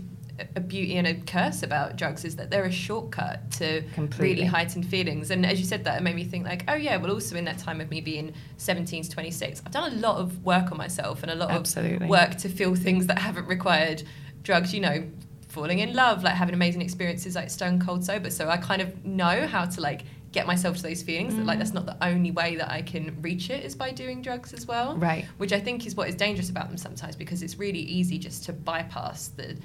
a- 0.55 0.59
beauty 0.59 0.97
and 0.97 1.07
a 1.07 1.15
curse 1.15 1.63
about 1.63 1.95
drugs 1.95 2.25
is 2.25 2.35
that 2.37 2.49
they're 2.49 2.65
a 2.65 2.71
shortcut 2.71 3.51
to 3.51 3.81
Completely. 3.93 4.35
really 4.35 4.45
heightened 4.45 4.85
feelings. 4.85 5.31
And 5.31 5.45
as 5.45 5.59
you 5.59 5.65
said 5.65 5.83
that, 5.85 5.97
it 5.99 6.03
made 6.03 6.15
me 6.15 6.23
think 6.23 6.45
like, 6.45 6.63
oh 6.67 6.75
yeah, 6.75 6.97
well 6.97 7.11
also 7.11 7.35
in 7.35 7.45
that 7.45 7.57
time 7.57 7.81
of 7.81 7.89
me 7.89 8.01
being 8.01 8.33
17 8.57 9.03
to 9.03 9.09
26, 9.09 9.61
I've 9.65 9.71
done 9.71 9.91
a 9.91 9.95
lot 9.95 10.17
of 10.17 10.43
work 10.43 10.71
on 10.71 10.77
myself 10.77 11.23
and 11.23 11.31
a 11.31 11.35
lot 11.35 11.51
Absolutely. 11.51 12.05
of 12.05 12.09
work 12.09 12.35
to 12.37 12.49
feel 12.49 12.75
things 12.75 13.07
that 13.07 13.19
haven't 13.19 13.47
required 13.47 14.03
drugs, 14.43 14.73
you 14.73 14.81
know, 14.81 15.03
falling 15.49 15.79
in 15.79 15.93
love, 15.93 16.23
like 16.23 16.35
having 16.35 16.53
amazing 16.53 16.81
experiences 16.81 17.35
like 17.35 17.49
stone 17.49 17.79
cold 17.79 18.05
sober. 18.05 18.29
So 18.29 18.49
I 18.49 18.57
kind 18.57 18.81
of 18.81 19.05
know 19.05 19.47
how 19.47 19.65
to 19.65 19.81
like 19.81 20.03
get 20.31 20.45
myself 20.45 20.77
to 20.77 20.83
those 20.83 21.01
feelings 21.01 21.35
that 21.35 21.45
like 21.45 21.57
that's 21.57 21.73
not 21.73 21.85
the 21.87 21.97
only 22.05 22.29
way 22.31 22.55
that 22.55 22.69
I 22.69 22.81
can 22.83 23.17
reach 23.21 23.49
it 23.49 23.63
is 23.65 23.73
by 23.75 23.89
doing 23.91 24.21
drugs 24.21 24.53
as 24.53 24.67
well 24.67 24.95
Right. 24.95 25.25
which 25.37 25.51
I 25.53 25.59
think 25.59 25.87
is 25.87 25.95
what 25.95 26.07
is 26.07 26.15
dangerous 26.15 26.49
about 26.51 26.67
them 26.67 26.77
sometimes 26.77 27.15
because 27.15 27.41
it's 27.41 27.57
really 27.57 27.79
easy 27.79 28.17
just 28.19 28.43
to 28.45 28.53
bypass 28.53 29.29
the 29.29 29.57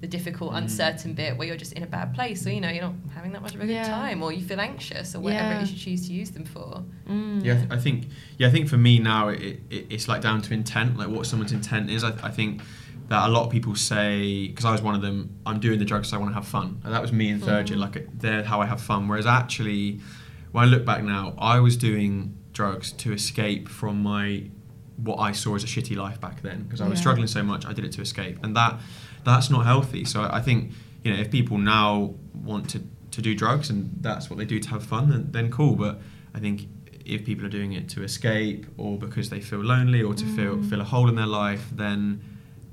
the 0.00 0.06
difficult, 0.06 0.52
Mm. 0.52 0.58
uncertain 0.58 1.12
bit 1.12 1.36
where 1.36 1.48
you're 1.48 1.56
just 1.56 1.72
in 1.72 1.82
a 1.82 1.86
bad 1.86 2.14
place, 2.14 2.46
or 2.46 2.50
you 2.52 2.60
know, 2.60 2.68
you're 2.68 2.84
not 2.84 2.94
having 3.16 3.32
that 3.32 3.42
much 3.42 3.56
of 3.56 3.60
a 3.60 3.66
good 3.66 3.84
time, 3.84 4.22
or 4.22 4.32
you 4.32 4.44
feel 4.46 4.60
anxious, 4.60 5.16
or 5.16 5.18
whatever 5.18 5.48
Yeah. 5.54 5.58
it 5.58 5.62
is 5.64 5.72
you 5.72 5.76
choose 5.76 6.06
to 6.06 6.12
use 6.12 6.30
them 6.30 6.44
for. 6.44 6.84
Mm. 7.10 7.44
Yeah, 7.44 7.54
I, 7.54 7.56
th- 7.56 7.70
I 7.72 7.76
think. 7.78 8.06
Yeah, 8.38 8.46
I 8.46 8.50
think 8.50 8.68
for 8.68 8.76
me 8.76 9.00
now, 9.00 9.26
it, 9.30 9.58
it, 9.70 9.86
it's 9.90 10.06
like 10.06 10.20
down 10.22 10.40
to 10.42 10.54
intent, 10.54 10.96
like 10.96 11.08
what 11.08 11.26
someone's 11.26 11.50
intent 11.50 11.90
is. 11.90 12.04
I, 12.04 12.12
I 12.22 12.30
think 12.30 12.62
that 13.08 13.26
a 13.28 13.30
lot 13.30 13.44
of 13.46 13.50
people 13.50 13.74
say 13.74 14.48
because 14.48 14.64
I 14.64 14.72
was 14.72 14.82
one 14.82 14.94
of 14.94 15.02
them. 15.02 15.30
I'm 15.46 15.60
doing 15.60 15.78
the 15.78 15.84
drugs 15.84 16.08
'cause 16.08 16.14
I 16.14 16.18
want 16.18 16.30
to 16.30 16.34
have 16.34 16.46
fun. 16.46 16.80
And 16.84 16.92
that 16.94 17.00
was 17.02 17.12
me 17.12 17.28
in 17.28 17.40
third 17.40 17.68
year. 17.70 17.78
Like 17.78 18.06
they're 18.18 18.44
how 18.44 18.60
I 18.60 18.66
have 18.66 18.80
fun. 18.80 19.08
Whereas 19.08 19.26
actually, 19.26 20.00
when 20.52 20.64
I 20.64 20.66
look 20.66 20.84
back 20.84 21.02
now, 21.02 21.34
I 21.38 21.58
was 21.60 21.76
doing 21.76 22.34
drugs 22.52 22.92
to 22.92 23.12
escape 23.12 23.68
from 23.68 24.02
my 24.02 24.44
what 24.96 25.16
I 25.18 25.30
saw 25.32 25.54
as 25.54 25.62
a 25.62 25.66
shitty 25.66 25.96
life 25.96 26.20
back 26.20 26.42
then 26.42 26.64
because 26.64 26.80
I 26.80 26.88
was 26.88 26.98
Yeah. 26.98 27.02
struggling 27.02 27.28
so 27.28 27.42
much. 27.42 27.64
I 27.64 27.72
did 27.72 27.84
it 27.84 27.92
to 27.92 28.02
escape, 28.02 28.36
and 28.42 28.54
that 28.56 28.80
that's 29.24 29.48
not 29.50 29.64
healthy. 29.64 30.04
So 30.04 30.22
I 30.22 30.38
I 30.38 30.40
think 30.42 30.72
you 31.04 31.12
know 31.12 31.18
if 31.18 31.30
people 31.30 31.56
now 31.58 32.14
want 32.34 32.68
to 32.70 32.80
to 33.12 33.22
do 33.22 33.34
drugs 33.34 33.70
and 33.70 33.90
that's 34.02 34.28
what 34.28 34.38
they 34.38 34.44
do 34.44 34.58
to 34.60 34.68
have 34.70 34.82
fun, 34.82 35.08
then 35.10 35.28
then 35.30 35.50
cool. 35.50 35.76
But 35.76 36.00
I 36.34 36.40
think 36.40 36.68
if 37.06 37.24
people 37.24 37.46
are 37.46 37.54
doing 37.60 37.72
it 37.72 37.88
to 37.94 38.02
escape 38.02 38.66
or 38.76 38.98
because 38.98 39.30
they 39.30 39.40
feel 39.40 39.60
lonely 39.74 40.02
or 40.02 40.12
to 40.14 40.26
feel 40.36 40.56
Mm. 40.56 40.68
fill 40.68 40.80
a 40.82 40.84
hole 40.84 41.08
in 41.08 41.14
their 41.14 41.26
life, 41.44 41.64
then 41.74 42.20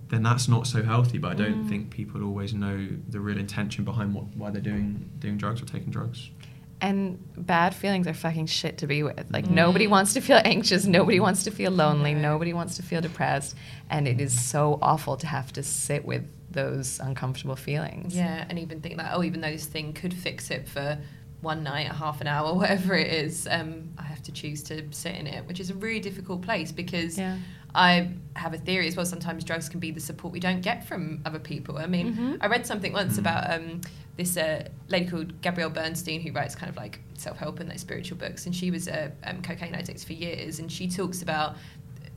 then 0.09 0.23
that's 0.23 0.47
not 0.47 0.67
so 0.67 0.83
healthy. 0.83 1.17
But 1.17 1.31
I 1.31 1.35
don't 1.35 1.65
Mm. 1.65 1.69
think 1.69 1.89
people 1.89 2.23
always 2.23 2.53
know 2.53 2.87
the 3.09 3.19
real 3.19 3.37
intention 3.37 3.83
behind 3.85 4.13
what 4.13 4.25
why 4.37 4.49
they're 4.51 4.61
doing 4.61 5.09
doing 5.19 5.37
drugs 5.37 5.61
or 5.61 5.65
taking 5.65 5.91
drugs. 5.91 6.29
And 6.81 7.17
bad 7.37 7.73
feelings 7.73 8.05
are 8.05 8.13
fucking 8.13 8.47
shit 8.47 8.77
to 8.79 8.87
be 8.87 9.01
with. 9.01 9.25
Like 9.31 9.45
Mm. 9.47 9.51
nobody 9.51 9.87
wants 9.87 10.13
to 10.13 10.21
feel 10.21 10.41
anxious, 10.45 10.85
nobody 10.85 11.19
wants 11.19 11.43
to 11.45 11.51
feel 11.51 11.71
lonely, 11.71 12.13
No. 12.13 12.21
nobody 12.33 12.53
wants 12.53 12.75
to 12.75 12.83
feel 12.83 13.01
depressed, 13.01 13.55
and 13.89 14.07
it 14.07 14.19
is 14.19 14.39
so 14.39 14.77
awful 14.81 15.15
to 15.17 15.27
have 15.27 15.53
to 15.53 15.63
sit 15.63 16.05
with 16.05 16.23
those 16.51 16.99
uncomfortable 16.99 17.55
feelings. 17.55 18.15
Yeah, 18.15 18.45
and 18.49 18.59
even 18.59 18.81
think 18.81 18.97
that 18.97 19.11
oh, 19.15 19.23
even 19.23 19.41
though 19.41 19.51
this 19.51 19.65
thing 19.65 19.93
could 19.93 20.13
fix 20.13 20.51
it 20.51 20.67
for 20.67 20.97
one 21.41 21.63
night, 21.63 21.89
a 21.89 21.93
half 21.93 22.21
an 22.21 22.27
hour, 22.27 22.53
whatever 22.61 22.93
it 22.95 23.07
is, 23.11 23.47
um, 23.49 23.89
I 23.97 24.03
have 24.03 24.21
to 24.23 24.31
choose 24.31 24.61
to 24.63 24.83
sit 24.91 25.15
in 25.15 25.27
it, 25.27 25.47
which 25.47 25.59
is 25.59 25.69
a 25.69 25.73
really 25.75 25.99
difficult 26.01 26.41
place 26.41 26.71
because 26.71 27.17
Yeah. 27.17 27.37
I 27.75 28.09
have 28.35 28.53
a 28.53 28.57
theory 28.57 28.87
as 28.87 28.95
well. 28.95 29.05
Sometimes 29.05 29.43
drugs 29.43 29.69
can 29.69 29.79
be 29.79 29.91
the 29.91 29.99
support 29.99 30.31
we 30.33 30.39
don't 30.39 30.61
get 30.61 30.85
from 30.87 31.21
other 31.25 31.39
people. 31.39 31.77
I 31.77 31.85
mean, 31.87 32.15
Mhm. 32.15 32.37
I 32.41 32.47
read 32.47 32.65
something 32.65 32.93
once 32.93 33.15
Mm. 33.15 33.19
about 33.19 33.51
um, 33.53 33.81
this 34.17 34.37
uh, 34.37 34.67
lady 34.87 35.07
called 35.09 35.41
Gabrielle 35.41 35.69
Bernstein 35.69 36.21
who 36.21 36.31
writes 36.31 36.55
kind 36.55 36.69
of 36.69 36.77
like 36.77 36.99
self 37.17 37.37
help 37.37 37.59
and 37.59 37.67
like 37.69 37.79
spiritual 37.79 38.17
books, 38.17 38.45
and 38.45 38.55
she 38.55 38.71
was 38.71 38.87
a 38.87 39.11
um, 39.25 39.41
cocaine 39.41 39.75
addict 39.75 40.05
for 40.05 40.13
years, 40.13 40.59
and 40.59 40.71
she 40.71 40.87
talks 40.87 41.21
about 41.21 41.57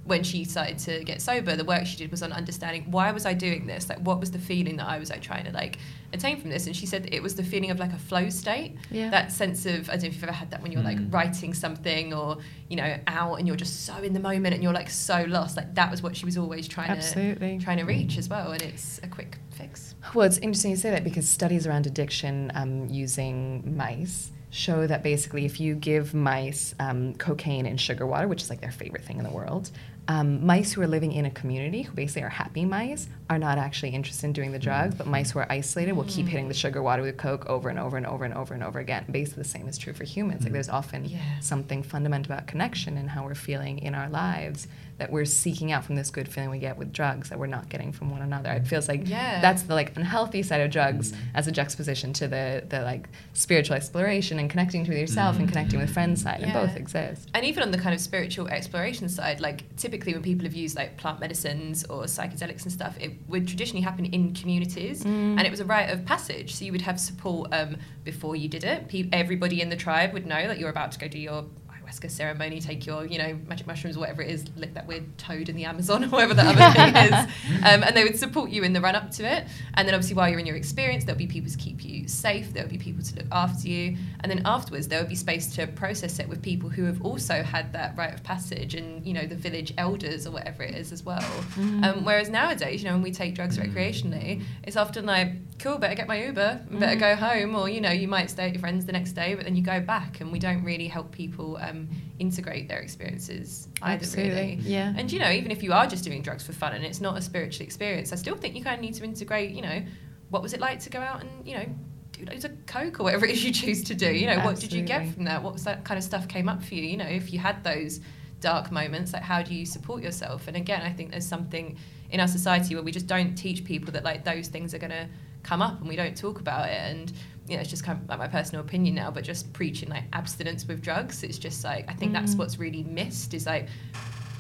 when 0.09 0.23
she 0.25 0.45
started 0.45 0.79
to 0.79 1.05
get 1.05 1.23
sober, 1.23 1.55
the 1.55 1.65
work 1.65 1.87
she 1.87 1.97
did 1.97 2.11
was 2.11 2.23
on 2.23 2.33
understanding 2.33 2.91
why 2.91 3.13
was 3.13 3.25
I 3.27 3.35
doing 3.35 3.67
this? 3.67 3.89
Like, 3.89 3.99
what 3.99 4.19
was 4.21 4.31
the 4.31 4.39
feeling 4.39 4.77
that 4.79 4.89
I 4.89 4.99
was 4.99 5.11
like 5.11 5.23
trying 5.23 5.45
to 5.45 5.53
like 5.53 5.79
attain 6.13 6.41
from 6.41 6.51
this? 6.51 6.67
And 6.67 6.75
she 6.75 6.87
said 6.87 7.09
it 7.13 7.23
was 7.23 7.35
the 7.37 7.43
feeling 7.45 7.71
of 7.71 7.79
like 7.79 7.93
a 7.93 7.99
flow 7.99 8.29
state. 8.31 8.77
Yeah. 8.91 9.11
That 9.11 9.31
sense 9.31 9.67
of 9.67 9.89
I 9.89 9.93
don't 9.93 10.03
know 10.05 10.09
if 10.09 10.15
you've 10.15 10.25
ever 10.25 10.33
had 10.33 10.51
that 10.51 10.63
when 10.63 10.73
you're 10.73 10.83
like 10.83 10.99
Mm. 10.99 11.13
writing 11.13 11.55
something 11.55 12.13
or 12.15 12.39
you 12.69 12.77
know 12.77 12.97
out 13.07 13.35
and 13.35 13.47
you're 13.47 13.57
just 13.57 13.85
so 13.87 13.97
in 13.99 14.13
the 14.15 14.21
moment 14.21 14.55
and 14.55 14.63
you're 14.63 14.73
like 14.73 14.91
so 14.91 15.25
lost. 15.29 15.57
Like 15.57 15.75
that 15.75 15.91
was 15.91 16.03
what 16.03 16.17
she 16.17 16.25
was 16.25 16.37
always 16.39 16.67
trying 16.67 16.91
Absolutely. 16.91 17.59
to 17.59 17.65
trying 17.65 17.79
to 17.79 17.85
reach 17.85 18.19
as 18.19 18.29
well. 18.29 18.53
And 18.53 18.63
it's 18.63 18.99
a 19.03 19.09
quick 19.09 19.39
fix. 19.51 19.95
Well, 20.15 20.27
it's 20.27 20.39
interesting 20.39 20.71
you 20.71 20.77
say 20.79 20.91
that 20.91 21.05
because 21.05 21.29
studies 21.29 21.67
around 21.67 21.87
addiction 21.87 22.51
um, 22.55 22.89
using 22.89 23.77
mice 23.77 24.33
show 24.51 24.87
that 24.87 25.03
basically 25.03 25.45
if 25.45 25.61
you 25.61 25.75
give 25.75 26.15
mice 26.15 26.75
um, 26.81 27.15
cocaine 27.17 27.67
and 27.67 27.79
sugar 27.79 28.07
water, 28.07 28.27
which 28.27 28.43
is 28.43 28.49
like 28.49 28.63
their 28.63 28.71
favorite 28.71 29.05
thing 29.05 29.19
in 29.19 29.25
the 29.25 29.31
world, 29.31 29.71
um, 30.09 30.45
mice 30.47 30.73
who 30.73 30.81
are 30.81 30.87
living 30.87 31.13
in 31.13 31.27
a 31.27 31.31
community, 31.31 31.83
who 31.83 31.93
basically 31.95 32.23
are 32.23 32.31
happy 32.31 32.65
mice, 32.65 33.09
are 33.29 33.39
not 33.39 33.59
actually 33.59 33.91
interested 33.91 34.25
in 34.27 34.33
doing 34.33 34.53
the 34.53 34.59
drug, 34.59 34.97
but 34.97 35.07
mice 35.07 35.31
who 35.33 35.39
are 35.39 35.47
isolated 35.51 35.93
will 35.93 36.05
keep 36.05 36.27
hitting 36.27 36.49
the 36.49 36.55
sugar 36.55 36.83
water 36.83 37.03
with 37.03 37.19
coke 37.19 37.45
over 37.47 37.69
and 37.69 37.79
over 37.79 37.99
and 37.99 38.07
over 38.07 38.25
and 38.25 38.33
over 38.33 38.55
and 38.55 38.63
over 38.65 38.79
again. 38.79 39.05
Basically, 39.11 39.43
the 39.43 39.49
same 39.49 39.69
is 39.69 39.77
true 39.77 39.93
for 39.93 40.05
humans. 40.05 40.45
Like 40.45 40.53
there's 40.55 40.71
often 40.71 41.05
Yeah. 41.05 41.19
something 41.41 41.83
fundamental 41.83 42.33
about 42.33 42.47
connection 42.47 42.97
and 42.97 43.11
how 43.11 43.25
we're 43.25 43.35
feeling 43.35 43.79
in 43.81 43.95
our 43.95 44.09
lives 44.09 44.67
that 44.99 45.13
we're 45.13 45.25
seeking 45.25 45.71
out 45.73 45.85
from 45.85 45.95
this 45.95 46.11
good 46.11 46.29
feeling 46.29 46.51
we 46.51 46.59
get 46.59 46.77
with 46.77 46.93
drugs 46.93 47.29
that 47.31 47.39
we're 47.39 47.47
not 47.47 47.69
getting 47.69 47.93
from 47.93 48.11
one 48.11 48.21
another. 48.21 48.51
It 48.51 48.67
feels 48.67 48.89
like 48.89 49.09
Yeah. 49.09 49.41
that's 49.41 49.63
the 49.63 49.75
like 49.75 49.97
unhealthy 49.97 50.43
side 50.43 50.61
of 50.61 50.71
drugs 50.71 51.13
as 51.35 51.47
a 51.47 51.53
juxtaposition 51.53 52.13
to 52.15 52.29
the 52.29 52.65
the 52.69 52.83
like 52.83 53.09
spiritual 53.33 53.77
exploration 53.77 54.39
and 54.39 54.51
connecting 54.51 54.85
to 54.87 54.99
yourself 54.99 55.39
and 55.39 55.49
connecting 55.49 55.79
with 55.81 55.91
friends 55.91 56.23
side, 56.23 56.41
and 56.43 56.53
both 56.53 56.77
exist. 56.77 57.29
And 57.35 57.45
even 57.45 57.63
on 57.63 57.71
the 57.71 57.79
kind 57.79 57.95
of 57.95 58.01
spiritual 58.01 58.49
exploration 58.49 59.09
side, 59.09 59.41
like 59.41 59.65
typically 59.77 60.13
when 60.15 60.23
people 60.23 60.45
have 60.45 60.55
used 60.55 60.77
like 60.77 60.97
plant 60.97 61.21
medicines 61.21 61.85
or 61.85 62.05
psychedelics 62.05 62.65
and 62.65 62.73
stuff, 62.73 62.97
it 63.01 63.13
would 63.29 63.47
traditionally 63.47 63.83
happen 63.83 64.05
in 64.07 64.35
communities, 64.35 65.05
Mm. 65.05 65.39
and 65.39 65.43
it 65.43 65.51
was 65.51 65.61
a 65.61 65.65
rite 65.65 65.91
of 65.91 66.05
passage. 66.05 66.55
So 66.57 66.65
you 66.65 66.73
would 66.73 66.83
have 66.83 66.99
support 66.99 67.55
um, 67.55 67.77
before 68.05 68.35
you 68.35 68.49
did 68.49 68.65
it. 68.65 68.89
Pe- 68.89 69.09
everybody 69.13 69.61
in 69.61 69.69
the 69.69 69.77
tribe 69.77 70.13
would 70.13 70.27
know 70.27 70.47
that 70.49 70.59
you're 70.59 70.71
about 70.71 70.91
to 70.93 70.99
go 70.99 71.07
do 71.09 71.19
your 71.19 71.45
ayahuasca 71.89 72.11
ceremony, 72.11 72.61
take 72.61 72.87
your 72.87 73.05
you 73.05 73.19
know 73.19 73.39
magic 73.47 73.67
mushrooms, 73.67 73.97
or 73.97 74.01
whatever 74.01 74.23
it 74.23 74.31
is, 74.31 74.45
lick 74.57 74.75
that 74.75 74.87
weird 74.87 75.17
toad 75.19 75.49
in 75.49 75.57
the 75.57 75.65
Amazon 75.65 76.05
or 76.07 76.09
whatever 76.09 76.35
the 76.35 76.43
other 76.43 76.73
thing 76.73 76.97
is, 76.97 77.13
um, 77.65 77.83
and 77.83 77.97
they 77.97 78.05
would 78.05 78.19
support 78.19 78.51
you 78.51 78.63
in 78.63 78.73
the 78.73 78.81
run 78.81 78.95
up 78.95 79.11
to 79.13 79.25
it. 79.25 79.47
And 79.75 79.87
then 79.87 79.95
obviously 79.95 80.17
while 80.17 80.29
you're 80.29 80.39
in 80.39 80.47
your 80.47 80.57
experience, 80.57 81.05
there'll 81.05 81.19
be 81.19 81.27
people 81.27 81.51
to 81.51 81.59
keep 81.59 81.85
you 81.85 82.09
safe. 82.09 82.53
There'll 82.53 82.71
be 82.71 82.79
people 82.79 83.03
to 83.03 83.17
look 83.17 83.27
after 83.33 83.69
you, 83.69 83.97
and 84.21 84.31
then 84.31 84.43
afterwards 84.45 84.89
there 84.89 85.01
would 85.01 85.09
be 85.09 85.15
space 85.15 85.55
to 85.57 85.67
process 85.67 86.19
it 86.19 86.29
with 86.29 86.43
people 86.43 86.69
who 86.69 86.85
have 86.85 87.05
also 87.05 87.43
had 87.43 87.73
that 87.73 87.97
rite 87.97 88.15
of 88.15 88.23
passage 88.23 88.75
and 88.75 89.05
you 89.07 89.13
know 89.13 89.27
the 89.27 89.37
village 89.37 89.73
elders 89.79 90.27
or 90.27 90.31
whatever 90.31 90.63
it 90.63 90.75
is 90.75 90.93
as 90.93 91.05
well. 91.05 91.25
Um, 91.57 92.05
whereas 92.05 92.29
nowadays, 92.29 92.83
you 92.83 92.89
know, 92.89 92.95
when 92.95 93.03
we 93.03 93.13
take 93.13 93.35
drugs 93.35 93.59
recreationally, 93.59 94.43
it's 94.63 94.77
often 94.77 95.07
like, 95.07 95.33
cool, 95.59 95.79
better 95.79 95.95
get 95.95 96.07
my 96.09 96.25
Uber, 96.25 96.63
better 96.71 96.99
go 96.99 97.15
home, 97.15 97.55
or 97.55 97.69
you 97.69 97.81
know, 97.81 97.91
you 97.91 98.09
might 98.09 98.31
stay 98.31 98.47
at 98.47 98.53
your 98.53 98.61
friends 98.61 98.87
the 98.87 98.93
next 98.93 99.13
day, 99.13 99.35
but 99.35 99.45
then 99.45 99.57
you 99.57 99.63
go 99.63 99.81
back, 99.81 100.21
and 100.21 100.31
we 100.33 100.39
don't 100.39 100.63
really 100.65 100.89
help 100.89 101.11
people 101.13 101.59
um, 101.61 101.89
integrate 102.19 102.69
their 102.69 102.81
experiences 102.81 103.69
either, 103.83 104.03
Absolutely, 104.03 104.33
really. 104.33 104.55
yeah. 104.63 104.95
And 104.97 105.11
you 105.11 105.19
know, 105.19 105.31
even 105.31 105.51
if 105.51 105.63
you 105.63 105.73
are 105.73 105.87
just 105.87 106.05
doing 106.05 106.23
drugs 106.23 106.45
for 106.45 106.53
fun 106.53 106.75
and 106.75 106.85
it's 106.85 107.01
not 107.01 107.17
a 107.19 107.23
spiritual 107.23 107.65
experience, 107.65 108.13
I 108.13 108.17
still 108.17 108.37
think 108.37 108.55
you 108.55 108.63
kind 108.63 108.77
of 108.77 108.81
need 108.81 108.95
to 108.95 109.05
integrate. 109.05 109.51
You 109.51 109.63
know, 109.63 109.83
what 110.31 110.43
was 110.43 110.53
it 110.53 110.61
like 110.61 110.81
to 110.81 110.91
go 110.91 111.01
out 111.01 111.23
and 111.23 111.47
you 111.47 111.57
know 111.57 111.67
do 112.13 112.25
loads 112.25 112.45
of 112.45 112.53
coke 112.67 113.01
or 113.01 113.05
whatever 113.05 113.27
it 113.27 113.33
is 113.33 113.45
you 113.45 113.53
choose 113.53 113.83
to 113.85 113.95
do? 113.95 114.13
You 114.13 114.27
know, 114.27 114.41
what 114.45 114.61
did 114.61 114.73
you 114.73 114.83
get 114.83 115.13
from 115.13 115.25
that? 115.25 115.43
What 115.43 115.53
was 115.53 115.65
that 115.65 115.85
kind 115.85 115.99
of 115.99 116.05
stuff 116.05 116.29
came 116.29 116.49
up 116.49 116.63
for 116.63 116.75
you? 116.75 116.83
You 116.83 116.97
know, 116.97 117.07
if 117.07 117.33
you 117.33 117.39
had 117.39 117.63
those 117.65 118.01
dark 118.41 118.71
moments, 118.71 119.13
like 119.13 119.23
how 119.23 119.43
do 119.43 119.55
you 119.55 119.67
support 119.67 120.03
yourself? 120.03 120.47
And 120.49 120.57
again, 120.57 120.83
I 120.83 120.93
think 120.93 121.11
there's 121.11 121.27
something 121.27 121.77
in 122.11 122.21
our 122.21 122.29
society 122.29 122.75
where 122.75 122.85
we 122.85 122.93
just 122.93 123.07
don't 123.07 123.35
teach 123.35 123.65
people 123.65 123.93
that 123.93 124.05
like 124.05 124.25
those 124.25 124.49
things 124.49 124.73
are 124.75 124.79
going 124.79 124.91
to 124.91 125.09
come 125.43 125.63
up 125.63 125.79
and 125.81 125.89
we 125.89 125.97
don't 125.97 126.17
talk 126.17 126.41
about 126.41 126.69
it 126.69 126.75
and 126.81 127.13
you 127.49 127.55
know 127.57 127.61
it's 127.61 127.71
just 127.71 127.85
kind 127.85 127.99
of 128.01 128.09
like 128.09 128.19
my 128.19 128.29
personal 128.29 128.63
opinion 128.65 128.95
now 128.95 129.11
but 129.11 129.25
just 129.25 129.51
preaching 129.53 129.89
like 129.89 130.05
abstinence 130.13 130.67
with 130.67 130.83
drugs 130.83 131.23
it's 131.23 131.39
just 131.39 131.65
like 131.65 131.89
i 131.89 131.95
think 131.95 132.13
that's 132.13 132.35
Mm. 132.35 132.39
what's 132.39 132.59
really 132.59 132.83
missed 132.85 133.33
is 133.35 133.47
like 133.47 133.69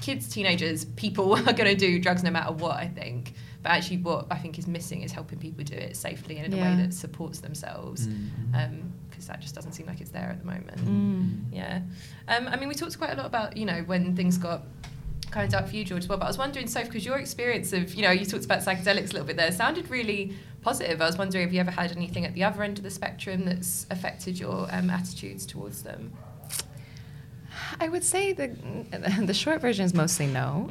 kids 0.02 0.28
teenagers 0.28 0.84
people 0.84 1.34
are 1.48 1.52
going 1.52 1.70
to 1.70 1.74
do 1.76 1.98
drugs 1.98 2.22
no 2.22 2.30
matter 2.30 2.52
what 2.52 2.76
i 2.76 2.86
think 2.86 3.32
but 3.62 3.70
actually 3.70 3.98
what 3.98 4.26
i 4.30 4.36
think 4.36 4.58
is 4.58 4.66
missing 4.66 5.02
is 5.02 5.12
helping 5.12 5.38
people 5.38 5.64
do 5.64 5.74
it 5.74 5.96
safely 5.96 6.36
and 6.38 6.52
in 6.52 6.58
a 6.58 6.62
way 6.62 6.74
that 6.76 6.92
supports 6.92 7.40
themselves 7.40 8.06
Mm. 8.08 8.82
because 9.08 9.26
that 9.26 9.40
just 9.40 9.54
doesn't 9.54 9.72
seem 9.72 9.86
like 9.86 10.00
it's 10.00 10.10
there 10.10 10.28
at 10.30 10.38
the 10.40 10.44
moment 10.46 10.78
Mm. 10.78 11.40
yeah. 11.52 11.80
Um, 12.28 12.46
I 12.48 12.56
mean, 12.56 12.68
we 12.68 12.74
talked 12.74 12.96
quite 12.98 13.12
a 13.12 13.16
lot 13.16 13.24
about, 13.26 13.56
you 13.56 13.64
know, 13.64 13.80
when 13.86 14.14
things 14.14 14.36
got 14.36 14.62
kind 15.30 15.44
of 15.46 15.50
dark 15.50 15.66
for 15.68 15.74
you, 15.76 15.84
George, 15.84 16.04
as 16.04 16.08
well. 16.08 16.18
But 16.18 16.26
I 16.26 16.28
was 16.28 16.38
wondering, 16.38 16.66
Soph, 16.68 16.84
because 16.84 17.04
your 17.06 17.18
experience 17.18 17.72
of, 17.72 17.94
you 17.94 18.02
know, 18.02 18.10
you 18.10 18.24
talked 18.26 18.44
about 18.44 18.60
psychedelics 18.60 19.10
a 19.10 19.12
little 19.14 19.24
bit 19.24 19.36
there, 19.36 19.50
sounded 19.50 19.90
really 19.90 20.34
positive. 20.62 21.00
I 21.00 21.06
was 21.06 21.18
wondering 21.18 21.46
if 21.46 21.52
you 21.52 21.60
ever 21.60 21.70
had 21.70 21.92
anything 21.92 22.24
at 22.24 22.34
the 22.34 22.44
other 22.44 22.62
end 22.62 22.78
of 22.78 22.84
the 22.84 22.90
spectrum 22.90 23.44
that's 23.44 23.86
affected 23.90 24.38
your 24.38 24.68
um, 24.70 24.90
attitudes 24.90 25.46
towards 25.46 25.82
them. 25.82 26.12
I 27.80 27.88
would 27.88 28.04
say 28.04 28.32
the 28.32 28.48
the 29.24 29.34
short 29.34 29.60
version 29.60 29.84
is 29.84 29.94
mostly 29.94 30.26
no. 30.26 30.70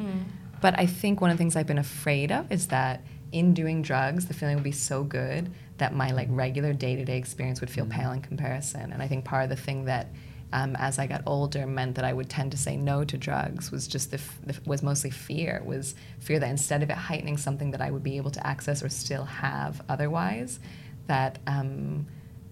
But 0.61 0.79
I 0.79 0.85
think 0.85 1.21
one 1.21 1.29
of 1.29 1.37
the 1.37 1.41
things 1.41 1.55
I've 1.55 1.67
been 1.67 1.77
afraid 1.77 2.31
of 2.31 2.51
is 2.51 2.67
that 2.67 3.01
in 3.31 3.53
doing 3.53 3.81
drugs, 3.81 4.25
the 4.25 4.33
feeling 4.33 4.55
would 4.55 4.63
be 4.63 4.71
so 4.71 5.03
good 5.03 5.51
that 5.77 5.93
my 5.93 6.11
like 6.11 6.27
regular 6.31 6.73
day 6.73 6.95
to 6.95 7.05
day 7.05 7.17
experience 7.17 7.61
would 7.61 7.69
feel 7.69 7.85
pale 7.85 8.11
in 8.11 8.21
comparison. 8.21 8.91
And 8.91 9.01
I 9.01 9.07
think 9.07 9.25
part 9.25 9.43
of 9.43 9.49
the 9.49 9.55
thing 9.55 9.85
that 9.85 10.07
um, 10.53 10.75
as 10.77 10.97
I 10.97 11.07
got 11.07 11.23
older 11.25 11.67
meant 11.67 11.95
that 11.95 12.05
I 12.05 12.13
would 12.13 12.29
tend 12.29 12.51
to 12.51 12.57
say 12.57 12.77
no 12.77 13.03
to 13.03 13.17
drugs 13.17 13.71
was 13.71 13.87
just 13.87 14.11
the, 14.11 14.21
the 14.45 14.57
was 14.65 14.81
mostly 14.81 15.09
fear 15.09 15.61
was 15.65 15.95
fear 16.19 16.39
that 16.39 16.49
instead 16.49 16.83
of 16.83 16.89
it 16.89 16.95
heightening 16.95 17.37
something 17.37 17.71
that 17.71 17.81
I 17.81 17.91
would 17.91 18.03
be 18.03 18.17
able 18.17 18.31
to 18.31 18.47
access 18.47 18.81
or 18.81 18.89
still 18.89 19.25
have 19.25 19.81
otherwise, 19.89 20.59
that 21.07 21.39
um, 21.47 22.07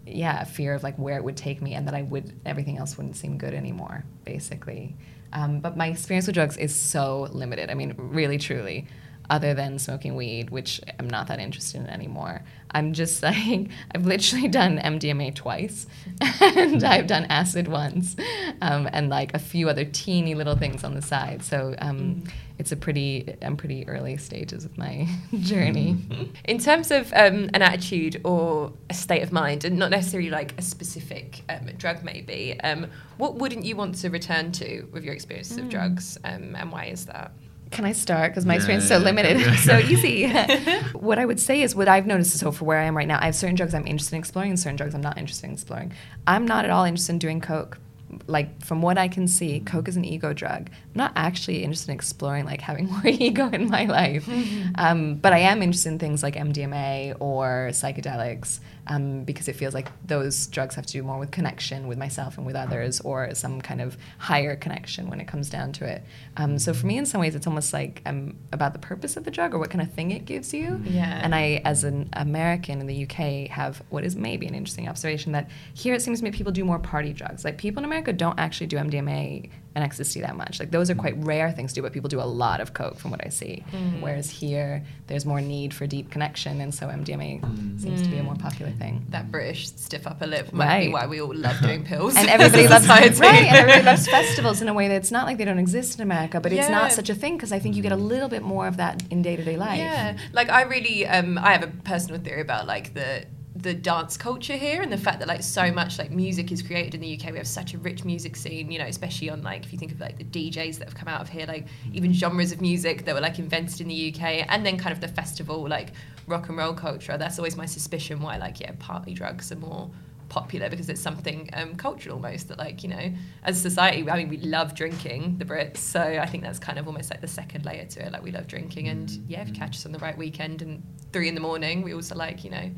yeah, 0.05 0.43
fear 0.43 0.73
of 0.73 0.83
like 0.83 0.95
where 0.97 1.17
it 1.17 1.23
would 1.23 1.37
take 1.37 1.61
me 1.61 1.73
and 1.73 1.87
that 1.87 1.95
I 1.95 2.01
would 2.01 2.33
everything 2.45 2.77
else 2.77 2.97
wouldn't 2.97 3.15
seem 3.15 3.37
good 3.37 3.53
anymore, 3.53 4.03
basically. 4.25 4.95
Um, 5.31 5.59
but 5.59 5.75
my 5.75 5.87
experience 5.87 6.27
with 6.27 6.35
drugs 6.35 6.57
is 6.57 6.73
so 6.73 7.27
limited. 7.31 7.69
I 7.69 7.73
mean, 7.73 7.93
really, 7.97 8.37
truly. 8.37 8.87
Other 9.29 9.53
than 9.53 9.79
smoking 9.79 10.15
weed, 10.15 10.49
which 10.49 10.81
I'm 10.99 11.09
not 11.09 11.27
that 11.27 11.39
interested 11.39 11.81
in 11.81 11.87
anymore. 11.87 12.43
I'm 12.71 12.93
just 12.93 13.23
like, 13.23 13.69
I've 13.93 14.05
literally 14.05 14.47
done 14.47 14.77
MDMA 14.77 15.33
twice 15.33 15.87
and 16.41 16.83
I've 16.83 17.07
done 17.07 17.25
acid 17.25 17.67
once 17.67 18.15
um, 18.61 18.87
and 18.91 19.09
like 19.09 19.33
a 19.33 19.39
few 19.39 19.69
other 19.69 19.85
teeny 19.85 20.35
little 20.35 20.55
things 20.55 20.83
on 20.83 20.93
the 20.93 21.01
side. 21.01 21.43
So 21.43 21.73
um, 21.79 21.97
mm. 21.97 22.31
it's 22.59 22.71
a 22.71 22.75
pretty, 22.75 23.35
I'm 23.41 23.55
pretty 23.55 23.87
early 23.87 24.17
stages 24.17 24.65
of 24.65 24.77
my 24.77 25.07
journey. 25.39 25.97
In 26.43 26.59
terms 26.59 26.91
of 26.91 27.11
um, 27.13 27.49
an 27.53 27.61
attitude 27.61 28.21
or 28.25 28.73
a 28.89 28.93
state 28.93 29.23
of 29.23 29.31
mind, 29.31 29.63
and 29.63 29.79
not 29.79 29.91
necessarily 29.91 30.29
like 30.29 30.57
a 30.57 30.61
specific 30.61 31.43
um, 31.49 31.67
drug, 31.77 32.03
maybe, 32.03 32.59
um, 32.61 32.87
what 33.17 33.35
wouldn't 33.35 33.63
you 33.63 33.75
want 33.77 33.95
to 33.95 34.09
return 34.09 34.51
to 34.51 34.83
with 34.91 35.03
your 35.03 35.13
experiences 35.13 35.57
mm. 35.57 35.63
of 35.63 35.69
drugs 35.69 36.17
um, 36.25 36.55
and 36.55 36.71
why 36.71 36.85
is 36.85 37.05
that? 37.05 37.31
Can 37.71 37.85
I 37.85 37.91
start? 37.93 38.31
Because 38.31 38.45
my 38.45 38.53
yeah, 38.53 38.57
experience 38.57 38.83
is 38.83 38.89
so 38.89 38.97
limited, 38.97 39.39
yeah. 39.39 39.55
so 39.63 39.77
easy. 39.77 40.29
what 40.93 41.19
I 41.19 41.25
would 41.25 41.39
say 41.39 41.61
is 41.61 41.75
what 41.75 41.87
I've 41.87 42.05
noticed 42.05 42.37
so 42.37 42.51
for 42.51 42.65
where 42.65 42.79
I 42.79 42.85
am 42.85 42.95
right 42.95 43.07
now, 43.07 43.19
I 43.19 43.25
have 43.25 43.35
certain 43.35 43.55
drugs 43.55 43.73
I'm 43.73 43.87
interested 43.87 44.15
in 44.15 44.19
exploring 44.19 44.51
and 44.51 44.59
certain 44.59 44.75
drugs 44.75 44.93
I'm 44.93 45.01
not 45.01 45.17
interested 45.17 45.47
in 45.47 45.53
exploring. 45.53 45.93
I'm 46.27 46.45
not 46.45 46.65
at 46.65 46.71
all 46.71 46.85
interested 46.85 47.13
in 47.13 47.19
doing 47.19 47.41
coke 47.41 47.79
like 48.27 48.63
from 48.63 48.81
what 48.81 48.97
I 48.97 49.07
can 49.07 49.27
see, 49.27 49.59
coke 49.59 49.87
is 49.87 49.97
an 49.97 50.05
ego 50.05 50.33
drug. 50.33 50.69
I'm 50.95 50.99
not 50.99 51.11
actually 51.17 51.61
interested 51.63 51.91
in 51.91 51.95
exploring 51.95 52.45
like 52.45 52.61
having 52.61 52.87
more 52.91 53.05
ego 53.05 53.49
in 53.49 53.69
my 53.69 53.85
life, 53.85 54.29
um, 54.75 55.15
but 55.15 55.33
I 55.33 55.39
am 55.39 55.61
interested 55.61 55.89
in 55.89 55.99
things 55.99 56.23
like 56.23 56.35
MDMA 56.35 57.17
or 57.19 57.69
psychedelics 57.71 58.59
um, 58.87 59.23
because 59.23 59.47
it 59.47 59.57
feels 59.57 59.73
like 59.73 59.91
those 60.05 60.47
drugs 60.47 60.75
have 60.75 60.85
to 60.85 60.93
do 60.93 61.03
more 61.03 61.17
with 61.17 61.31
connection 61.31 61.87
with 61.87 61.97
myself 61.97 62.37
and 62.37 62.45
with 62.45 62.55
others, 62.55 63.01
or 63.01 63.33
some 63.33 63.59
kind 63.59 63.81
of 63.81 63.97
higher 64.19 64.55
connection 64.55 65.09
when 65.09 65.19
it 65.19 65.27
comes 65.27 65.49
down 65.49 65.73
to 65.73 65.85
it. 65.85 66.03
Um, 66.37 66.57
so 66.59 66.73
for 66.73 66.85
me, 66.85 66.97
in 66.97 67.05
some 67.05 67.19
ways, 67.19 67.35
it's 67.35 67.47
almost 67.47 67.73
like 67.73 68.01
I'm 68.05 68.37
about 68.53 68.73
the 68.73 68.79
purpose 68.79 69.17
of 69.17 69.25
the 69.25 69.31
drug 69.31 69.53
or 69.53 69.59
what 69.59 69.69
kind 69.69 69.81
of 69.81 69.91
thing 69.91 70.11
it 70.11 70.25
gives 70.25 70.53
you. 70.53 70.81
Yeah. 70.85 71.19
And 71.21 71.35
I, 71.35 71.61
as 71.65 71.83
an 71.83 72.09
American 72.13 72.79
in 72.79 72.87
the 72.87 73.03
UK, 73.03 73.49
have 73.49 73.81
what 73.89 74.05
is 74.05 74.15
maybe 74.15 74.47
an 74.47 74.55
interesting 74.55 74.87
observation 74.87 75.33
that 75.33 75.49
here 75.73 75.93
it 75.93 76.01
seems 76.01 76.19
to 76.19 76.23
me 76.23 76.31
people 76.31 76.51
do 76.51 76.63
more 76.63 76.79
party 76.79 77.11
drugs. 77.11 77.43
Like 77.43 77.57
people 77.57 77.81
in 77.81 77.85
America 77.85 78.13
don't 78.13 78.39
actually 78.39 78.67
do 78.67 78.77
MDMA 78.77 79.49
and 79.75 79.83
ecstasy 79.83 80.21
that 80.21 80.37
much. 80.37 80.59
Like 80.59 80.71
those 80.71 80.89
are 80.89 80.95
quite 80.95 81.15
rare 81.17 81.51
things 81.51 81.73
to 81.73 81.75
do, 81.75 81.81
but 81.81 81.91
people 81.91 82.07
do 82.07 82.21
a 82.21 82.23
lot 82.23 82.61
of 82.61 82.73
coke 82.73 82.97
from 82.97 83.11
what 83.11 83.23
I 83.25 83.29
see. 83.29 83.63
Mm. 83.71 84.01
Whereas 84.01 84.29
here, 84.29 84.83
there's 85.07 85.25
more 85.25 85.41
need 85.41 85.73
for 85.73 85.85
deep 85.85 86.09
connection, 86.09 86.61
and 86.61 86.73
so 86.73 86.87
MDMA 86.87 87.41
mm. 87.41 87.79
seems 87.79 88.01
to 88.01 88.07
be 88.07 88.17
a 88.17 88.23
more 88.23 88.35
popular 88.35 88.71
thing. 88.71 89.05
That 89.09 89.29
British 89.31 89.67
stiff 89.67 90.07
upper 90.07 90.27
lip 90.27 90.53
might 90.53 90.65
right. 90.65 90.85
be 90.87 90.93
why 90.93 91.07
we 91.07 91.21
all 91.21 91.35
love 91.35 91.59
doing 91.61 91.83
pills. 91.91 92.15
and 92.15 92.29
everybody 92.29 92.67
loves 92.69 92.87
right, 92.87 93.11
and 93.11 93.55
everybody 93.55 93.83
loves 93.91 94.07
festivals 94.07 94.61
in 94.61 94.69
a 94.69 94.73
way 94.73 94.87
that's 94.87 95.11
not 95.11 95.25
like 95.25 95.37
they 95.37 95.45
don't 95.45 95.59
exist 95.59 95.99
in 95.99 96.03
America, 96.03 96.39
but 96.39 96.53
yeah. 96.53 96.61
it's 96.61 96.69
not 96.69 96.93
such 96.93 97.09
a 97.09 97.15
thing 97.15 97.35
because 97.35 97.51
I 97.51 97.59
think 97.59 97.75
you 97.75 97.83
get 97.83 97.91
a 97.91 97.97
little 97.97 98.29
bit 98.29 98.43
more 98.43 98.67
of 98.67 98.77
that 98.77 99.03
in 99.11 99.21
day 99.21 99.35
to 99.35 99.43
day 99.43 99.57
life. 99.57 99.77
Yeah, 99.79 100.17
like 100.31 100.49
I 100.49 100.61
really, 100.63 101.05
um, 101.05 101.37
I 101.37 101.51
have 101.51 101.63
a 101.63 101.67
personal 101.83 102.21
theory 102.21 102.41
about 102.41 102.65
like 102.65 102.93
the 102.93 103.25
the 103.55 103.73
dance 103.73 104.17
culture 104.17 104.57
here 104.57 104.81
and 104.81 104.91
the 104.91 104.97
fact 104.97 105.19
that 105.19 105.29
like 105.29 105.41
so 105.41 105.71
much 105.71 105.97
like 105.97 106.11
music 106.11 106.51
is 106.51 106.61
created 106.61 106.93
in 106.93 107.01
the 107.01 107.17
UK. 107.17 107.31
We 107.31 107.37
have 107.37 107.47
such 107.47 107.73
a 107.73 107.77
rich 107.77 108.03
music 108.03 108.35
scene, 108.35 108.69
you 108.69 108.77
know, 108.77 108.85
especially 108.85 109.29
on 109.29 109.41
like 109.43 109.65
if 109.65 109.71
you 109.71 109.79
think 109.79 109.93
of 109.93 109.99
like 109.99 110.17
the 110.17 110.25
DJs 110.25 110.77
that 110.79 110.89
have 110.89 110.95
come 110.95 111.07
out 111.07 111.21
of 111.21 111.29
here, 111.29 111.45
like 111.45 111.65
mm-hmm. 111.65 111.95
even 111.95 112.13
genres 112.13 112.51
of 112.51 112.59
music 112.59 113.05
that 113.05 113.15
were 113.15 113.21
like 113.21 113.39
invented 113.39 113.79
in 113.79 113.87
the 113.87 114.13
UK, 114.13 114.45
and 114.49 114.65
then 114.65 114.77
kind 114.77 114.91
of 114.91 114.99
the 114.99 115.07
festival 115.07 115.67
like 115.67 115.93
rock 116.27 116.49
and 116.49 116.57
roll 116.57 116.73
culture. 116.73 117.17
That's 117.17 117.39
always 117.39 117.55
my 117.55 117.65
suspicion 117.65 118.19
why 118.19 118.37
like 118.37 118.59
yeah, 118.59 118.73
party 118.77 119.13
drugs 119.13 119.51
are 119.53 119.57
more 119.57 119.89
popular 120.27 120.69
because 120.69 120.89
it's 120.89 120.99
something 120.99 121.49
um, 121.53 121.75
cultural 121.75 122.15
almost 122.15 122.47
that 122.47 122.57
like 122.57 122.83
you 122.83 122.89
know 122.89 123.13
as 123.43 123.57
a 123.57 123.61
society 123.61 124.09
I 124.09 124.17
mean 124.17 124.27
we 124.27 124.37
love 124.37 124.73
drinking 124.73 125.37
the 125.37 125.45
Brits 125.45 125.77
so 125.77 126.01
I 126.01 126.25
think 126.25 126.43
that's 126.43 126.57
kind 126.57 126.79
of 126.79 126.87
almost 126.87 127.11
like 127.11 127.21
the 127.21 127.27
second 127.27 127.63
layer 127.63 127.85
to 127.85 128.07
it 128.07 128.11
like 128.11 128.23
we 128.23 128.31
love 128.31 128.47
drinking 128.47 128.87
and 128.87 129.07
mm-hmm. 129.07 129.31
yeah 129.31 129.41
if 129.41 129.47
you 129.47 129.53
mm-hmm. 129.53 129.61
catch 129.61 129.75
us 129.75 129.85
on 129.85 129.91
the 129.91 129.99
right 129.99 130.17
weekend 130.17 130.63
and 130.63 130.81
three 131.13 131.29
in 131.29 131.35
the 131.35 131.41
morning 131.41 131.83
we 131.83 131.93
also 131.93 132.15
like 132.15 132.43
you 132.43 132.49
know 132.49 132.71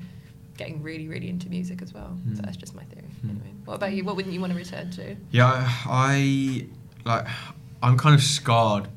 getting 0.58 0.82
really, 0.82 1.08
really 1.08 1.30
into 1.30 1.50
music 1.50 1.82
as 1.82 1.94
well. 1.94 2.18
Mm. 2.26 2.36
So 2.36 2.42
hmm. 2.42 2.46
that's 2.46 2.58
just 2.58 2.76
my 2.76 2.84
theory. 2.84 3.08
Mm. 3.26 3.30
Anyway, 3.30 3.54
what 3.66 3.76
about 3.76 3.94
you? 3.94 4.04
What 4.04 4.16
wouldn't 4.16 4.34
you 4.34 4.42
want 4.42 4.54
to 4.54 4.58
return 4.58 4.92
to? 4.92 5.16
Yeah, 5.32 5.70
I 5.86 6.68
like. 7.06 7.26
I'm 7.82 7.98
kind 7.98 8.16
of 8.16 8.24
scarred 8.24 8.88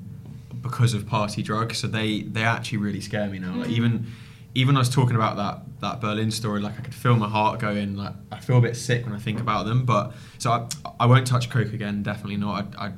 because 0.63 0.95
of 0.95 1.07
party 1.07 1.43
drugs, 1.43 1.79
so 1.79 1.87
they 1.87 2.23
they 2.23 2.43
actually 2.43 2.79
really 2.79 3.01
scare 3.01 3.29
me 3.29 3.39
now. 3.39 3.55
Like 3.55 3.67
hmm. 3.67 3.75
even 3.75 4.07
even 4.55 4.77
I 4.77 4.81
was 4.81 4.89
talking 4.89 5.17
about 5.17 5.37
that 5.37 5.63
that 5.81 6.01
Berlin 6.01 6.31
story, 6.31 6.61
like 6.61 6.79
I 6.79 6.83
could 6.83 6.95
feel 6.95 7.17
my 7.17 7.29
heart 7.29 7.61
going. 7.61 7.97
Like 7.97 8.15
I 8.33 8.41
feel 8.41 8.59
a 8.59 8.61
bit 8.61 8.77
sick 8.77 9.05
when 9.05 9.15
I 9.15 9.19
think 9.19 9.41
about 9.41 9.67
them. 9.67 9.85
But 9.85 10.13
so 10.39 10.51
I, 10.51 10.67
I 11.01 11.07
won't 11.07 11.27
touch 11.27 11.51
coke 11.51 11.73
again. 11.73 12.03
Definitely 12.03 12.37
not. 12.37 12.75
I, 12.77 12.87
I 12.87 12.93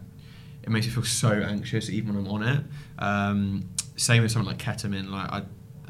it 0.63 0.71
makes 0.71 0.87
me 0.87 0.93
feel 0.93 1.05
so 1.05 1.31
anxious 1.31 1.91
even 1.91 2.15
when 2.15 2.27
I'm 2.27 2.33
on 2.33 2.43
it. 2.43 2.65
Um, 2.99 3.69
same 3.97 4.23
with 4.23 4.31
something 4.31 4.49
like 4.49 4.59
ketamine. 4.59 5.11
Like 5.11 5.31
I 5.31 5.43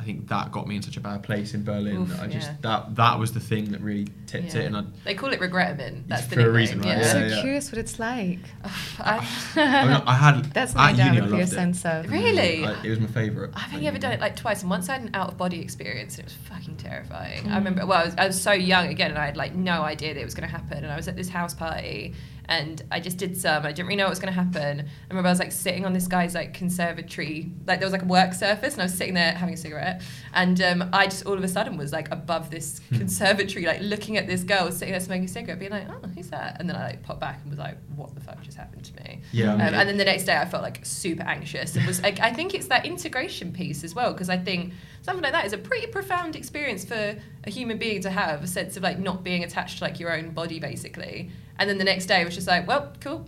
I 0.03 0.05
think 0.05 0.27
that 0.31 0.51
got 0.51 0.67
me 0.67 0.75
in 0.75 0.83
such 0.83 0.97
a 0.97 1.01
bad 1.01 1.23
place 1.23 1.55
in 1.55 1.63
Berlin. 1.63 1.99
Oof, 1.99 2.21
I 2.21 2.27
just 2.27 2.49
yeah. 2.49 2.57
that 2.63 2.97
that 2.97 3.21
was 3.21 3.33
the 3.33 3.39
thing 3.39 3.71
that 3.71 3.81
really 3.81 4.09
tipped 4.27 4.53
yeah. 4.53 4.63
it. 4.63 4.67
And 4.67 4.77
I, 4.77 4.85
they 5.05 5.15
call 5.15 5.33
it 5.33 5.39
regretment. 5.39 6.09
That's 6.09 6.27
for 6.27 6.41
a 6.41 6.51
reason, 6.51 6.81
right? 6.81 6.99
Yeah. 6.99 7.13
I'm 7.15 7.31
so 7.31 7.41
curious 7.41 7.71
what 7.71 7.79
it's 7.79 8.01
like. 8.01 8.41
I, 8.99 9.25
I, 9.57 9.87
mean, 9.87 10.03
I 10.05 10.15
had 10.15 10.45
that's 10.55 10.75
my 10.75 10.93
doubt 10.93 11.23
with 11.23 11.35
your 11.35 11.47
sense 11.47 11.85
of 11.85 12.11
really. 12.11 12.65
I, 12.65 12.83
it 12.83 12.91
was 12.91 12.99
my 12.99 13.07
favorite. 13.07 13.53
I've 13.55 13.73
only 13.73 13.87
ever 13.87 13.99
done 13.99 14.11
it 14.11 14.21
like 14.21 14.35
twice, 14.35 14.63
and 14.63 14.71
once 14.71 14.89
I 14.89 14.95
had 14.95 15.03
an 15.03 15.11
out 15.15 15.29
of 15.29 15.39
body 15.39 15.61
experience, 15.61 16.19
and 16.19 16.27
it 16.27 16.33
was 16.33 16.35
fucking 16.49 16.79
terrifying. 16.79 17.45
Mm. 17.45 17.53
I 17.53 17.59
remember. 17.59 17.87
Well, 17.87 18.01
I 18.01 18.05
was, 18.05 18.15
I 18.19 18.27
was 18.27 18.41
so 18.41 18.51
young 18.51 18.89
again, 18.89 19.11
and 19.11 19.19
I 19.19 19.27
had 19.27 19.37
like 19.37 19.55
no 19.55 19.83
idea 19.83 20.15
that 20.15 20.21
it 20.21 20.25
was 20.25 20.35
going 20.35 20.49
to 20.49 20.53
happen. 20.53 20.79
And 20.79 20.93
I 20.93 20.97
was 20.97 21.07
at 21.07 21.15
this 21.15 21.29
house 21.29 21.55
party 21.55 22.15
and 22.53 22.83
I 22.91 23.01
just 23.01 23.17
did 23.17 23.35
some. 23.35 23.65
I 23.65 23.73
didn't 23.73 23.87
really 23.87 23.97
know 23.97 24.05
what 24.05 24.11
was 24.11 24.19
going 24.19 24.33
to 24.33 24.39
happen. 24.39 24.81
I 24.81 25.09
remember 25.09 25.29
I 25.29 25.33
was 25.33 25.39
like 25.39 25.53
sitting 25.53 25.87
on 25.87 25.95
this 25.95 26.07
guy's 26.07 26.35
like 26.35 26.53
conservatory, 26.53 27.51
like 27.67 27.81
there 27.81 27.87
was 27.87 27.93
like 27.93 28.03
a 28.03 28.07
work 28.07 28.35
surface, 28.35 28.75
and 28.75 28.83
I 28.83 28.85
was 28.85 28.95
sitting 28.95 29.15
there 29.15 29.33
having 29.33 29.55
a 29.55 29.57
cigarette, 29.57 30.03
and 30.35 30.61
um, 30.61 30.91
I 30.93 31.07
just 31.07 31.25
all 31.25 31.33
of 31.33 31.43
a 31.43 31.49
sudden 31.49 31.79
was 31.79 31.93
like 31.93 32.11
above 32.11 32.51
this 32.51 32.81
hmm. 32.91 32.99
conservatory, 32.99 33.65
like 33.65 33.81
looking 33.81 34.19
at 34.19 34.27
this 34.27 34.45
girl 34.45 34.71
sitting 34.71 34.93
there 34.93 35.01
smoking 35.01 35.25
a 35.25 35.29
cigarette, 35.29 35.61
being 35.61 35.71
like, 35.71 35.89
"Oh, 35.89 36.07
who's 36.09 36.29
that?" 36.29 36.61
And 36.61 36.69
then 36.69 36.77
I 36.77 36.89
like 36.89 37.03
popped 37.03 37.21
back 37.21 37.41
and 37.41 37.51
was 37.51 37.59
like, 37.59 37.79
"What 37.97 38.15
the 38.15 38.21
fuck 38.21 38.43
just 38.43 38.59
happened 38.59 38.85
to 38.85 38.95
me?" 39.03 39.23
Yeah. 39.33 39.55
Um, 39.55 39.61
and 39.61 39.89
then 39.89 39.97
the 39.97 40.05
next 40.05 40.25
day 40.25 40.37
I 40.37 40.45
felt 40.45 40.63
like 40.63 40.85
super 40.85 41.23
anxious, 41.23 41.75
It 41.75 41.87
was 41.87 42.03
like, 42.03 42.21
I 42.21 42.35
think 42.35 42.53
it's 42.53 42.67
that 42.67 42.85
integration 42.85 43.53
piece 43.53 43.83
as 43.83 43.95
well, 43.95 44.13
because 44.13 44.29
I 44.29 44.37
think 44.37 44.75
something 45.01 45.23
like 45.23 45.33
that 45.33 45.47
is 45.47 45.55
a 45.55 45.59
pretty 45.59 45.87
profound 45.87 46.37
experience 46.37 46.85
for 46.85 47.17
a 47.45 47.51
human 47.51 47.79
being 47.79 48.03
to 48.03 48.11
have 48.11 48.45
a 48.45 48.47
sense 48.47 48.77
of 48.77 48.83
like 48.83 48.99
not 48.99 49.25
being 49.25 49.43
attached 49.43 49.79
to 49.79 49.85
like 49.85 49.99
your 49.99 50.13
own 50.15 50.31
body 50.31 50.61
basically 50.61 51.31
and 51.59 51.69
then 51.69 51.79
the 51.79 51.85
next 51.85 52.07
day 52.07 52.25
was 52.25 52.35
just 52.35 52.47
like 52.47 52.67
well 52.67 52.93
cool 53.01 53.27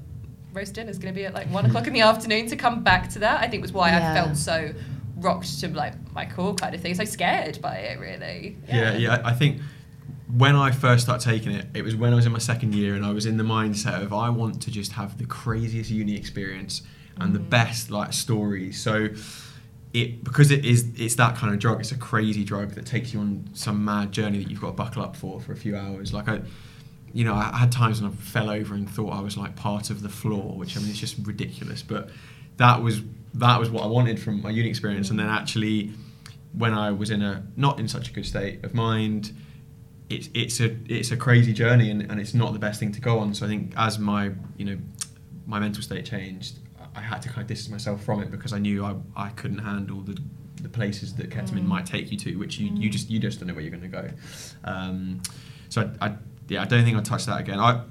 roast 0.53 0.75
dinner 0.75 0.91
is 0.91 0.99
going 0.99 1.13
to 1.13 1.19
be 1.19 1.27
at 1.27 1.35
like 1.35 1.49
one 1.49 1.67
o'clock 1.67 1.87
in 1.87 1.93
the 1.93 2.01
afternoon 2.13 2.47
to 2.47 2.57
come 2.57 2.83
back 2.83 3.09
to 3.09 3.19
that 3.19 3.41
i 3.41 3.49
think 3.49 3.63
was 3.63 3.73
why 3.73 3.91
yeah. 3.91 4.11
i 4.11 4.15
felt 4.15 4.37
so 4.37 4.73
rocked 5.17 5.61
to 5.61 5.69
like 5.69 5.95
my 6.13 6.25
core 6.25 6.55
kind 6.55 6.75
of 6.75 6.81
thing 6.81 6.95
so 6.95 7.05
scared 7.05 7.61
by 7.61 7.77
it 7.77 7.99
really 7.99 8.57
yeah. 8.69 8.93
yeah 8.93 8.97
yeah 8.97 9.23
i 9.25 9.33
think 9.33 9.61
when 10.37 10.57
I 10.57 10.73
first 10.73 11.05
started 11.05 11.25
taking 11.25 11.53
it, 11.53 11.67
it 11.75 11.83
was 11.83 11.95
when 11.95 12.13
I 12.13 12.17
was 12.17 12.27
in 12.27 12.33
my 12.33 12.39
second 12.39 12.75
year 12.75 12.95
and 12.95 13.05
I 13.05 13.13
was 13.13 13.25
in 13.25 13.37
the 13.37 13.45
mindset 13.45 14.03
of 14.03 14.13
I 14.13 14.31
want 14.31 14.61
to 14.63 14.71
just 14.71 14.93
have 14.93 15.19
the 15.19 15.27
craziest 15.27 15.91
uni 15.91 16.17
experience 16.17 16.83
and 17.19 17.31
mm. 17.31 17.35
the 17.35 17.39
best 17.39 17.91
like 17.91 18.13
stories. 18.13 18.83
So 18.83 19.11
it 19.93 20.25
because 20.25 20.51
it 20.51 20.65
is 20.65 20.89
it's 20.97 21.15
that 21.17 21.37
kind 21.37 21.53
of 21.53 21.61
drug. 21.61 21.81
It's 21.81 21.93
a 21.93 21.97
crazy 21.99 22.43
drug 22.43 22.73
that 22.73 22.85
takes 22.85 23.15
you 23.15 23.21
on 23.21 23.49
some 23.53 23.85
mad 23.85 24.11
journey 24.11 24.39
that 24.39 24.51
you've 24.51 24.61
got 24.61 24.69
to 24.69 24.73
buckle 24.73 25.03
up 25.03 25.15
for 25.15 25.41
for 25.41 25.53
a 25.53 25.57
few 25.57 25.77
hours. 25.77 26.13
Like 26.13 26.29
I, 26.29 26.41
you 27.15 27.25
know, 27.25 27.35
I 27.35 27.57
had 27.57 27.71
times 27.71 28.03
when 28.03 28.11
I 28.11 28.15
fell 28.15 28.51
over 28.51 28.75
and 28.75 28.91
thought 28.91 29.13
I 29.13 29.21
was 29.21 29.37
like 29.37 29.55
part 29.55 29.89
of 29.89 30.03
the 30.03 30.09
floor, 30.09 30.57
which 30.57 30.77
I 30.77 30.81
mean 30.81 30.91
it's 30.91 30.99
just 30.99 31.17
ridiculous. 31.23 31.81
But 31.81 32.11
that 32.57 32.83
was 32.83 33.03
that 33.35 33.59
was 33.61 33.71
what 33.71 33.85
I 33.85 33.87
wanted 33.87 34.19
from 34.21 34.43
my 34.43 34.51
uni 34.51 34.69
experience. 34.69 35.11
And 35.11 35.19
then 35.19 35.29
actually, 35.29 35.93
when 36.53 36.75
I 36.75 36.91
was 36.91 37.11
in 37.11 37.23
a 37.23 37.47
not 37.57 37.79
in 37.79 37.87
such 37.87 38.11
a 38.11 38.13
good 38.13 38.27
state 38.27 38.65
of 38.65 38.75
mind, 38.75 39.33
it's 40.11 40.29
it's 40.35 40.59
a 40.59 40.77
it's 40.89 41.13
a 41.13 41.17
crazy 41.17 41.53
journey 41.53 41.89
and, 41.89 42.03
and 42.11 42.21
it's 42.21 42.35
not 42.35 42.53
the 42.53 42.59
best 42.59 42.81
thing 42.81 42.91
to 42.91 43.01
go 43.01 43.21
on. 43.21 43.33
So 43.33 43.47
I 43.47 43.49
think 43.49 43.75
as 43.77 43.97
my 43.97 44.33
you 44.57 44.65
know 44.65 44.79
my 45.47 45.61
mental 45.61 45.85
state 45.85 46.05
changed, 46.05 46.59
I 46.97 47.01
had 47.01 47.23
to 47.23 47.29
kind 47.29 47.43
of 47.43 47.47
distance 47.47 47.71
myself 47.71 48.03
from 48.03 48.23
it 48.25 48.33
because 48.33 48.53
I 48.53 48.59
knew 48.59 48.85
I, 48.85 48.97
I 49.17 49.29
couldn't 49.31 49.59
handle 49.59 50.01
the 50.01 50.19
the 50.61 50.69
places 50.69 51.15
that 51.15 51.31
ketamine 51.31 51.63
mm. 51.63 51.67
might 51.67 51.87
take 51.87 52.11
you 52.11 52.19
to, 52.19 52.37
which 52.37 52.59
you, 52.59 52.73
you 52.75 52.91
just 52.91 53.09
you 53.09 53.21
just 53.21 53.39
don't 53.39 53.47
know 53.47 53.55
where 53.55 53.63
you're 53.63 53.71
going 53.71 53.83
to 53.83 53.89
go. 53.89 54.11
Um, 54.65 55.23
so 55.69 55.91
I, 56.01 56.07
I, 56.07 56.17
yeah, 56.49 56.63
I 56.63 56.65
don't 56.67 56.85
think 56.85 56.97
I'll 56.97 57.03
touch 57.03 57.27
that 57.27 57.41
again. 57.41 57.59
I 57.59 57.83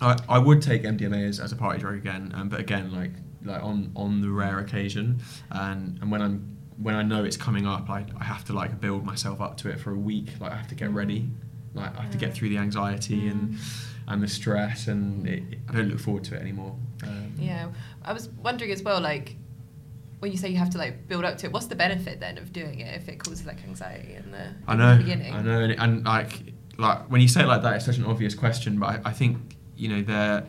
I, 0.00 0.18
I 0.28 0.38
would 0.38 0.60
take 0.60 0.82
MDMA 0.82 1.28
as, 1.28 1.40
as 1.40 1.52
a 1.52 1.56
party 1.56 1.78
drug 1.78 1.94
again, 1.94 2.32
um, 2.34 2.48
but 2.48 2.60
again 2.60 2.92
like 2.92 3.12
like 3.44 3.62
on 3.62 3.92
on 3.94 4.20
the 4.20 4.30
rare 4.30 4.58
occasion, 4.58 5.20
and 5.50 5.98
and 6.00 6.10
when 6.10 6.22
I'm 6.22 6.56
when 6.78 6.94
I 6.94 7.02
know 7.02 7.24
it's 7.24 7.36
coming 7.36 7.66
up, 7.66 7.88
I, 7.88 8.04
I 8.18 8.24
have 8.24 8.44
to 8.46 8.52
like 8.52 8.80
build 8.80 9.04
myself 9.04 9.40
up 9.40 9.56
to 9.58 9.68
it 9.68 9.78
for 9.78 9.92
a 9.92 9.98
week. 9.98 10.28
Like 10.40 10.52
I 10.52 10.56
have 10.56 10.68
to 10.68 10.74
get 10.74 10.90
ready, 10.90 11.30
like 11.74 11.96
I 11.96 12.02
have 12.02 12.10
to 12.10 12.18
get 12.18 12.34
through 12.34 12.48
the 12.48 12.58
anxiety 12.58 13.28
and 13.28 13.56
and 14.06 14.22
the 14.22 14.28
stress, 14.28 14.88
and 14.88 15.26
it, 15.26 15.42
I 15.68 15.72
don't 15.72 15.88
look 15.88 16.00
forward 16.00 16.24
to 16.24 16.34
it 16.34 16.40
anymore. 16.40 16.76
Um, 17.02 17.34
yeah, 17.38 17.68
I 18.04 18.12
was 18.12 18.28
wondering 18.28 18.70
as 18.70 18.82
well, 18.82 19.00
like 19.00 19.36
when 20.18 20.32
you 20.32 20.38
say 20.38 20.48
you 20.48 20.56
have 20.56 20.70
to 20.70 20.78
like 20.78 21.06
build 21.06 21.24
up 21.24 21.38
to 21.38 21.46
it, 21.46 21.52
what's 21.52 21.66
the 21.66 21.76
benefit 21.76 22.20
then 22.20 22.38
of 22.38 22.52
doing 22.52 22.80
it 22.80 22.94
if 22.94 23.08
it 23.08 23.18
causes 23.18 23.46
like 23.46 23.62
anxiety 23.64 24.14
in 24.14 24.30
the, 24.30 24.50
I 24.66 24.74
know, 24.74 24.96
the 24.96 25.02
beginning? 25.02 25.32
I 25.34 25.42
know, 25.42 25.60
and, 25.60 25.78
and, 25.78 26.04
like 26.04 26.53
like 26.78 27.10
when 27.10 27.20
you 27.20 27.28
say 27.28 27.42
it 27.42 27.46
like 27.46 27.62
that, 27.62 27.76
it's 27.76 27.84
such 27.84 27.98
an 27.98 28.04
obvious 28.04 28.34
question, 28.34 28.78
but 28.78 28.86
I, 28.86 29.00
I 29.06 29.12
think 29.12 29.56
you 29.76 29.88
know 29.88 30.02
there, 30.02 30.46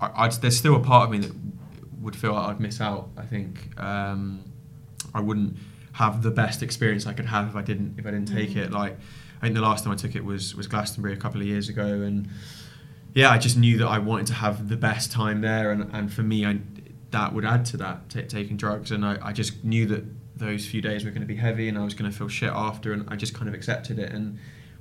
I, 0.00 0.28
there's 0.28 0.56
still 0.56 0.76
a 0.76 0.80
part 0.80 1.04
of 1.04 1.10
me 1.10 1.18
that 1.18 1.32
would 2.00 2.16
feel 2.16 2.32
like 2.34 2.48
I'd 2.48 2.60
miss 2.60 2.80
out. 2.80 3.08
I 3.16 3.22
think. 3.24 3.78
Um, 3.80 4.44
I 5.14 5.20
wouldn't 5.20 5.56
have 5.92 6.22
the 6.22 6.30
best 6.30 6.62
experience 6.62 7.04
I 7.06 7.12
could 7.12 7.26
have 7.26 7.48
if 7.48 7.56
I 7.56 7.62
didn't 7.62 7.98
if 7.98 8.06
I 8.06 8.10
didn't 8.12 8.28
take 8.28 8.50
Mm. 8.50 8.56
it. 8.64 8.70
Like 8.70 8.96
I 9.42 9.46
think 9.46 9.54
the 9.54 9.60
last 9.62 9.84
time 9.84 9.92
I 9.92 9.96
took 9.96 10.14
it 10.14 10.24
was 10.24 10.54
was 10.54 10.66
Glastonbury 10.68 11.14
a 11.14 11.16
couple 11.16 11.40
of 11.40 11.46
years 11.46 11.68
ago, 11.68 11.84
and 11.84 12.28
yeah, 13.14 13.30
I 13.30 13.38
just 13.38 13.56
knew 13.56 13.76
that 13.78 13.88
I 13.88 13.98
wanted 13.98 14.26
to 14.28 14.34
have 14.34 14.68
the 14.68 14.76
best 14.76 15.10
time 15.10 15.40
there, 15.40 15.72
and, 15.72 15.90
and 15.92 16.12
for 16.12 16.22
me, 16.22 16.46
I, 16.46 16.60
that 17.10 17.32
would 17.34 17.44
add 17.44 17.64
to 17.66 17.76
that 17.78 18.08
t- 18.08 18.22
taking 18.22 18.56
drugs, 18.56 18.92
and 18.92 19.04
I, 19.04 19.18
I 19.20 19.32
just 19.32 19.64
knew 19.64 19.84
that 19.86 20.04
those 20.38 20.64
few 20.64 20.80
days 20.80 21.04
were 21.04 21.10
going 21.10 21.22
to 21.22 21.26
be 21.26 21.36
heavy, 21.36 21.68
and 21.68 21.76
I 21.76 21.82
was 21.82 21.92
going 21.94 22.08
to 22.10 22.16
feel 22.16 22.28
shit 22.28 22.50
after, 22.50 22.92
and 22.92 23.04
I 23.08 23.16
just 23.16 23.34
kind 23.34 23.48
of 23.48 23.54
accepted 23.54 23.98
it. 23.98 24.12
And 24.12 24.38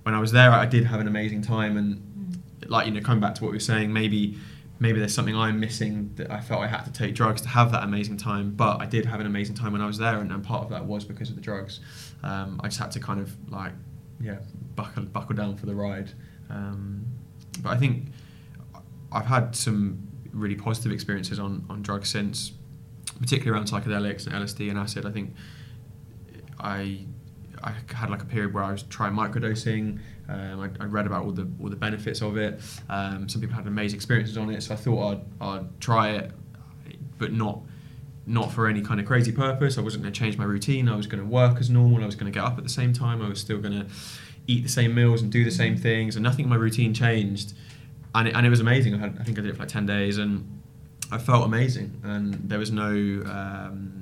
when 0.09 0.15
I 0.15 0.19
was 0.19 0.31
there, 0.31 0.51
I 0.51 0.65
did 0.65 0.85
have 0.85 0.99
an 0.99 1.07
amazing 1.07 1.43
time, 1.43 1.77
and 1.77 2.41
like 2.65 2.87
you 2.87 2.91
know, 2.91 2.99
coming 2.99 3.21
back 3.21 3.35
to 3.35 3.43
what 3.43 3.51
we 3.51 3.57
were 3.57 3.61
saying, 3.61 3.93
maybe 3.93 4.39
maybe 4.79 4.97
there's 4.97 5.13
something 5.13 5.35
I'm 5.35 5.59
missing 5.59 6.11
that 6.15 6.31
I 6.31 6.41
felt 6.41 6.61
I 6.61 6.67
had 6.67 6.83
to 6.85 6.91
take 6.91 7.13
drugs 7.13 7.41
to 7.41 7.47
have 7.49 7.71
that 7.73 7.83
amazing 7.83 8.17
time, 8.17 8.55
but 8.55 8.81
I 8.81 8.87
did 8.87 9.05
have 9.05 9.19
an 9.19 9.27
amazing 9.27 9.53
time 9.53 9.73
when 9.73 9.81
I 9.81 9.85
was 9.85 9.99
there, 9.99 10.17
and, 10.17 10.31
and 10.31 10.43
part 10.43 10.63
of 10.63 10.71
that 10.71 10.83
was 10.83 11.05
because 11.05 11.29
of 11.29 11.35
the 11.35 11.41
drugs. 11.41 11.81
Um, 12.23 12.59
I 12.63 12.69
just 12.69 12.79
had 12.79 12.89
to 12.93 12.99
kind 12.99 13.19
of 13.19 13.35
like 13.51 13.73
yeah 14.19 14.39
buckle 14.75 15.03
buckle 15.03 15.35
down 15.35 15.55
for 15.57 15.67
the 15.67 15.75
ride. 15.75 16.11
Um, 16.49 17.05
but 17.61 17.69
I 17.69 17.77
think 17.77 18.07
I've 19.11 19.27
had 19.27 19.55
some 19.55 20.07
really 20.33 20.55
positive 20.55 20.91
experiences 20.91 21.37
on, 21.37 21.63
on 21.69 21.83
drugs 21.83 22.09
since, 22.09 22.53
particularly 23.19 23.55
around 23.55 23.67
psychedelics 23.67 24.25
and 24.25 24.33
LSD 24.33 24.71
and 24.71 24.79
acid. 24.79 25.05
I 25.05 25.11
think 25.11 25.35
I 26.59 27.05
I 27.63 27.73
had 27.93 28.09
like 28.09 28.21
a 28.21 28.25
period 28.25 28.53
where 28.53 28.63
I 28.63 28.71
was 28.71 28.83
trying 28.83 29.13
microdosing. 29.13 29.99
Um, 30.27 30.59
I, 30.59 30.83
I 30.83 30.85
read 30.85 31.05
about 31.05 31.25
all 31.25 31.31
the 31.31 31.47
all 31.61 31.69
the 31.69 31.75
benefits 31.75 32.21
of 32.21 32.37
it. 32.37 32.61
Um, 32.89 33.27
some 33.27 33.41
people 33.41 33.55
had 33.55 33.67
amazing 33.67 33.97
experiences 33.97 34.37
on 34.37 34.49
it, 34.49 34.61
so 34.63 34.73
I 34.73 34.77
thought 34.77 35.11
I'd, 35.11 35.21
I'd 35.41 35.81
try 35.81 36.09
it, 36.11 36.31
but 37.17 37.33
not 37.33 37.59
not 38.25 38.51
for 38.51 38.67
any 38.67 38.81
kind 38.81 38.99
of 38.99 39.05
crazy 39.05 39.31
purpose. 39.31 39.77
I 39.77 39.81
wasn't 39.81 40.03
going 40.03 40.13
to 40.13 40.19
change 40.19 40.37
my 40.37 40.43
routine. 40.43 40.87
I 40.87 40.95
was 40.95 41.07
going 41.07 41.23
to 41.23 41.27
work 41.27 41.59
as 41.59 41.69
normal. 41.69 42.03
I 42.03 42.05
was 42.05 42.15
going 42.15 42.31
to 42.31 42.37
get 42.37 42.45
up 42.45 42.57
at 42.57 42.63
the 42.63 42.69
same 42.69 42.93
time. 42.93 43.21
I 43.21 43.27
was 43.27 43.39
still 43.39 43.57
going 43.57 43.73
to 43.73 43.87
eat 44.45 44.63
the 44.63 44.69
same 44.69 44.93
meals 44.93 45.21
and 45.21 45.31
do 45.31 45.43
the 45.43 45.51
same 45.51 45.77
things, 45.77 46.15
and 46.15 46.23
nothing 46.23 46.45
in 46.45 46.49
my 46.49 46.55
routine 46.55 46.93
changed. 46.93 47.53
And 48.15 48.27
it, 48.27 48.35
and 48.35 48.45
it 48.45 48.49
was 48.49 48.59
amazing. 48.59 48.95
I, 48.95 48.97
had, 48.97 49.17
I 49.19 49.23
think 49.23 49.37
I 49.37 49.41
did 49.41 49.49
it 49.51 49.53
for 49.53 49.59
like 49.59 49.69
ten 49.69 49.85
days, 49.85 50.17
and 50.17 50.61
I 51.11 51.17
felt 51.17 51.45
amazing. 51.45 51.99
And 52.03 52.35
there 52.49 52.59
was 52.59 52.71
no 52.71 52.89
um, 52.89 53.98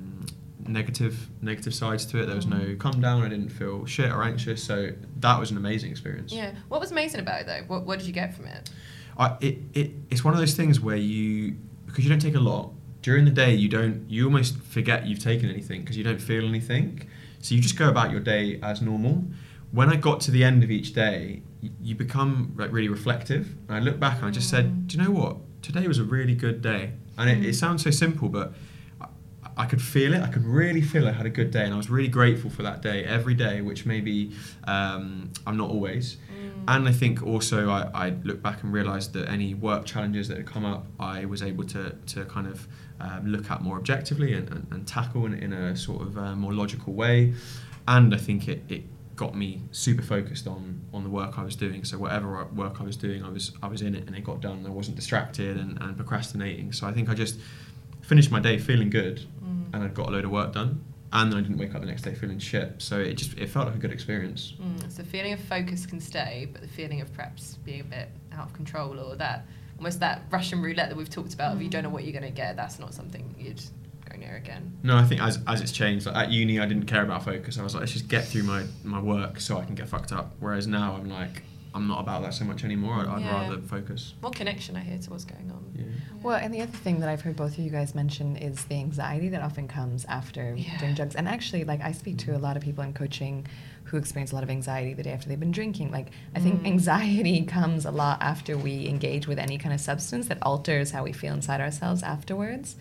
negative 0.68 1.28
negative 1.42 1.74
sides 1.74 2.06
to 2.06 2.22
it. 2.22 2.26
There 2.26 2.36
was 2.36 2.46
no 2.46 2.56
mm-hmm. 2.56 2.78
come 2.78 3.00
down. 3.00 3.22
I 3.22 3.28
didn't 3.28 3.50
feel 3.50 3.86
shit 3.86 4.10
or 4.10 4.22
anxious. 4.22 4.62
So 4.62 4.90
that 5.20 5.38
was 5.38 5.50
an 5.50 5.56
amazing 5.56 5.90
experience. 5.90 6.32
Yeah. 6.32 6.52
What 6.68 6.80
was 6.80 6.90
amazing 6.92 7.20
about 7.20 7.42
it 7.42 7.46
though? 7.46 7.62
What, 7.66 7.84
what 7.84 7.98
did 7.98 8.06
you 8.06 8.12
get 8.12 8.34
from 8.34 8.46
it? 8.46 8.70
I, 9.18 9.36
it, 9.40 9.58
it 9.74 9.90
it's 10.10 10.24
one 10.24 10.32
of 10.32 10.40
those 10.40 10.54
things 10.54 10.80
where 10.80 10.96
you 10.96 11.56
because 11.86 12.04
you 12.04 12.10
don't 12.10 12.20
take 12.20 12.36
a 12.36 12.40
lot 12.40 12.72
during 13.02 13.24
the 13.24 13.30
day 13.30 13.54
you 13.54 13.68
don't 13.68 14.08
you 14.08 14.24
almost 14.24 14.58
forget 14.62 15.06
you've 15.06 15.18
taken 15.18 15.50
anything 15.50 15.80
because 15.80 15.96
you 15.96 16.04
don't 16.04 16.20
feel 16.20 16.46
anything 16.46 17.08
so 17.40 17.54
you 17.54 17.60
just 17.60 17.76
go 17.76 17.88
about 17.88 18.10
your 18.10 18.20
day 18.20 18.60
as 18.62 18.80
normal 18.80 19.24
when 19.72 19.88
i 19.88 19.96
got 19.96 20.20
to 20.20 20.30
the 20.30 20.44
end 20.44 20.62
of 20.62 20.70
each 20.70 20.92
day 20.94 21.42
you, 21.60 21.70
you 21.80 21.94
become 21.94 22.54
like 22.56 22.70
really 22.72 22.88
reflective 22.88 23.54
and 23.68 23.76
i 23.76 23.80
look 23.80 23.98
back 23.98 24.18
and 24.18 24.26
i 24.26 24.30
just 24.30 24.48
said 24.48 24.66
mm. 24.66 24.86
do 24.86 24.96
you 24.96 25.02
know 25.02 25.10
what 25.10 25.36
today 25.62 25.88
was 25.88 25.98
a 25.98 26.04
really 26.04 26.34
good 26.34 26.60
day 26.62 26.92
and 27.16 27.30
it, 27.30 27.44
it 27.44 27.50
mm. 27.50 27.54
sounds 27.54 27.82
so 27.82 27.90
simple 27.90 28.28
but 28.28 28.52
I, 29.58 29.66
could 29.66 29.82
feel 29.82 30.14
it. 30.14 30.22
I 30.22 30.28
could 30.28 30.44
really 30.44 30.80
feel 30.80 31.06
I 31.06 31.12
had 31.12 31.26
a 31.26 31.30
good 31.30 31.50
day, 31.50 31.64
and 31.64 31.74
I 31.74 31.76
was 31.76 31.90
really 31.90 32.08
grateful 32.08 32.50
for 32.50 32.62
that 32.62 32.80
day 32.80 33.04
every 33.04 33.34
day, 33.34 33.60
which 33.60 33.84
maybe 33.86 34.32
um, 34.64 35.30
I'm 35.46 35.56
not 35.56 35.70
always. 35.70 36.16
And 36.68 36.86
I 36.86 36.92
think 36.92 37.22
also 37.22 37.70
I, 37.70 37.88
I 37.94 38.10
look 38.24 38.42
back 38.42 38.62
and 38.62 38.72
realised 38.72 39.14
that 39.14 39.28
any 39.28 39.54
work 39.54 39.86
challenges 39.86 40.28
that 40.28 40.36
had 40.36 40.46
come 40.46 40.66
up, 40.66 40.86
I 41.00 41.24
was 41.24 41.42
able 41.42 41.64
to, 41.64 41.96
to 42.08 42.26
kind 42.26 42.46
of 42.46 42.68
um, 43.00 43.26
look 43.26 43.50
at 43.50 43.62
more 43.62 43.78
objectively 43.78 44.34
and, 44.34 44.50
and, 44.50 44.66
and 44.70 44.86
tackle 44.86 45.24
in, 45.24 45.34
in 45.34 45.54
a 45.54 45.74
sort 45.74 46.02
of 46.02 46.18
uh, 46.18 46.36
more 46.36 46.52
logical 46.52 46.92
way. 46.92 47.32
And 47.86 48.14
I 48.14 48.18
think 48.18 48.48
it, 48.48 48.64
it 48.68 48.82
got 49.16 49.34
me 49.34 49.62
super 49.72 50.02
focused 50.02 50.46
on, 50.46 50.82
on 50.92 51.04
the 51.04 51.10
work 51.10 51.38
I 51.38 51.42
was 51.42 51.56
doing. 51.56 51.84
So 51.84 51.96
whatever 51.96 52.44
work 52.54 52.80
I 52.80 52.84
was 52.84 52.96
doing, 52.96 53.24
I 53.24 53.30
was 53.30 53.52
I 53.62 53.68
was 53.68 53.80
in 53.80 53.94
it 53.94 54.06
and 54.06 54.14
it 54.14 54.22
got 54.22 54.40
done. 54.40 54.64
I 54.66 54.70
wasn't 54.70 54.96
distracted 54.96 55.56
and, 55.56 55.80
and 55.80 55.96
procrastinating. 55.96 56.72
So 56.72 56.86
I 56.86 56.92
think 56.92 57.08
I 57.08 57.14
just 57.14 57.38
finished 58.08 58.30
my 58.30 58.40
day 58.40 58.58
feeling 58.58 58.88
good 58.90 59.20
and 59.72 59.84
I'd 59.84 59.94
got 59.94 60.08
a 60.08 60.10
load 60.10 60.24
of 60.24 60.30
work 60.30 60.52
done. 60.54 60.82
And 61.12 61.32
then 61.32 61.38
I 61.38 61.42
didn't 61.42 61.56
wake 61.56 61.74
up 61.74 61.80
the 61.80 61.86
next 61.86 62.02
day 62.02 62.14
feeling 62.14 62.38
shit. 62.38 62.74
So 62.78 62.98
it 62.98 63.14
just 63.14 63.38
it 63.38 63.48
felt 63.48 63.66
like 63.66 63.76
a 63.76 63.78
good 63.78 63.92
experience. 63.92 64.54
Mm, 64.60 64.90
so 64.90 65.02
the 65.02 65.08
feeling 65.08 65.32
of 65.32 65.40
focus 65.40 65.86
can 65.86 66.00
stay, 66.00 66.48
but 66.52 66.60
the 66.60 66.68
feeling 66.68 67.00
of 67.00 67.12
perhaps 67.14 67.54
being 67.64 67.80
a 67.80 67.84
bit 67.84 68.08
out 68.32 68.46
of 68.46 68.52
control 68.52 68.98
or 69.00 69.16
that 69.16 69.46
almost 69.78 70.00
that 70.00 70.22
Russian 70.30 70.60
roulette 70.60 70.90
that 70.90 70.96
we've 70.96 71.08
talked 71.08 71.32
about, 71.32 71.56
if 71.56 71.62
you 71.62 71.68
don't 71.68 71.82
know 71.82 71.88
what 71.88 72.04
you're 72.04 72.18
going 72.18 72.30
to 72.30 72.36
get, 72.36 72.56
that's 72.56 72.78
not 72.78 72.92
something 72.92 73.34
you'd 73.38 73.62
go 74.08 74.18
near 74.18 74.36
again. 74.36 74.76
No, 74.82 74.96
I 74.96 75.04
think 75.04 75.22
as, 75.22 75.38
as 75.46 75.60
it's 75.62 75.72
changed, 75.72 76.04
like 76.04 76.16
at 76.16 76.30
uni, 76.30 76.60
I 76.60 76.66
didn't 76.66 76.86
care 76.86 77.02
about 77.02 77.24
focus. 77.24 77.58
I 77.58 77.62
was 77.62 77.74
like, 77.74 77.82
let's 77.82 77.92
just 77.92 78.08
get 78.08 78.26
through 78.26 78.42
my, 78.42 78.64
my 78.84 79.00
work 79.00 79.40
so 79.40 79.56
I 79.56 79.64
can 79.64 79.74
get 79.74 79.88
fucked 79.88 80.12
up. 80.12 80.34
Whereas 80.40 80.66
now, 80.66 80.94
I'm 80.94 81.08
like, 81.08 81.42
I'm 81.74 81.86
not 81.86 82.00
about 82.00 82.22
that 82.22 82.34
so 82.34 82.44
much 82.44 82.64
anymore. 82.64 82.94
I'd, 83.00 83.08
I'd 83.08 83.22
Yeah. 83.22 83.32
rather 83.48 83.60
focus. 83.62 84.14
More 84.22 84.30
connection, 84.30 84.76
I 84.76 84.80
hear, 84.80 84.98
to 84.98 85.10
what's 85.10 85.24
going 85.24 85.50
on. 85.50 85.64
Yeah. 85.76 85.84
Well, 86.22 86.36
and 86.36 86.52
the 86.52 86.60
other 86.62 86.72
thing 86.72 86.98
that 87.00 87.08
I've 87.08 87.20
heard 87.20 87.36
both 87.36 87.52
of 87.52 87.58
you 87.64 87.70
guys 87.70 87.94
mention 87.94 88.36
is 88.36 88.64
the 88.64 88.74
anxiety 88.76 89.28
that 89.28 89.42
often 89.42 89.68
comes 89.68 90.04
after 90.06 90.54
Yeah. 90.56 90.76
doing 90.78 90.94
drugs. 90.94 91.14
And 91.14 91.28
actually, 91.28 91.64
like 91.64 91.80
I 91.82 91.92
speak 91.92 92.18
to 92.18 92.36
a 92.36 92.38
lot 92.38 92.56
of 92.56 92.62
people 92.62 92.82
in 92.84 92.92
coaching 92.92 93.46
who 93.84 93.96
experience 93.96 94.32
a 94.32 94.34
lot 94.34 94.44
of 94.44 94.50
anxiety 94.50 94.92
the 94.94 95.02
day 95.02 95.12
after 95.12 95.28
they've 95.28 95.40
been 95.40 95.52
drinking. 95.52 95.90
Like 95.92 96.08
I 96.34 96.40
think 96.40 96.62
Mm. 96.62 96.66
anxiety 96.66 97.42
comes 97.56 97.86
a 97.86 97.90
lot 97.90 98.20
after 98.20 98.56
we 98.58 98.86
engage 98.88 99.26
with 99.26 99.38
any 99.38 99.56
kind 99.58 99.74
of 99.74 99.80
substance 99.80 100.28
that 100.28 100.38
alters 100.42 100.90
how 100.90 101.04
we 101.04 101.12
feel 101.12 101.32
inside 101.34 101.60
ourselves 101.60 102.02
afterwards. 102.02 102.76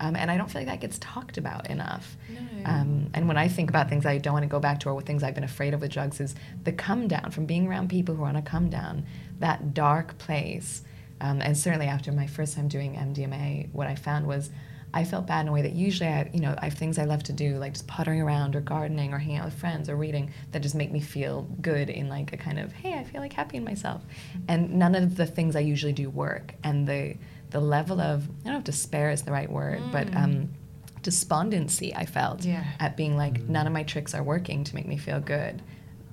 Um, 0.00 0.16
and 0.16 0.30
I 0.30 0.36
don't 0.36 0.50
feel 0.50 0.62
like 0.62 0.68
that 0.68 0.80
gets 0.80 0.98
talked 0.98 1.38
about 1.38 1.70
enough. 1.70 2.16
No. 2.28 2.70
Um, 2.70 3.10
and 3.14 3.28
when 3.28 3.36
I 3.36 3.48
think 3.48 3.70
about 3.70 3.88
things 3.88 4.06
I 4.06 4.18
don't 4.18 4.32
want 4.32 4.44
to 4.44 4.48
go 4.48 4.60
back 4.60 4.80
to 4.80 4.90
or 4.90 5.00
things 5.02 5.22
I've 5.22 5.34
been 5.34 5.44
afraid 5.44 5.74
of 5.74 5.80
with 5.80 5.92
drugs 5.92 6.20
is 6.20 6.34
the 6.64 6.72
come 6.72 7.08
down 7.08 7.30
from 7.30 7.46
being 7.46 7.66
around 7.66 7.88
people 7.88 8.14
who 8.14 8.24
are 8.24 8.28
on 8.28 8.36
a 8.36 8.42
come 8.42 8.68
down, 8.70 9.04
that 9.40 9.74
dark 9.74 10.18
place. 10.18 10.82
Um, 11.20 11.40
and 11.40 11.56
certainly 11.56 11.86
after 11.86 12.10
my 12.12 12.26
first 12.26 12.56
time 12.56 12.68
doing 12.68 12.94
MDMA, 12.94 13.72
what 13.72 13.86
I 13.86 13.94
found 13.94 14.26
was 14.26 14.50
I 14.94 15.04
felt 15.04 15.26
bad 15.26 15.42
in 15.42 15.48
a 15.48 15.52
way 15.52 15.62
that 15.62 15.72
usually 15.72 16.08
I, 16.10 16.28
you 16.34 16.40
know, 16.40 16.54
I 16.58 16.66
have 16.66 16.74
things 16.74 16.98
I 16.98 17.04
love 17.04 17.22
to 17.24 17.32
do 17.32 17.56
like 17.56 17.72
just 17.72 17.86
puttering 17.86 18.20
around 18.20 18.54
or 18.54 18.60
gardening 18.60 19.14
or 19.14 19.18
hanging 19.18 19.38
out 19.38 19.46
with 19.46 19.54
friends 19.54 19.88
or 19.88 19.96
reading 19.96 20.32
that 20.50 20.60
just 20.60 20.74
make 20.74 20.92
me 20.92 21.00
feel 21.00 21.48
good 21.62 21.88
in 21.88 22.08
like 22.08 22.32
a 22.32 22.36
kind 22.36 22.58
of 22.58 22.72
hey, 22.72 22.94
I 22.94 23.04
feel 23.04 23.20
like 23.20 23.32
happy 23.32 23.56
in 23.56 23.64
myself. 23.64 24.02
And 24.48 24.74
none 24.74 24.94
of 24.94 25.16
the 25.16 25.26
things 25.26 25.56
I 25.56 25.60
usually 25.60 25.94
do 25.94 26.10
work. 26.10 26.54
And 26.62 26.86
the 26.86 27.16
the 27.52 27.60
level 27.60 28.00
of 28.00 28.24
I 28.24 28.44
don't 28.44 28.52
know 28.54 28.58
if 28.58 28.64
despair 28.64 29.10
is 29.10 29.22
the 29.22 29.32
right 29.32 29.50
word, 29.50 29.80
but 29.92 30.08
Mm. 30.08 30.16
um, 30.22 30.48
despondency 31.02 31.94
I 31.94 32.06
felt 32.06 32.44
Yeah. 32.44 32.64
at 32.80 32.96
being 32.96 33.16
like 33.16 33.48
none 33.48 33.66
of 33.66 33.72
my 33.72 33.82
tricks 33.82 34.14
are 34.14 34.22
working 34.22 34.64
to 34.64 34.74
make 34.74 34.86
me 34.86 34.96
feel 34.96 35.20
good. 35.20 35.60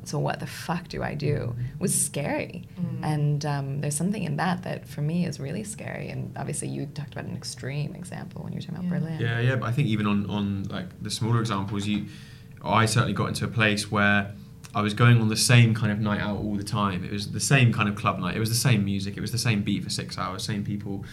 So 0.06 0.18
what 0.18 0.40
the 0.40 0.48
fuck 0.48 0.88
do 0.88 1.04
i 1.04 1.14
do? 1.14 1.56
Was 1.78 1.94
scary. 1.94 2.68
Mm. 2.80 3.06
and 3.14 3.46
um, 3.46 3.82
there's 3.82 3.96
something 3.96 4.24
in 4.24 4.38
that 4.38 4.64
that 4.64 4.88
for 4.88 5.02
me 5.02 5.26
is 5.26 5.40
really 5.40 5.64
scary. 5.64 6.10
And 6.10 6.36
obviously 6.38 6.68
you 6.70 6.86
talked 6.88 7.14
about 7.14 7.26
an 7.26 7.36
extreme 7.36 7.96
example 7.96 8.44
when 8.44 8.52
you 8.54 8.58
were 8.58 8.62
talking 8.62 8.78
about 8.78 8.90
berlin. 8.90 9.20
Yeah, 9.20 9.40
yeah, 9.40 9.56
but 9.56 9.68
I 9.70 9.72
think 9.72 9.88
even 9.88 10.06
on, 10.08 10.30
on 10.30 10.64
like 10.64 10.90
the 11.02 11.10
smaller 11.12 11.40
examples, 11.40 11.86
you, 11.88 12.06
I 12.64 12.86
certainly 12.86 13.14
got 13.14 13.28
into 13.28 13.46
a 13.46 13.50
place 13.50 13.90
where 13.92 14.32
I 14.74 14.82
was 14.82 14.94
going 14.94 15.20
on 15.20 15.30
the 15.30 15.36
same 15.36 15.74
kind 15.74 15.92
of 15.92 16.00
night 16.00 16.22
out 16.22 16.38
all 16.38 16.56
the 16.56 16.64
time. 16.64 17.04
It 17.04 17.12
was 17.12 17.32
the 17.32 17.40
same 17.40 17.74
kind 17.74 17.90
of 17.90 17.96
club 17.96 18.20
night. 18.20 18.36
It 18.36 18.40
was 18.40 18.50
the 18.50 18.56
same 18.56 18.86
music. 18.86 19.18
It 19.18 19.22
was 19.22 19.32
the 19.32 19.38
same 19.38 19.64
beat 19.64 19.84
for 19.84 19.90
six 19.90 20.18
hours, 20.18 20.44
same 20.44 20.64
people, 20.64 21.06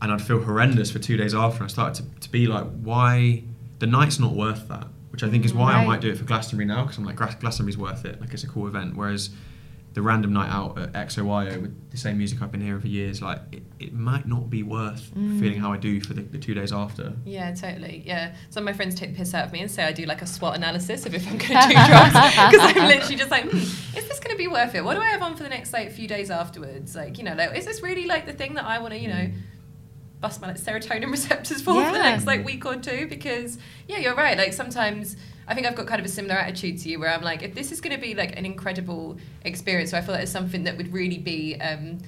and 0.00 0.10
I'd 0.10 0.22
feel 0.22 0.40
horrendous 0.40 0.90
for 0.90 0.98
two 0.98 1.16
days 1.16 1.34
after. 1.34 1.58
And 1.58 1.70
I 1.70 1.72
started 1.72 2.04
to, 2.04 2.20
to 2.20 2.30
be 2.30 2.46
like, 2.46 2.66
why 2.82 3.44
the 3.78 3.86
night's 3.86 4.18
not 4.18 4.32
worth 4.32 4.68
that? 4.68 4.86
Which 5.12 5.22
I 5.22 5.30
think 5.30 5.44
is 5.44 5.54
why 5.54 5.74
I 5.74 5.84
might 5.84 6.00
do 6.00 6.10
it 6.10 6.18
for 6.18 6.24
Glastonbury 6.24 6.66
now 6.66 6.82
because 6.82 6.98
I'm 6.98 7.04
like 7.04 7.16
Glastonbury's 7.16 7.78
worth 7.78 8.04
it. 8.04 8.20
Like 8.20 8.32
it's 8.32 8.42
a 8.42 8.48
cool 8.48 8.66
event. 8.66 8.96
Whereas 8.96 9.30
the 9.94 10.02
random 10.02 10.32
night 10.32 10.50
out 10.50 10.76
at 10.76 10.92
XOYO 10.92 11.62
with 11.62 11.90
the 11.90 11.96
same 11.96 12.18
music 12.18 12.42
I've 12.42 12.50
been 12.50 12.60
hearing 12.60 12.80
for 12.80 12.88
years, 12.88 13.22
like 13.22 13.38
it, 13.52 13.62
it 13.78 13.92
might 13.94 14.26
not 14.26 14.50
be 14.50 14.62
worth 14.64 15.10
Mm. 15.14 15.38
feeling 15.40 15.60
how 15.60 15.72
I 15.72 15.76
do 15.76 16.00
for 16.00 16.14
the, 16.14 16.22
the 16.22 16.38
two 16.38 16.52
days 16.52 16.72
after. 16.72 17.12
Yeah, 17.24 17.54
totally. 17.54 18.02
Yeah. 18.04 18.34
Some 18.50 18.62
of 18.62 18.66
my 18.66 18.72
friends 18.72 18.96
take 18.96 19.10
the 19.12 19.16
piss 19.16 19.32
out 19.34 19.44
of 19.46 19.52
me 19.52 19.60
and 19.60 19.70
say 19.70 19.84
I 19.84 19.92
do 19.92 20.04
like 20.04 20.20
a 20.20 20.26
SWOT 20.26 20.56
analysis 20.56 21.06
of 21.06 21.14
if 21.14 21.24
I'm 21.28 21.38
going 21.38 21.60
to 21.60 21.68
do 21.68 21.74
drugs. 21.74 22.12
Because 22.50 22.76
I'm 22.76 22.88
literally 22.88 23.14
just 23.16 23.30
like, 23.30 23.44
hmm, 23.48 23.56
is 23.58 24.08
this 24.08 24.18
going 24.18 24.34
to 24.34 24.36
be 24.38 24.48
worth 24.48 24.74
it? 24.74 24.84
What 24.84 24.94
do 24.94 25.00
I 25.00 25.06
have 25.10 25.22
on 25.22 25.36
for 25.36 25.44
the 25.44 25.48
next 25.48 25.72
like 25.72 25.92
few 25.92 26.08
days 26.08 26.28
afterwards? 26.30 26.96
Like, 26.96 27.16
you 27.18 27.22
know, 27.24 27.34
like, 27.34 27.56
is 27.56 27.64
this 27.64 27.80
really 27.82 28.06
like 28.06 28.26
the 28.26 28.32
thing 28.32 28.54
that 28.54 28.64
I 28.64 28.80
want 28.80 28.94
to, 28.94 28.98
you 28.98 29.08
know, 29.08 29.30
bust 30.20 30.40
my 30.40 30.48
like, 30.48 30.56
serotonin 30.58 31.10
receptors 31.10 31.60
for 31.62 31.74
for 31.74 31.92
the 31.92 31.98
next 31.98 32.26
like 32.26 32.44
week 32.44 32.66
or 32.66 32.76
two? 32.76 33.06
Because, 33.06 33.58
yeah, 33.86 33.98
you're 33.98 34.16
right. 34.16 34.36
Like 34.36 34.52
sometimes 34.54 35.16
I 35.46 35.54
think 35.54 35.66
I've 35.66 35.74
got 35.74 35.86
kind 35.86 36.00
of 36.00 36.06
a 36.06 36.10
similar 36.10 36.34
attitude 36.34 36.78
to 36.80 36.88
you 36.88 36.98
where 36.98 37.10
I'm 37.10 37.22
like, 37.22 37.42
if 37.42 37.54
this 37.54 37.72
is 37.72 37.80
going 37.80 37.94
to 37.94 38.00
be 38.00 38.14
like 38.14 38.36
an 38.38 38.46
incredible 38.46 39.18
experience, 39.42 39.90
so 39.90 39.98
I 39.98 40.00
feel 40.00 40.14
like 40.14 40.22
it's 40.22 40.32
something 40.32 40.64
that 40.64 40.76
would 40.76 40.92
really 40.92 41.18
be. 41.18 41.56
Um, 41.60 41.98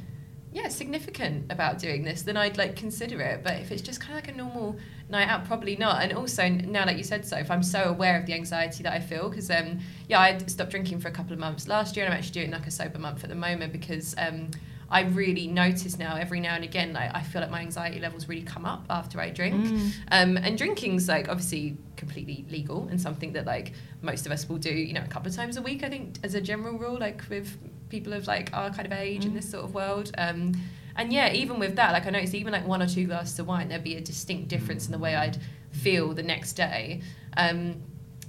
yeah, 0.57 0.69
significant 0.69 1.53
about 1.53 1.79
doing 1.79 2.03
this, 2.03 2.23
then 2.23 2.39
I'd 2.39 2.57
like 2.57 2.77
consider 2.77 3.21
it. 3.21 3.45
But 3.45 3.61
if 3.61 3.71
it's 3.71 3.83
just 3.83 4.01
kind 4.01 4.19
of 4.19 4.25
like 4.25 4.35
a 4.35 4.39
normal 4.39 4.79
night 5.11 5.29
out, 5.29 5.45
probably 5.45 5.77
not. 5.77 6.03
And 6.03 6.15
also 6.15 6.49
now, 6.49 6.87
like 6.87 6.97
you 6.97 7.05
said, 7.05 7.27
so 7.27 7.37
if 7.37 7.51
I'm 7.51 7.63
so 7.63 7.85
aware 7.85 8.19
of 8.19 8.25
the 8.25 8.33
anxiety 8.33 8.83
that 8.85 8.93
I 8.95 9.01
feel, 9.01 9.29
because 9.29 9.51
um, 9.51 9.81
yeah, 10.09 10.19
I 10.19 10.39
stopped 10.47 10.71
drinking 10.71 11.01
for 11.01 11.09
a 11.09 11.11
couple 11.11 11.35
of 11.35 11.39
months 11.39 11.69
last 11.69 11.95
year, 11.95 12.07
and 12.07 12.15
I'm 12.15 12.19
actually 12.19 12.41
doing 12.41 12.53
like 12.53 12.67
a 12.67 12.71
sober 12.71 12.99
month 12.99 13.23
at 13.23 13.29
the 13.29 13.37
moment 13.37 13.71
because 13.71 14.15
um, 14.17 14.51
I 14.89 15.03
really 15.03 15.47
notice 15.49 15.99
now 15.99 16.17
every 16.17 16.39
now 16.41 16.55
and 16.55 16.63
again, 16.65 16.93
like 16.93 17.11
I 17.15 17.23
feel 17.23 17.41
like 17.41 17.51
my 17.51 17.61
anxiety 17.61 17.99
levels 17.99 18.29
really 18.29 18.43
come 18.43 18.65
up 18.65 18.85
after 18.89 19.21
I 19.21 19.31
drink. 19.31 19.67
Mm. 19.67 19.91
Um, 20.13 20.37
and 20.37 20.57
drinking's 20.57 21.09
like 21.09 21.29
obviously 21.29 21.77
completely 21.97 22.45
legal 22.51 22.87
and 22.89 23.01
something 23.01 23.33
that 23.33 23.47
like 23.47 23.73
most 24.03 24.27
of 24.27 24.33
us 24.33 24.49
will 24.49 24.59
do, 24.59 24.73
you 24.73 24.93
know, 24.93 25.03
a 25.03 25.09
couple 25.09 25.29
of 25.29 25.35
times 25.35 25.57
a 25.57 25.63
week. 25.63 25.83
I 25.83 25.89
think 25.89 26.19
as 26.23 26.35
a 26.35 26.41
general 26.41 26.79
rule, 26.79 26.99
like 26.99 27.23
with 27.29 27.57
people 27.89 28.13
of 28.13 28.27
like 28.27 28.51
our 28.53 28.71
kind 28.71 28.87
of 28.87 28.93
age 28.93 29.25
in 29.25 29.33
Mm. 29.33 29.35
this 29.35 29.51
sort 29.51 29.65
of 29.65 29.75
world. 29.75 30.13
Um, 30.19 30.53
and 30.95 31.13
yeah, 31.13 31.33
even 31.33 31.59
with 31.59 31.77
that, 31.77 31.93
like 31.93 32.07
I 32.07 32.11
noticed, 32.11 32.35
even 32.35 32.53
like 32.53 32.67
one 32.67 32.81
or 32.81 32.87
two 32.87 33.07
glasses 33.07 33.39
of 33.39 33.47
wine, 33.49 33.69
there'd 33.69 33.85
be 33.85 33.97
a 33.97 34.01
distinct 34.01 34.49
difference 34.49 34.87
in 34.87 34.93
the 34.93 34.99
way 34.99 35.15
I'd 35.17 35.37
feel 35.73 36.15
the 36.15 36.23
next 36.23 36.55
day. 36.55 37.03
Um, 37.37 37.83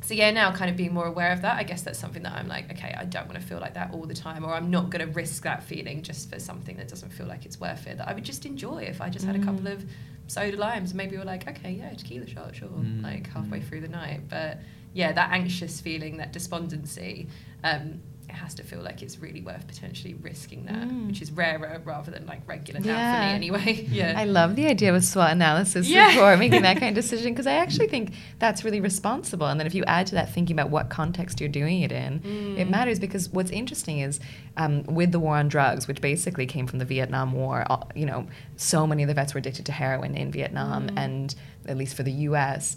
so 0.08 0.14
yeah, 0.14 0.32
now 0.32 0.54
kind 0.54 0.72
of 0.72 0.78
being 0.78 0.94
more 0.94 1.06
aware 1.06 1.34
of 1.34 1.42
that, 1.42 1.58
I 1.58 1.64
guess 1.64 1.82
that's 1.82 2.00
something 2.00 2.24
that 2.24 2.32
I'm 2.32 2.48
like, 2.48 2.72
okay, 2.72 2.96
I 2.98 3.04
don't 3.04 3.28
want 3.28 3.42
to 3.42 3.46
feel 3.46 3.60
like 3.60 3.74
that 3.74 3.92
all 3.94 4.06
the 4.06 4.14
time, 4.14 4.46
or 4.46 4.54
I'm 4.54 4.72
not 4.72 4.90
going 4.90 5.06
to 5.06 5.12
risk 5.12 5.44
that 5.44 5.64
feeling 5.64 6.02
just 6.02 6.30
for 6.32 6.40
something 6.40 6.78
that 6.78 6.88
doesn't 6.88 7.10
feel 7.12 7.26
like 7.28 7.46
it's 7.46 7.60
worth 7.60 7.86
it. 7.88 7.98
That 7.98 8.08
I 8.08 8.14
would 8.14 8.24
just 8.24 8.46
enjoy 8.46 8.84
if 8.84 9.02
I 9.02 9.10
just 9.10 9.26
had 9.26 9.36
a 9.36 9.40
couple 9.40 9.64
Mm. 9.66 9.74
of 9.74 9.86
soda 10.28 10.56
limes, 10.56 10.94
maybe 10.94 11.18
we're 11.18 11.26
like, 11.26 11.46
okay, 11.50 11.72
yeah, 11.74 11.90
tequila 11.94 12.26
shot, 12.26 12.56
sure, 12.56 12.70
Mm. 12.70 13.04
like 13.04 13.28
halfway 13.28 13.60
Mm. 13.60 13.68
through 13.68 13.82
the 13.82 13.90
night. 13.90 14.22
But 14.30 14.60
yeah, 14.94 15.12
that 15.12 15.32
anxious 15.34 15.82
feeling, 15.82 16.16
that 16.18 16.32
despondency, 16.32 17.28
um, 17.66 18.00
it 18.30 18.34
has 18.36 18.54
to 18.56 18.64
feel 18.64 18.80
like 18.82 19.02
it's 19.02 19.20
really 19.20 19.40
worth 19.42 19.66
potentially 19.68 20.14
risking 20.16 20.66
that, 20.66 20.76
Mm. 20.88 21.08
which 21.08 21.22
is 21.22 21.32
rarer 21.32 21.82
rather 21.86 22.12
than 22.12 22.26
like 22.26 22.42
regular 22.46 22.82
now 22.82 22.86
for 23.16 23.20
me 23.28 23.34
anyway. 23.34 23.86
yeah. 23.90 24.16
I 24.18 24.26
love 24.26 24.56
the 24.58 24.68
idea 24.68 24.94
of 24.94 25.02
SWOT 25.04 25.32
analysis 25.32 25.88
Yeah. 25.88 26.10
before 26.10 26.36
making 26.36 26.64
that 26.64 26.78
kind 26.78 26.90
of 26.98 27.02
decision 27.04 27.32
because 27.32 27.48
I 27.48 27.54
actually 27.54 27.88
think 27.88 28.14
that's 28.40 28.66
really 28.66 28.82
responsible. 28.82 29.48
And 29.48 29.58
then 29.60 29.66
if 29.66 29.74
you 29.74 29.86
add 29.86 30.08
to 30.08 30.16
that 30.16 30.34
thinking 30.34 30.56
about 30.60 30.70
what 30.72 30.90
context 30.90 31.40
you're 31.40 31.48
doing 31.50 31.82
it 31.84 31.92
in, 31.94 32.16
it 32.58 32.68
Mm. 32.68 32.70
matters 32.70 33.00
because 33.00 33.30
what's 33.30 33.52
interesting 33.52 34.00
is 34.00 34.20
um, 34.58 34.84
with 34.84 35.12
the 35.14 35.20
war 35.20 35.38
on 35.38 35.48
drugs, 35.48 35.88
which 35.88 36.02
basically 36.02 36.46
came 36.48 36.68
from 36.68 36.80
the 36.80 36.86
Vietnam 36.86 37.32
War, 37.32 37.64
all- 37.70 37.90
you 37.96 38.06
know, 38.06 38.28
so 38.58 38.86
many 38.88 39.04
of 39.04 39.08
the 39.08 39.14
vets 39.14 39.34
were 39.36 39.38
addicted 39.38 39.66
to 39.68 39.72
heroin 39.72 40.16
in 40.16 40.32
Vietnam, 40.32 40.88
Mm. 40.90 40.98
and 40.98 41.36
at 41.68 41.78
least 41.78 41.96
for 41.96 42.04
the 42.04 42.12
U.S. 42.12 42.76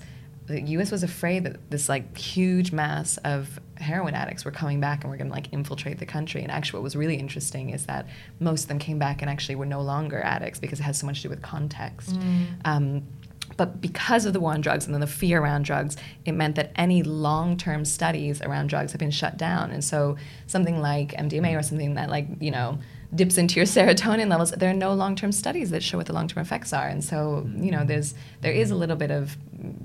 The 0.51 0.63
U.S. 0.73 0.91
was 0.91 1.03
afraid 1.03 1.45
that 1.45 1.71
this 1.71 1.89
like 1.89 2.17
huge 2.17 2.73
mass 2.73 3.17
of 3.19 3.61
heroin 3.77 4.15
addicts 4.15 4.45
were 4.45 4.51
coming 4.51 4.81
back 4.81 5.03
and 5.03 5.11
were 5.11 5.17
going 5.17 5.29
to 5.29 5.35
like 5.35 5.53
infiltrate 5.53 5.99
the 5.99 6.07
country. 6.07 6.43
And 6.43 6.51
actually, 6.51 6.79
what 6.79 6.85
was 6.85 6.97
really 6.97 7.17
interesting 7.17 7.71
is 7.71 7.87
that 7.87 8.07
most 8.39 8.63
of 8.63 8.69
them 8.69 8.79
came 8.79 8.99
back 8.99 9.23
and 9.23 9.31
actually 9.31 9.55
were 9.55 9.67
no 9.67 9.81
longer 9.81 10.21
addicts 10.21 10.59
because 10.59 10.81
it 10.81 10.85
has 10.85 10.99
so 10.99 11.07
much 11.07 11.19
to 11.19 11.23
do 11.25 11.29
with 11.31 11.43
context. 11.43 12.11
Mm. 12.11 12.47
Um, 12.65 13.03
but 13.57 13.81
because 13.81 14.27
of 14.27 14.33
the 14.33 14.41
war 14.41 14.53
on 14.53 14.61
drugs 14.61 14.87
and 14.87 14.95
then 14.95 15.01
the 15.01 15.07
fear 15.07 15.41
around 15.41 15.65
drugs, 15.65 15.97
it 16.25 16.33
meant 16.33 16.57
that 16.57 16.73
any 16.77 17.03
long 17.03 17.57
term 17.57 17.85
studies 17.85 18.41
around 18.43 18.69
drugs 18.69 18.93
have 18.93 18.99
been 18.99 19.11
shut 19.11 19.37
down. 19.37 19.71
And 19.71 19.85
so 19.85 20.17
something 20.47 20.81
like 20.81 21.13
MDMA 21.13 21.59
or 21.59 21.63
something 21.63 21.95
that, 21.95 22.11
like, 22.11 22.27
you 22.41 22.51
know, 22.51 22.79
dips 23.15 23.39
into 23.39 23.57
your 23.57 23.67
serotonin 23.77 24.29
levels, 24.29 24.51
there 24.53 24.71
are 24.71 24.75
no 24.75 24.93
long 24.95 25.17
term 25.17 25.33
studies 25.33 25.71
that 25.71 25.83
show 25.83 25.99
what 25.99 26.07
the 26.07 26.13
long 26.13 26.29
term 26.29 26.43
effects 26.43 26.73
are. 26.73 26.87
And 26.87 27.03
so, 27.03 27.49
you 27.57 27.71
know, 27.71 27.85
there's 27.85 28.15
there 28.41 28.53
is 28.53 28.71
a 28.71 28.75
little 28.75 28.97
bit 28.97 29.11
of 29.11 29.37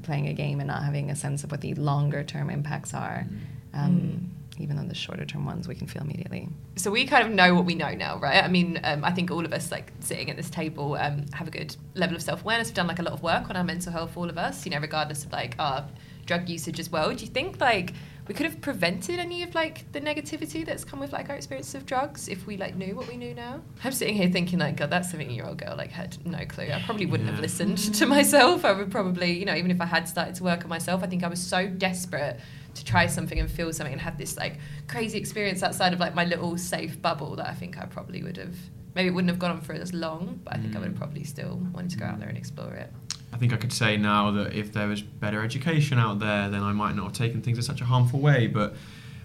playing 0.03 0.27
a 0.27 0.33
game 0.33 0.59
and 0.59 0.67
not 0.67 0.83
having 0.83 1.09
a 1.09 1.15
sense 1.15 1.43
of 1.43 1.51
what 1.51 1.61
the 1.61 1.73
longer 1.75 2.23
term 2.23 2.49
impacts 2.49 2.93
are. 2.93 3.27
Um, 3.73 4.31
Even 4.57 4.77
though 4.77 4.83
the 4.83 4.95
shorter 4.95 5.25
term 5.25 5.45
ones 5.45 5.67
we 5.67 5.75
can 5.75 5.85
feel 5.85 6.01
immediately. 6.01 6.47
so 6.77 6.89
we 6.89 7.05
kind 7.05 7.27
of 7.27 7.33
know 7.33 7.53
what 7.53 7.65
we 7.65 7.75
know 7.75 7.93
now, 7.93 8.17
right? 8.19 8.41
I 8.41 8.47
mean, 8.47 8.79
um, 8.85 9.03
I 9.03 9.11
think 9.11 9.29
all 9.29 9.43
of 9.43 9.51
us 9.51 9.69
like 9.69 9.91
sitting 9.99 10.29
at 10.29 10.37
this 10.37 10.49
table 10.49 10.95
um, 10.95 11.25
have 11.33 11.47
a 11.47 11.51
good 11.51 11.75
level 11.93 12.15
of 12.15 12.21
self 12.21 12.41
awareness. 12.41 12.69
We've 12.69 12.75
done 12.75 12.87
like 12.87 12.99
a 12.99 13.03
lot 13.03 13.13
of 13.13 13.21
work 13.21 13.49
on 13.49 13.57
our 13.57 13.65
mental 13.65 13.91
health, 13.91 14.15
all 14.15 14.29
of 14.29 14.37
us, 14.37 14.65
you 14.65 14.71
know, 14.71 14.79
regardless 14.79 15.25
of 15.25 15.33
like 15.33 15.55
our 15.59 15.85
drug 16.25 16.47
usage 16.49 16.79
as 16.79 16.89
well. 16.89 17.13
Do 17.13 17.25
you 17.25 17.31
think 17.31 17.59
like 17.59 17.93
we 18.27 18.33
could 18.33 18.45
have 18.45 18.59
prevented 18.61 19.19
any 19.19 19.43
of 19.43 19.53
like 19.53 19.91
the 19.91 20.01
negativity 20.01 20.65
that's 20.65 20.83
come 20.83 20.99
with 20.99 21.13
like 21.13 21.29
our 21.29 21.35
experience 21.35 21.75
of 21.75 21.85
drugs 21.85 22.27
if 22.27 22.47
we 22.47 22.57
like 22.57 22.75
knew 22.75 22.95
what 22.95 23.07
we 23.07 23.17
knew 23.17 23.33
now? 23.35 23.61
I'm 23.83 23.91
sitting 23.91 24.15
here 24.15 24.29
thinking 24.29 24.57
like, 24.59 24.77
God, 24.77 24.89
that 24.89 25.05
17 25.05 25.35
year 25.35 25.45
old 25.45 25.57
girl 25.57 25.75
like 25.77 25.91
had 25.91 26.17
no 26.25 26.43
clue. 26.45 26.69
I 26.71 26.81
probably 26.85 27.05
wouldn't 27.05 27.29
have 27.29 27.39
listened 27.39 27.77
to 27.95 28.05
myself. 28.17 28.65
I 28.65 28.71
would 28.71 28.89
probably, 28.91 29.37
you 29.37 29.45
know, 29.45 29.55
even 29.55 29.69
if 29.71 29.79
I 29.79 29.85
had 29.85 30.07
started 30.09 30.35
to 30.35 30.43
work 30.43 30.63
on 30.63 30.69
myself, 30.69 31.03
I 31.03 31.07
think 31.07 31.23
I 31.23 31.27
was 31.27 31.39
so 31.39 31.67
desperate 31.67 32.39
to 32.73 32.83
try 32.83 33.05
something 33.07 33.39
and 33.39 33.49
feel 33.49 33.71
something 33.71 33.93
and 33.93 34.01
have 34.01 34.17
this 34.17 34.35
like 34.37 34.57
crazy 34.87 35.17
experience 35.17 35.63
outside 35.63 35.93
of 35.93 35.99
like 35.99 36.13
my 36.15 36.25
little 36.25 36.57
safe 36.57 37.01
bubble 37.01 37.35
that 37.37 37.47
I 37.47 37.53
think 37.53 37.77
I 37.77 37.85
probably 37.85 38.21
would 38.23 38.37
have 38.37 38.55
maybe 38.95 39.09
it 39.09 39.11
wouldn't 39.11 39.29
have 39.29 39.39
gone 39.39 39.51
on 39.51 39.59
for 39.61 39.73
as 39.73 39.93
long, 39.93 40.39
but 40.45 40.53
I 40.53 40.57
think 40.57 40.73
I 40.75 40.79
would 40.79 40.85
have 40.87 40.95
Mm. 40.95 40.99
probably 40.99 41.23
still 41.25 41.57
wanted 41.73 41.91
to 41.91 41.97
go 41.97 42.05
out 42.05 42.17
there 42.19 42.29
and 42.29 42.37
explore 42.37 42.73
it. 42.73 42.89
I 43.35 43.37
think 43.37 43.51
I 43.51 43.57
could 43.57 43.73
say 43.73 43.97
now 43.97 44.31
that 44.31 44.53
if 44.53 44.71
there 44.71 44.87
was 44.87 45.01
better 45.01 45.43
education 45.43 45.99
out 45.99 46.19
there, 46.19 46.47
then 46.49 46.63
I 46.63 46.71
might 46.71 46.95
not 46.95 47.03
have 47.03 47.11
taken 47.11 47.41
things 47.41 47.57
in 47.57 47.63
such 47.65 47.81
a 47.81 47.83
harmful 47.83 48.21
way. 48.21 48.47
But 48.47 48.75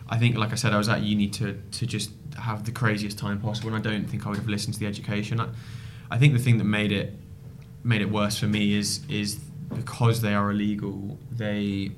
I 0.09 0.19
think, 0.19 0.37
like 0.37 0.51
I 0.51 0.57
said, 0.57 0.73
I 0.73 0.79
was 0.79 0.89
at 0.89 1.03
uni 1.03 1.29
to, 1.29 1.63
to 1.71 1.87
just 1.87 2.11
have 2.37 2.65
the 2.65 2.73
craziest 2.73 3.19
time 3.19 3.41
possible, 3.41 3.73
and 3.73 3.79
I 3.79 3.89
don't 3.89 4.11
think 4.11 4.27
I 4.27 4.31
would 4.31 4.39
have 4.39 4.49
listened 4.49 4.75
to 4.75 4.81
the 4.81 4.87
education. 4.87 5.39
I, 5.39 5.51
I 6.11 6.19
think 6.19 6.33
the 6.33 6.41
thing 6.41 6.59
that 6.59 6.65
made 6.65 6.91
it 6.91 7.15
made 7.85 8.01
it 8.01 8.11
worse 8.11 8.37
for 8.37 8.49
me 8.49 8.75
is 8.75 9.01
is 9.09 9.37
because 9.73 10.23
they 10.23 10.35
are 10.35 10.51
illegal. 10.51 11.17
They 11.31 11.93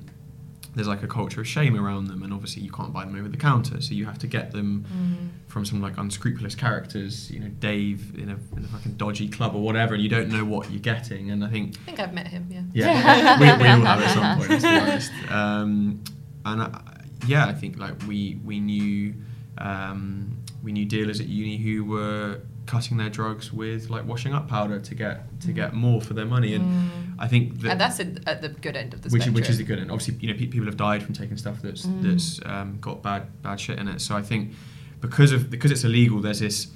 there's 0.75 0.87
like 0.87 1.03
a 1.03 1.07
culture 1.07 1.41
of 1.41 1.47
shame 1.47 1.79
around 1.79 2.07
them, 2.07 2.23
and 2.23 2.33
obviously 2.33 2.63
you 2.63 2.71
can't 2.71 2.91
buy 2.91 3.05
them 3.05 3.15
over 3.15 3.29
the 3.29 3.37
counter, 3.37 3.79
so 3.81 3.93
you 3.93 4.05
have 4.05 4.17
to 4.19 4.27
get 4.27 4.51
them 4.51 5.33
from 5.47 5.65
some 5.65 5.81
like 5.81 5.97
unscrupulous 5.97 6.55
characters, 6.55 7.29
you 7.29 7.39
know, 7.39 7.47
Dave 7.47 8.15
in 8.15 8.29
a, 8.29 8.57
in 8.57 8.65
a 8.65 8.67
fucking 8.67 8.93
dodgy 8.93 9.27
club 9.29 9.55
or 9.55 9.61
whatever, 9.61 9.93
and 9.93 10.01
you 10.03 10.09
don't 10.09 10.29
know 10.29 10.43
what 10.45 10.71
you're 10.71 10.79
getting. 10.79 11.31
And 11.31 11.43
I 11.43 11.49
think 11.49 11.75
I 11.81 11.85
think 11.85 11.99
I've 11.99 12.13
met 12.13 12.27
him, 12.27 12.47
yeah. 12.49 12.63
yeah, 12.73 13.39
we, 13.57 13.63
we 13.63 13.69
all 13.69 13.81
have 13.81 14.01
at 14.01 14.13
some 14.13 14.37
point. 14.37 14.49
Let's 14.49 14.63
be 14.63 14.69
honest. 14.69 15.11
Um, 15.31 16.03
and 16.45 16.61
I, 16.63 16.81
yeah, 17.27 17.45
I 17.45 17.53
think 17.53 17.77
like 17.77 18.01
we 18.07 18.39
we 18.43 18.59
knew 18.59 19.13
um, 19.59 20.37
we 20.63 20.71
knew 20.71 20.85
dealers 20.85 21.19
at 21.19 21.27
uni 21.27 21.57
who 21.57 21.85
were 21.85 22.39
cutting 22.65 22.97
their 22.97 23.09
drugs 23.09 23.51
with 23.51 23.89
like 23.89 24.05
washing 24.05 24.33
up 24.33 24.47
powder 24.47 24.79
to 24.79 24.95
get 24.95 25.39
to 25.41 25.51
get 25.51 25.73
more 25.73 26.01
for 26.01 26.13
their 26.13 26.25
money, 26.25 26.53
and 26.55 26.63
Mm. 26.65 26.89
I 27.19 27.27
think 27.27 27.59
that 27.61 27.71
and 27.71 27.81
that's 27.81 27.99
at, 27.99 28.27
at 28.27 28.41
the 28.41 28.49
good 28.49 28.75
end 28.75 28.93
of 28.93 29.01
the 29.01 29.09
which, 29.09 29.23
spectrum. 29.23 29.35
which 29.35 29.49
is 29.49 29.57
the 29.57 29.63
good 29.63 29.79
end. 29.79 29.91
Obviously, 29.91 30.15
you 30.21 30.27
know, 30.31 30.39
pe- 30.39 30.47
people 30.47 30.65
have 30.65 30.77
died 30.77 31.03
from 31.03 31.13
taking 31.13 31.37
stuff 31.37 31.61
that's 31.61 31.85
Mm. 31.85 32.01
that's 32.03 32.39
um, 32.45 32.77
got 32.81 33.03
bad 33.03 33.23
bad 33.41 33.59
shit 33.59 33.77
in 33.79 33.87
it. 33.87 33.99
So 34.01 34.15
I 34.15 34.21
think 34.21 34.53
because 35.01 35.31
of 35.31 35.49
because 35.49 35.71
it's 35.71 35.83
illegal, 35.83 36.21
there's 36.21 36.39
this 36.39 36.67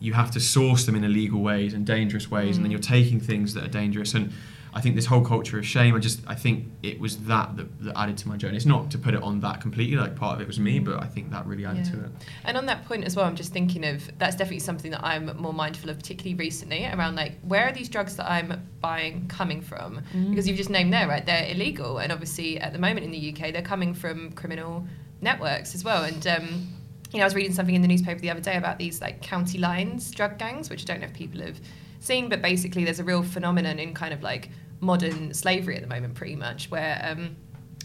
you 0.00 0.12
have 0.14 0.30
to 0.30 0.40
source 0.40 0.86
them 0.86 0.94
in 0.94 1.02
illegal 1.04 1.40
ways 1.40 1.74
and 1.74 1.84
dangerous 1.84 2.30
ways, 2.30 2.56
and 2.56 2.64
then 2.64 2.70
Mm. 2.70 2.74
you're 2.74 2.80
taking 2.98 3.20
things 3.20 3.54
that 3.54 3.64
are 3.64 3.68
dangerous. 3.82 4.14
And 4.14 4.32
I 4.74 4.80
think 4.80 4.94
this 4.96 5.06
whole 5.06 5.24
culture 5.24 5.58
of 5.58 5.66
shame. 5.66 5.94
I 5.94 5.98
just 5.98 6.20
I 6.26 6.34
think 6.34 6.66
it 6.82 7.00
was 7.00 7.18
that 7.24 7.56
that, 7.56 7.82
that 7.84 7.98
added 7.98 8.18
to 8.18 8.28
my 8.28 8.36
journey. 8.36 8.56
It's 8.56 8.66
not 8.66 8.90
to 8.90 8.98
put 8.98 9.14
it 9.14 9.22
on 9.22 9.40
that 9.40 9.60
completely. 9.60 9.96
Like 9.96 10.16
part 10.16 10.36
of 10.36 10.40
it 10.40 10.46
was 10.46 10.58
me, 10.58 10.78
but 10.78 11.02
I 11.02 11.06
think 11.06 11.30
that 11.30 11.46
really 11.46 11.64
added 11.64 11.84
to 11.86 12.04
it. 12.04 12.10
And 12.44 12.56
on 12.56 12.66
that 12.66 12.84
point 12.86 13.04
as 13.04 13.16
well, 13.16 13.26
I'm 13.26 13.36
just 13.36 13.52
thinking 13.52 13.84
of 13.84 14.10
that's 14.18 14.36
definitely 14.36 14.60
something 14.60 14.90
that 14.90 15.04
I'm 15.04 15.36
more 15.36 15.52
mindful 15.52 15.90
of, 15.90 15.98
particularly 15.98 16.34
recently, 16.34 16.86
around 16.86 17.14
like 17.14 17.38
where 17.42 17.68
are 17.68 17.72
these 17.72 17.88
drugs 17.88 18.16
that 18.16 18.30
I'm 18.30 18.68
buying 18.80 19.28
coming 19.28 19.60
from? 19.60 20.02
Mm. 20.14 20.30
Because 20.30 20.46
you've 20.46 20.56
just 20.56 20.70
named 20.70 20.92
there, 20.92 21.08
right? 21.08 21.24
They're 21.24 21.48
illegal, 21.50 21.98
and 21.98 22.12
obviously 22.12 22.58
at 22.58 22.72
the 22.72 22.78
moment 22.78 23.04
in 23.04 23.10
the 23.10 23.32
UK, 23.32 23.52
they're 23.52 23.62
coming 23.62 23.94
from 23.94 24.32
criminal 24.32 24.86
networks 25.20 25.74
as 25.74 25.84
well. 25.84 26.04
And 26.04 26.26
um, 26.26 26.68
you 27.12 27.18
know, 27.18 27.24
I 27.24 27.26
was 27.26 27.34
reading 27.34 27.52
something 27.52 27.74
in 27.74 27.82
the 27.82 27.88
newspaper 27.88 28.20
the 28.20 28.30
other 28.30 28.40
day 28.40 28.56
about 28.56 28.78
these 28.78 29.00
like 29.00 29.22
county 29.22 29.58
lines 29.58 30.10
drug 30.10 30.38
gangs, 30.38 30.68
which 30.70 30.82
I 30.82 30.84
don't 30.84 31.00
know 31.00 31.06
if 31.06 31.14
people 31.14 31.40
have 31.40 31.60
seen, 32.00 32.28
but 32.28 32.42
basically 32.42 32.84
there's 32.84 33.00
a 33.00 33.04
real 33.04 33.22
phenomenon 33.22 33.78
in 33.78 33.94
kind 33.94 34.12
of 34.14 34.22
like 34.22 34.50
modern 34.80 35.34
slavery 35.34 35.76
at 35.76 35.82
the 35.82 35.88
moment, 35.88 36.14
pretty 36.14 36.36
much, 36.36 36.70
where 36.70 37.00
um, 37.02 37.36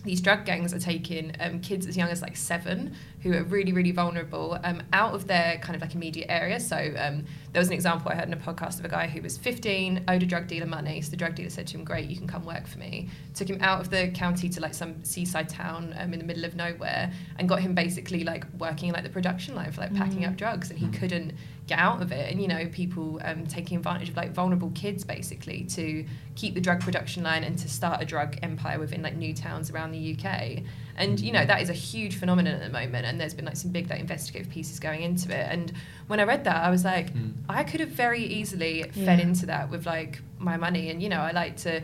these 0.03 0.19
drug 0.19 0.45
gangs 0.45 0.73
are 0.73 0.79
taking 0.79 1.33
um, 1.39 1.59
kids 1.61 1.87
as 1.87 1.95
young 1.95 2.09
as 2.09 2.21
like 2.21 2.35
seven 2.35 2.93
who 3.21 3.31
are 3.33 3.43
really, 3.43 3.71
really 3.71 3.91
vulnerable 3.91 4.59
um, 4.65 4.83
out 4.91 5.15
of 5.15 5.27
their 5.27 5.57
kind 5.59 5.77
of 5.77 5.81
like 5.81 5.95
immediate 5.95 6.29
area. 6.29 6.59
So 6.59 6.75
um, 6.97 7.23
there 7.53 7.61
was 7.61 7.69
an 7.69 7.73
example 7.73 8.11
I 8.11 8.15
heard 8.15 8.27
in 8.27 8.33
a 8.33 8.37
podcast 8.37 8.79
of 8.79 8.85
a 8.85 8.89
guy 8.89 9.07
who 9.07 9.21
was 9.21 9.37
15, 9.37 10.03
owed 10.09 10.21
a 10.21 10.25
drug 10.25 10.47
dealer 10.47 10.65
money. 10.65 10.99
So 10.99 11.09
the 11.09 11.15
drug 11.15 11.35
dealer 11.35 11.49
said 11.49 11.67
to 11.67 11.77
him, 11.77 11.85
Great, 11.85 12.09
you 12.09 12.17
can 12.17 12.27
come 12.27 12.43
work 12.43 12.67
for 12.67 12.79
me. 12.79 13.07
Took 13.33 13.49
him 13.49 13.59
out 13.61 13.79
of 13.79 13.89
the 13.91 14.09
county 14.09 14.49
to 14.49 14.59
like 14.59 14.73
some 14.73 15.01
seaside 15.05 15.47
town 15.47 15.95
um, 15.97 16.11
in 16.11 16.19
the 16.19 16.25
middle 16.25 16.43
of 16.43 16.53
nowhere 16.57 17.09
and 17.39 17.47
got 17.47 17.61
him 17.61 17.73
basically 17.73 18.25
like 18.25 18.43
working 18.59 18.89
in 18.89 18.93
like 18.93 19.03
the 19.03 19.09
production 19.09 19.55
line 19.55 19.71
for 19.71 19.79
like 19.81 19.95
packing 19.95 20.23
Mm. 20.23 20.31
up 20.31 20.35
drugs. 20.35 20.69
And 20.69 20.77
he 20.77 20.89
couldn't 20.89 21.31
get 21.67 21.79
out 21.79 22.01
of 22.01 22.11
it. 22.11 22.29
And, 22.29 22.41
you 22.41 22.47
know, 22.47 22.67
people 22.67 23.21
um, 23.23 23.47
taking 23.47 23.77
advantage 23.77 24.09
of 24.09 24.17
like 24.17 24.33
vulnerable 24.33 24.71
kids 24.75 25.03
basically 25.05 25.63
to 25.65 26.05
keep 26.35 26.53
the 26.55 26.61
drug 26.61 26.81
production 26.81 27.23
line 27.23 27.43
and 27.45 27.57
to 27.59 27.69
start 27.69 28.01
a 28.01 28.05
drug 28.05 28.37
empire 28.43 28.77
within 28.79 29.01
like 29.01 29.15
new 29.15 29.33
towns 29.33 29.71
around 29.71 29.91
the 29.93 30.17
UK. 30.17 30.63
And 30.95 31.19
you 31.19 31.31
know 31.31 31.43
that 31.43 31.59
is 31.61 31.69
a 31.71 31.73
huge 31.73 32.17
phenomenon 32.17 32.53
at 32.53 32.61
the 32.61 32.69
moment, 32.69 33.07
and 33.07 33.19
there's 33.19 33.33
been 33.33 33.45
like 33.45 33.55
some 33.55 33.71
big 33.71 33.89
like 33.89 33.99
investigative 33.99 34.51
pieces 34.51 34.79
going 34.79 35.01
into 35.01 35.29
it. 35.35 35.47
And 35.49 35.73
when 36.05 36.19
I 36.19 36.23
read 36.23 36.43
that, 36.43 36.57
I 36.57 36.69
was 36.69 36.83
like, 36.85 37.11
Mm. 37.15 37.33
I 37.49 37.63
could 37.63 37.79
have 37.79 37.89
very 37.89 38.23
easily 38.23 38.83
fed 38.83 39.17
Yeah. 39.19 39.25
into 39.25 39.45
that 39.47 39.71
with 39.71 39.87
like 39.87 40.21
my 40.37 40.55
money, 40.57 40.91
and 40.91 41.01
you 41.01 41.09
know 41.09 41.19
I 41.21 41.31
like 41.31 41.57
to 41.57 41.81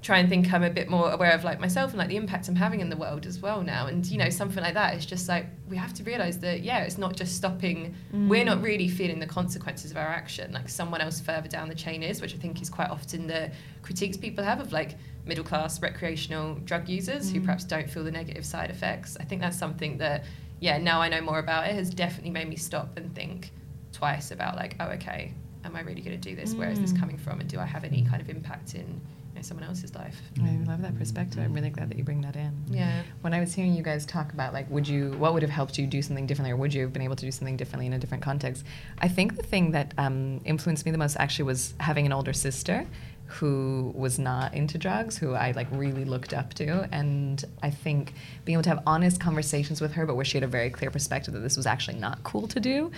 try 0.00 0.18
and 0.18 0.28
think 0.28 0.52
I'm 0.52 0.62
a 0.62 0.70
bit 0.70 0.88
more 0.88 1.10
aware 1.10 1.32
of 1.32 1.42
like 1.42 1.58
myself 1.58 1.90
and 1.90 1.98
like 1.98 2.08
the 2.08 2.16
impact 2.16 2.46
I'm 2.48 2.54
having 2.54 2.80
in 2.80 2.88
the 2.88 2.96
world 2.96 3.26
as 3.26 3.40
well 3.40 3.62
now. 3.62 3.86
And 3.88 4.06
you 4.06 4.16
know 4.16 4.30
something 4.30 4.62
like 4.62 4.74
that 4.74 4.94
is 4.94 5.04
just 5.04 5.28
like 5.28 5.46
we 5.68 5.76
have 5.76 5.92
to 5.94 6.04
realize 6.04 6.38
that 6.38 6.60
yeah, 6.62 6.84
it's 6.84 6.98
not 6.98 7.16
just 7.16 7.34
stopping. 7.36 7.94
We're 8.12 8.44
not 8.44 8.62
really 8.62 8.88
feeling 8.88 9.18
the 9.18 9.26
consequences 9.26 9.90
of 9.90 9.96
our 9.96 10.06
action. 10.06 10.52
Like 10.52 10.68
someone 10.68 11.00
else 11.00 11.20
further 11.20 11.48
down 11.48 11.68
the 11.68 11.74
chain 11.74 12.02
is, 12.04 12.20
which 12.22 12.32
I 12.32 12.38
think 12.38 12.62
is 12.62 12.70
quite 12.70 12.90
often 12.90 13.26
the 13.26 13.50
critiques 13.82 14.16
people 14.16 14.44
have 14.44 14.60
of 14.60 14.72
like 14.72 14.96
middle 15.26 15.44
class 15.44 15.82
recreational 15.82 16.54
drug 16.64 16.88
users 16.88 17.30
who 17.32 17.40
Mm. 17.40 17.44
perhaps 17.44 17.64
don't 17.64 17.90
feel 17.90 18.04
the 18.04 18.12
negative 18.12 18.46
side 18.46 18.70
effects. 18.70 19.16
I 19.20 19.24
think 19.24 19.40
that's 19.42 19.58
something 19.58 19.98
that 19.98 20.24
yeah 20.60 20.78
now 20.78 21.00
I 21.02 21.08
know 21.08 21.20
more 21.20 21.38
about 21.40 21.66
it 21.68 21.74
has 21.74 21.90
definitely 21.90 22.30
made 22.30 22.48
me 22.48 22.56
stop 22.56 22.96
and 22.96 23.12
think 23.14 23.50
twice 23.92 24.30
about 24.30 24.54
like, 24.54 24.76
oh, 24.78 24.86
okay, 24.90 25.32
am 25.64 25.74
I 25.74 25.80
really 25.80 26.02
going 26.02 26.18
to 26.18 26.28
do 26.30 26.36
this? 26.36 26.54
Where 26.56 26.70
is 26.70 26.78
this 26.80 26.92
Mm. 26.92 27.00
coming 27.00 27.18
from? 27.18 27.40
And 27.40 27.48
do 27.48 27.58
I 27.58 27.64
have 27.66 27.82
any 27.82 28.04
kind 28.04 28.22
of 28.22 28.28
impact 28.30 28.74
in 28.76 29.00
someone 29.42 29.66
else's 29.66 29.94
life? 29.94 30.20
I 30.42 30.56
love 30.66 30.82
that 30.82 30.96
perspective. 30.98 31.42
I'm 31.42 31.52
really 31.52 31.70
glad 31.70 31.90
that 31.90 31.98
you 31.98 32.04
bring 32.04 32.20
that 32.22 32.36
in. 32.36 32.52
Yeah. 32.68 33.02
When 33.20 33.34
I 33.34 33.40
was 33.40 33.54
hearing 33.54 33.74
you 33.74 33.82
guys 33.82 34.06
talk 34.06 34.32
about 34.32 34.52
like, 34.52 34.70
would 34.70 34.86
you, 34.86 35.12
what 35.12 35.34
would 35.34 35.42
have 35.42 35.50
helped 35.50 35.78
you 35.78 35.86
do 35.86 36.02
something 36.02 36.26
differently, 36.26 36.52
or 36.52 36.56
would 36.56 36.74
you 36.74 36.82
have 36.82 36.92
been 36.92 37.02
able 37.02 37.16
to 37.16 37.24
do 37.24 37.32
something 37.32 37.56
differently 37.56 37.86
in 37.86 37.92
a 37.92 37.98
different 37.98 38.22
context? 38.22 38.64
I 38.98 39.08
think 39.08 39.36
the 39.36 39.42
thing 39.42 39.72
that 39.72 39.94
um, 39.98 40.40
influenced 40.44 40.84
me 40.84 40.92
the 40.92 40.98
most 40.98 41.16
actually 41.16 41.44
was 41.44 41.74
having 41.80 42.06
an 42.06 42.12
older 42.12 42.32
sister 42.32 42.86
who 43.28 43.92
was 43.94 44.18
not 44.18 44.54
into 44.54 44.78
drugs, 44.78 45.18
who 45.18 45.34
I 45.34 45.52
like 45.52 45.66
really 45.70 46.04
looked 46.04 46.32
up 46.32 46.54
to, 46.54 46.88
and 46.90 47.44
I 47.62 47.70
think 47.70 48.14
being 48.44 48.54
able 48.54 48.62
to 48.64 48.70
have 48.70 48.82
honest 48.86 49.20
conversations 49.20 49.80
with 49.80 49.92
her, 49.92 50.06
but 50.06 50.16
where 50.16 50.24
she 50.24 50.38
had 50.38 50.44
a 50.44 50.48
very 50.48 50.70
clear 50.70 50.90
perspective 50.90 51.34
that 51.34 51.40
this 51.40 51.56
was 51.56 51.66
actually 51.66 51.98
not 51.98 52.22
cool 52.24 52.48
to 52.48 52.58
do, 52.58 52.90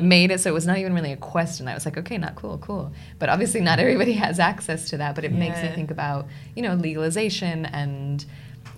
made 0.00 0.32
it 0.32 0.40
so 0.40 0.50
it 0.50 0.54
was 0.54 0.66
not 0.66 0.78
even 0.78 0.92
really 0.92 1.12
a 1.12 1.16
question. 1.16 1.68
I 1.68 1.74
was 1.74 1.84
like, 1.84 1.96
okay, 1.96 2.18
not 2.18 2.34
cool, 2.34 2.58
cool. 2.58 2.92
But 3.20 3.28
obviously, 3.28 3.60
not 3.60 3.78
everybody 3.78 4.12
has 4.24 4.40
access 4.40 4.90
to 4.90 4.96
that. 4.98 5.14
But 5.14 5.24
it 5.24 5.32
makes 5.32 5.62
me 5.62 5.68
think 5.68 5.90
about 5.90 6.26
you 6.56 6.62
know 6.62 6.74
legalization 6.74 7.66
and 7.66 8.24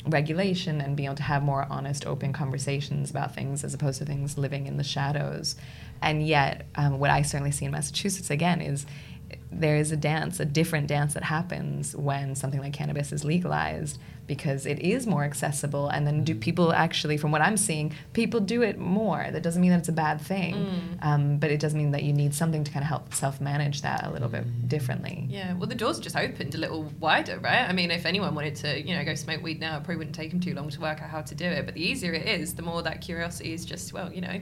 regulation 0.06 0.80
and 0.80 0.96
being 0.96 1.06
able 1.06 1.16
to 1.16 1.22
have 1.22 1.42
more 1.42 1.66
honest, 1.70 2.06
open 2.06 2.32
conversations 2.32 3.10
about 3.10 3.34
things 3.34 3.64
as 3.64 3.74
opposed 3.74 3.98
to 3.98 4.04
things 4.04 4.38
living 4.38 4.66
in 4.66 4.76
the 4.76 4.84
shadows. 4.84 5.56
And 6.00 6.26
yet, 6.26 6.66
um, 6.76 6.98
what 6.98 7.10
I 7.10 7.22
certainly 7.22 7.50
see 7.50 7.64
in 7.64 7.72
Massachusetts 7.72 8.30
again 8.30 8.60
is 8.60 8.86
there 9.50 9.76
is 9.76 9.92
a 9.92 9.96
dance, 9.96 10.40
a 10.40 10.44
different 10.44 10.86
dance 10.86 11.14
that 11.14 11.24
happens 11.24 11.96
when 11.96 12.34
something 12.34 12.60
like 12.60 12.72
cannabis 12.72 13.12
is 13.12 13.24
legalized 13.24 13.98
because 14.26 14.66
it 14.66 14.78
is 14.80 15.06
more 15.06 15.24
accessible. 15.24 15.88
And 15.88 16.06
then, 16.06 16.22
do 16.22 16.34
mm. 16.34 16.40
people 16.40 16.72
actually, 16.72 17.16
from 17.16 17.32
what 17.32 17.40
I'm 17.40 17.56
seeing, 17.56 17.94
people 18.12 18.40
do 18.40 18.62
it 18.62 18.78
more. 18.78 19.26
That 19.30 19.42
doesn't 19.42 19.60
mean 19.60 19.70
that 19.70 19.80
it's 19.80 19.88
a 19.88 19.92
bad 19.92 20.20
thing, 20.20 20.54
mm. 20.54 21.04
um, 21.04 21.38
but 21.38 21.50
it 21.50 21.58
does 21.58 21.74
mean 21.74 21.90
that 21.92 22.02
you 22.02 22.12
need 22.12 22.34
something 22.34 22.62
to 22.62 22.70
kind 22.70 22.84
of 22.84 22.88
help 22.88 23.14
self 23.14 23.40
manage 23.40 23.82
that 23.82 24.06
a 24.06 24.10
little 24.10 24.28
bit 24.28 24.44
mm. 24.44 24.68
differently. 24.68 25.26
Yeah, 25.28 25.54
well, 25.54 25.66
the 25.66 25.74
doors 25.74 25.98
just 25.98 26.16
opened 26.16 26.54
a 26.54 26.58
little 26.58 26.84
wider, 27.00 27.38
right? 27.38 27.68
I 27.68 27.72
mean, 27.72 27.90
if 27.90 28.06
anyone 28.06 28.34
wanted 28.34 28.54
to, 28.56 28.80
you 28.80 28.94
know, 28.94 29.04
go 29.04 29.14
smoke 29.14 29.42
weed 29.42 29.60
now, 29.60 29.76
it 29.76 29.80
probably 29.80 29.96
wouldn't 29.96 30.14
take 30.14 30.30
them 30.30 30.40
too 30.40 30.54
long 30.54 30.68
to 30.68 30.80
work 30.80 31.02
out 31.02 31.08
how 31.08 31.22
to 31.22 31.34
do 31.34 31.46
it. 31.46 31.64
But 31.64 31.74
the 31.74 31.82
easier 31.82 32.12
it 32.12 32.26
is, 32.26 32.54
the 32.54 32.62
more 32.62 32.82
that 32.82 33.00
curiosity 33.00 33.54
is 33.54 33.64
just, 33.64 33.92
well, 33.92 34.12
you 34.12 34.20
know, 34.20 34.40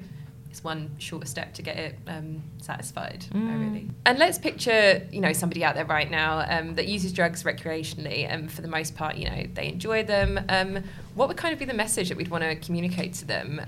it's 0.56 0.64
one 0.64 0.90
shorter 0.98 1.26
step 1.26 1.52
to 1.52 1.60
get 1.60 1.76
it 1.76 1.98
um, 2.06 2.42
satisfied, 2.62 3.26
Mm. 3.30 3.60
really. 3.60 3.90
And 4.06 4.18
let's 4.18 4.38
picture, 4.38 5.06
you 5.12 5.20
know, 5.20 5.34
somebody 5.34 5.62
out 5.62 5.74
there 5.74 5.84
right 5.84 6.10
now 6.10 6.46
um, 6.48 6.74
that 6.76 6.88
uses 6.88 7.12
drugs 7.12 7.42
recreationally, 7.42 8.26
and 8.26 8.50
for 8.50 8.62
the 8.62 8.68
most 8.68 8.96
part, 8.96 9.16
you 9.16 9.28
know, 9.28 9.44
they 9.52 9.68
enjoy 9.68 10.02
them. 10.04 10.40
Um, 10.48 10.82
what 11.14 11.28
would 11.28 11.36
kind 11.36 11.52
of 11.52 11.58
be 11.58 11.66
the 11.66 11.74
message 11.74 12.08
that 12.08 12.16
we'd 12.16 12.28
want 12.28 12.42
to 12.44 12.56
communicate 12.56 13.12
to 13.14 13.26
them? 13.26 13.60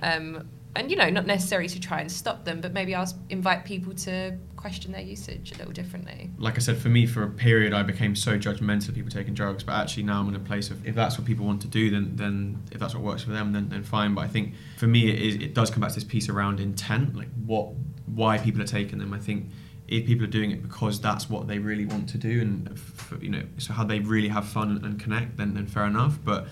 And 0.79 0.93
you 0.93 0.97
know, 0.97 1.11
not 1.11 1.26
necessarily 1.26 1.68
to 1.70 1.81
try 1.81 2.01
and 2.01 2.11
stop 2.11 2.45
them, 2.45 2.61
but 2.61 2.72
maybe 2.72 2.95
ask, 2.95 3.16
invite 3.31 3.64
people 3.64 3.93
to 3.95 4.39
question 4.55 4.93
their 4.93 5.01
usage 5.01 5.51
a 5.53 5.59
little 5.59 5.72
differently. 5.72 6.31
like 6.39 6.55
I 6.55 6.61
said, 6.61 6.79
for 6.79 6.89
me, 6.89 7.05
for 7.05 7.24
a 7.24 7.29
period, 7.29 7.72
I 7.72 7.83
became 7.83 8.14
so 8.14 8.39
judgmental 8.39 8.89
of 8.91 8.95
people 8.95 9.11
taking 9.11 9.35
drugs. 9.35 9.64
But 9.64 9.72
actually, 9.72 10.05
now 10.05 10.20
I'm 10.20 10.29
in 10.29 10.37
a 10.37 10.39
place 10.39 10.70
of 10.70 10.87
if 10.87 10.95
that's 10.95 11.18
what 11.18 11.26
people 11.26 11.45
want 11.45 11.62
to 11.62 11.68
do, 11.68 11.91
then 11.91 12.12
then 12.14 12.62
if 12.70 12.79
that's 12.79 12.95
what 12.95 13.03
works 13.03 13.24
for 13.24 13.31
them, 13.31 13.53
then, 13.53 13.68
then 13.68 13.83
fine. 13.83 14.14
But 14.14 14.22
I 14.22 14.29
think 14.29 14.55
for 14.76 14.87
me, 14.87 15.11
it, 15.11 15.20
is, 15.20 15.35
it 15.37 15.53
does 15.53 15.68
come 15.68 15.81
back 15.81 15.91
to 15.91 15.97
this 15.97 16.05
piece 16.05 16.29
around 16.29 16.61
intent, 16.61 17.16
like 17.16 17.29
what, 17.45 17.72
why 18.07 18.39
people 18.39 18.62
are 18.62 18.72
taking 18.79 19.01
them. 19.01 19.12
I 19.12 19.18
think 19.18 19.47
if 19.89 20.07
people 20.07 20.26
are 20.26 20.31
doing 20.31 20.53
it 20.53 20.62
because 20.62 21.01
that's 21.01 21.29
what 21.29 21.49
they 21.49 21.59
really 21.59 21.87
want 21.87 22.09
to 22.11 22.18
do, 22.18 22.41
and 22.41 22.79
you 23.20 23.31
know, 23.31 23.43
so 23.59 23.72
how 23.72 23.83
they 23.83 23.99
really 23.99 24.29
have 24.29 24.47
fun 24.47 24.81
and 24.85 25.01
connect, 25.01 25.39
then 25.39 25.55
then 25.55 25.66
fair 25.66 25.87
enough. 25.87 26.18
But 26.24 26.47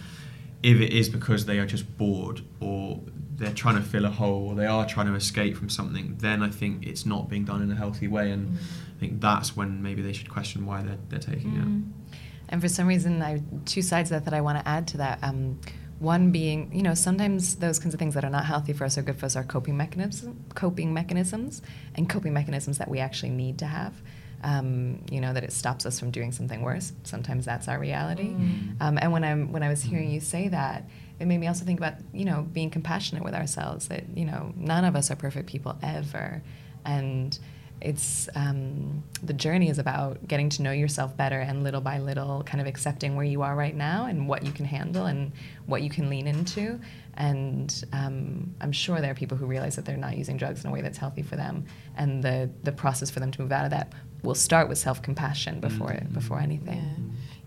if 0.66 0.80
it 0.80 0.92
is 0.92 1.08
because 1.08 1.46
they 1.46 1.60
are 1.60 1.64
just 1.64 1.96
bored 1.96 2.40
or 2.58 3.00
they're 3.36 3.54
trying 3.54 3.76
to 3.76 3.82
fill 3.82 4.04
a 4.04 4.10
hole 4.10 4.48
or 4.48 4.56
they 4.56 4.66
are 4.66 4.84
trying 4.84 5.06
to 5.06 5.14
escape 5.14 5.56
from 5.56 5.68
something, 5.68 6.16
then 6.18 6.42
I 6.42 6.50
think 6.50 6.84
it's 6.84 7.06
not 7.06 7.28
being 7.28 7.44
done 7.44 7.62
in 7.62 7.70
a 7.70 7.76
healthy 7.76 8.08
way. 8.08 8.32
And 8.32 8.58
I 8.96 8.98
think 8.98 9.20
that's 9.20 9.56
when 9.56 9.80
maybe 9.80 10.02
they 10.02 10.12
should 10.12 10.28
question 10.28 10.66
why 10.66 10.82
they're, 10.82 10.98
they're 11.08 11.20
taking 11.20 11.54
it. 11.54 12.18
And 12.48 12.60
for 12.60 12.66
some 12.66 12.88
reason, 12.88 13.22
I 13.22 13.42
two 13.64 13.80
sides 13.80 14.10
of 14.10 14.16
that 14.16 14.24
that 14.28 14.36
I 14.36 14.40
want 14.40 14.58
to 14.58 14.68
add 14.68 14.88
to 14.88 14.96
that. 14.96 15.20
Um, 15.22 15.60
one 16.00 16.32
being, 16.32 16.74
you 16.74 16.82
know, 16.82 16.94
sometimes 16.94 17.56
those 17.56 17.78
kinds 17.78 17.94
of 17.94 18.00
things 18.00 18.14
that 18.14 18.24
are 18.24 18.30
not 18.30 18.44
healthy 18.44 18.72
for 18.72 18.84
us 18.84 18.98
or 18.98 19.02
good 19.02 19.16
for 19.16 19.26
us 19.26 19.36
are 19.36 19.44
coping 19.44 19.76
mechanisms, 19.76 20.36
coping 20.54 20.92
mechanisms, 20.92 21.62
and 21.94 22.08
coping 22.08 22.32
mechanisms 22.32 22.78
that 22.78 22.88
we 22.88 22.98
actually 22.98 23.30
need 23.30 23.58
to 23.60 23.66
have. 23.66 23.94
Um, 24.42 25.02
you 25.10 25.20
know, 25.20 25.32
that 25.32 25.44
it 25.44 25.52
stops 25.52 25.86
us 25.86 25.98
from 25.98 26.10
doing 26.10 26.30
something 26.30 26.60
worse. 26.62 26.92
Sometimes 27.04 27.44
that's 27.44 27.68
our 27.68 27.78
reality. 27.78 28.34
Um, 28.80 28.98
and 29.00 29.10
when 29.12 29.24
I'm 29.24 29.50
when 29.50 29.62
I 29.62 29.68
was 29.68 29.82
hearing 29.82 30.10
you 30.10 30.20
say 30.20 30.48
that, 30.48 30.88
it 31.18 31.26
made 31.26 31.38
me 31.38 31.46
also 31.48 31.64
think 31.64 31.80
about, 31.80 31.94
you 32.12 32.24
know, 32.24 32.46
being 32.52 32.70
compassionate 32.70 33.24
with 33.24 33.34
ourselves. 33.34 33.88
That 33.88 34.04
you 34.14 34.24
know, 34.24 34.52
none 34.56 34.84
of 34.84 34.94
us 34.94 35.10
are 35.10 35.16
perfect 35.16 35.48
people 35.48 35.76
ever, 35.82 36.42
and 36.84 37.36
it's 37.80 38.28
um, 38.34 39.02
the 39.22 39.34
journey 39.34 39.68
is 39.68 39.78
about 39.78 40.26
getting 40.26 40.48
to 40.48 40.62
know 40.62 40.72
yourself 40.72 41.16
better 41.16 41.40
and 41.40 41.62
little 41.62 41.80
by 41.80 41.98
little 41.98 42.42
kind 42.44 42.60
of 42.60 42.66
accepting 42.66 43.16
where 43.16 43.24
you 43.24 43.42
are 43.42 43.54
right 43.54 43.74
now 43.74 44.06
and 44.06 44.28
what 44.28 44.44
you 44.44 44.52
can 44.52 44.64
handle 44.64 45.06
and 45.06 45.32
what 45.66 45.82
you 45.82 45.90
can 45.90 46.08
lean 46.08 46.26
into 46.26 46.80
and 47.14 47.84
um, 47.92 48.54
i'm 48.62 48.72
sure 48.72 49.00
there 49.00 49.10
are 49.10 49.14
people 49.14 49.36
who 49.36 49.44
realize 49.46 49.76
that 49.76 49.84
they're 49.84 49.96
not 49.96 50.16
using 50.16 50.38
drugs 50.38 50.64
in 50.64 50.70
a 50.70 50.72
way 50.72 50.80
that's 50.80 50.98
healthy 50.98 51.22
for 51.22 51.36
them 51.36 51.64
and 51.96 52.22
the, 52.22 52.48
the 52.62 52.72
process 52.72 53.10
for 53.10 53.20
them 53.20 53.30
to 53.30 53.42
move 53.42 53.52
out 53.52 53.64
of 53.64 53.70
that 53.70 53.92
will 54.26 54.34
start 54.34 54.68
with 54.68 54.78
self-compassion 54.78 55.60
before 55.60 55.96
before 56.12 56.38
anything 56.38 56.78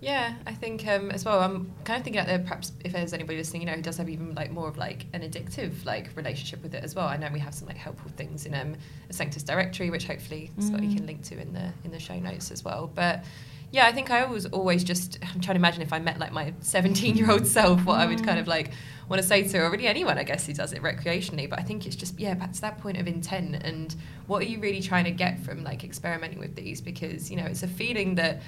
Yeah, 0.01 0.35
I 0.47 0.53
think 0.53 0.87
um, 0.87 1.11
as 1.11 1.25
well. 1.25 1.41
I'm 1.41 1.73
kind 1.83 1.97
of 1.99 2.05
thinking 2.05 2.21
out 2.21 2.27
there, 2.27 2.39
perhaps 2.39 2.71
if 2.85 2.93
there's 2.93 3.11
anybody 3.11 3.37
listening, 3.37 3.63
you 3.63 3.67
know, 3.67 3.73
who 3.73 3.81
does 3.81 3.97
have 3.97 4.07
even 4.07 4.33
like 4.33 4.49
more 4.49 4.69
of 4.69 4.77
like 4.77 5.05
an 5.11 5.21
addictive 5.21 5.83
like 5.83 6.15
relationship 6.15 6.63
with 6.63 6.73
it 6.73 6.83
as 6.85 6.95
well. 6.95 7.07
I 7.07 7.17
know 7.17 7.27
we 7.33 7.39
have 7.39 7.53
some 7.53 7.67
like 7.67 7.75
helpful 7.75 8.09
things 8.15 8.45
in 8.45 8.53
um, 8.55 8.75
a 9.09 9.13
Sanctus 9.13 9.43
directory, 9.43 9.89
which 9.89 10.05
hopefully 10.05 10.51
Scott 10.59 10.81
you 10.81 10.95
can 10.95 11.05
link 11.05 11.23
to 11.23 11.37
in 11.37 11.51
the 11.51 11.73
in 11.83 11.91
the 11.91 11.99
show 11.99 12.17
notes 12.17 12.49
as 12.49 12.63
well. 12.63 12.89
But 12.95 13.25
yeah, 13.71 13.87
I 13.87 13.91
think 13.91 14.09
I 14.09 14.25
was 14.25 14.45
always 14.45 14.85
just 14.85 15.19
I'm 15.21 15.41
trying 15.41 15.55
to 15.55 15.61
imagine 15.63 15.81
if 15.81 15.91
I 15.91 15.99
met 15.99 16.17
like 16.17 16.31
my 16.31 16.53
17 16.61 17.17
year 17.17 17.29
old 17.29 17.45
self, 17.45 17.83
what 17.85 17.99
I 17.99 18.05
would 18.05 18.23
kind 18.23 18.39
of 18.39 18.47
like 18.47 18.71
want 19.09 19.21
to 19.21 19.27
say 19.27 19.47
to 19.47 19.59
really 19.59 19.87
anyone 19.87 20.17
I 20.17 20.23
guess 20.23 20.45
who 20.45 20.53
does 20.53 20.71
it 20.71 20.81
recreationally. 20.81 21.49
But 21.49 21.59
I 21.59 21.63
think 21.63 21.85
it's 21.85 21.95
just 21.95 22.19
yeah, 22.19 22.35
back 22.35 22.53
to 22.53 22.61
that 22.61 22.79
point 22.79 22.97
of 22.97 23.07
intent 23.07 23.63
and 23.63 23.95
what 24.27 24.41
are 24.41 24.45
you 24.45 24.59
really 24.59 24.81
trying 24.81 25.05
to 25.05 25.11
get 25.11 25.39
from 25.39 25.63
like 25.63 25.83
experimenting 25.83 26.39
with 26.39 26.55
these? 26.55 26.79
Because 26.79 27.29
you 27.29 27.37
know 27.37 27.45
it's 27.45 27.63
a 27.63 27.67
feeling 27.67 28.15
that 28.15 28.41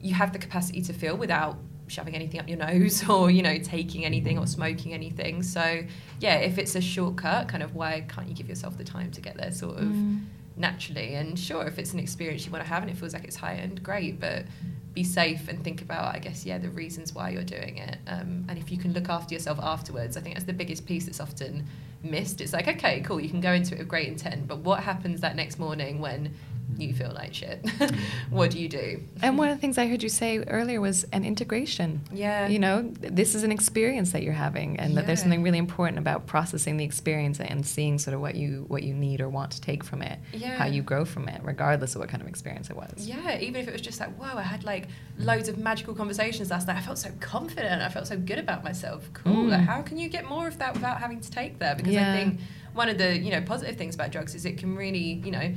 you 0.00 0.14
have 0.14 0.32
the 0.32 0.38
capacity 0.38 0.80
to 0.82 0.92
feel 0.92 1.16
without 1.16 1.58
shoving 1.88 2.14
anything 2.14 2.40
up 2.40 2.48
your 2.48 2.58
nose 2.72 3.08
or 3.08 3.30
you 3.30 3.42
know 3.42 3.58
taking 3.58 4.04
anything 4.04 4.38
or 4.38 4.46
smoking 4.46 4.92
anything 4.92 5.42
so 5.42 5.82
yeah 6.20 6.34
if 6.34 6.58
it's 6.58 6.74
a 6.74 6.80
shortcut 6.80 7.48
kind 7.48 7.62
of 7.62 7.74
why 7.74 8.04
can't 8.08 8.28
you 8.28 8.34
give 8.34 8.48
yourself 8.48 8.76
the 8.76 8.84
time 8.84 9.10
to 9.10 9.20
get 9.20 9.36
there 9.36 9.52
sort 9.52 9.76
of 9.76 9.84
mm. 9.84 10.20
naturally 10.56 11.14
and 11.14 11.38
sure 11.38 11.64
if 11.66 11.78
it's 11.78 11.92
an 11.92 11.98
experience 11.98 12.44
you 12.44 12.52
want 12.52 12.64
to 12.64 12.68
have 12.68 12.82
and 12.82 12.90
it 12.90 12.96
feels 12.96 13.12
like 13.14 13.24
it's 13.24 13.36
high 13.36 13.54
end 13.54 13.82
great 13.82 14.18
but 14.18 14.44
be 14.96 15.04
safe 15.04 15.46
and 15.48 15.62
think 15.62 15.82
about 15.82 16.12
i 16.14 16.18
guess 16.18 16.44
yeah 16.44 16.58
the 16.58 16.70
reasons 16.70 17.14
why 17.14 17.28
you're 17.28 17.44
doing 17.44 17.76
it. 17.76 17.98
Um, 18.08 18.46
and 18.48 18.58
if 18.58 18.72
you 18.72 18.78
can 18.78 18.92
look 18.94 19.08
after 19.08 19.34
yourself 19.34 19.58
afterwards 19.62 20.16
i 20.16 20.20
think 20.20 20.34
that's 20.34 20.46
the 20.46 20.52
biggest 20.52 20.86
piece 20.86 21.04
that's 21.04 21.20
often 21.20 21.64
missed. 22.02 22.40
It's 22.40 22.52
like 22.52 22.66
okay 22.66 23.00
cool 23.02 23.20
you 23.20 23.28
can 23.28 23.40
go 23.40 23.52
into 23.52 23.74
it 23.74 23.78
with 23.78 23.88
great 23.88 24.08
intent 24.08 24.48
but 24.48 24.58
what 24.58 24.80
happens 24.80 25.20
that 25.20 25.36
next 25.36 25.58
morning 25.58 26.00
when 26.00 26.34
you 26.78 26.92
feel 26.94 27.12
like 27.14 27.32
shit 27.34 27.64
what 28.30 28.50
do 28.50 28.58
you 28.58 28.68
do 28.68 29.02
and 29.22 29.38
one 29.38 29.48
of 29.48 29.56
the 29.56 29.60
things 29.60 29.78
i 29.78 29.86
heard 29.86 30.02
you 30.02 30.08
say 30.08 30.38
earlier 30.44 30.80
was 30.80 31.04
an 31.12 31.24
integration 31.24 32.00
Yeah. 32.12 32.48
you 32.48 32.58
know 32.58 32.82
this 33.00 33.34
is 33.34 33.42
an 33.42 33.52
experience 33.52 34.12
that 34.12 34.22
you're 34.22 34.32
having 34.32 34.78
and 34.78 34.96
that 34.96 35.06
there's 35.06 35.20
something 35.20 35.42
really 35.42 35.58
important 35.58 35.98
about 35.98 36.26
processing 36.26 36.76
the 36.76 36.84
experience 36.84 37.40
and 37.40 37.66
seeing 37.66 37.98
sort 37.98 38.14
of 38.14 38.20
what 38.20 38.34
you 38.34 38.64
what 38.68 38.82
you 38.82 38.94
need 38.94 39.20
or 39.20 39.28
want 39.28 39.50
to 39.52 39.60
take 39.60 39.82
from 39.84 40.02
it 40.02 40.18
Yeah. 40.32 40.56
how 40.56 40.66
you 40.66 40.82
grow 40.82 41.04
from 41.04 41.28
it 41.28 41.40
regardless 41.44 41.94
of 41.94 42.00
what 42.00 42.08
kind 42.08 42.22
of 42.22 42.28
experience 42.28 42.70
it 42.70 42.76
was 42.76 43.06
Yeah, 43.06 43.38
even 43.38 43.60
if 43.62 43.68
it 43.68 43.72
was 43.72 43.80
just 43.80 44.00
like, 44.00 44.10
whoa, 44.16 44.36
I 44.38 44.42
had 44.42 44.64
like 44.64 44.88
loads 45.18 45.48
of 45.48 45.58
magical 45.58 45.94
conversations 45.94 46.50
last 46.50 46.66
night. 46.66 46.76
I 46.76 46.80
felt 46.80 46.98
so 46.98 47.10
confident. 47.20 47.82
I 47.82 47.88
felt 47.88 48.06
so 48.06 48.16
good 48.18 48.38
about 48.38 48.64
myself. 48.64 49.08
Cool. 49.14 49.44
Mm. 49.44 49.50
Like, 49.50 49.60
how 49.60 49.82
can 49.82 49.96
you 49.98 50.08
get 50.08 50.24
more 50.28 50.46
of 50.48 50.58
that 50.58 50.74
without 50.74 50.98
having 50.98 51.20
to 51.20 51.30
take 51.30 51.58
that? 51.60 51.76
Because 51.76 51.94
Yeah. 51.94 52.12
I 52.12 52.16
think 52.16 52.40
one 52.74 52.88
of 52.88 52.98
the 52.98 53.16
you 53.18 53.30
know 53.30 53.40
positive 53.40 53.76
things 53.76 53.94
about 53.94 54.10
drugs 54.12 54.34
is 54.34 54.44
it 54.44 54.58
can 54.58 54.76
really 54.76 55.20
you 55.24 55.30
know 55.30 55.54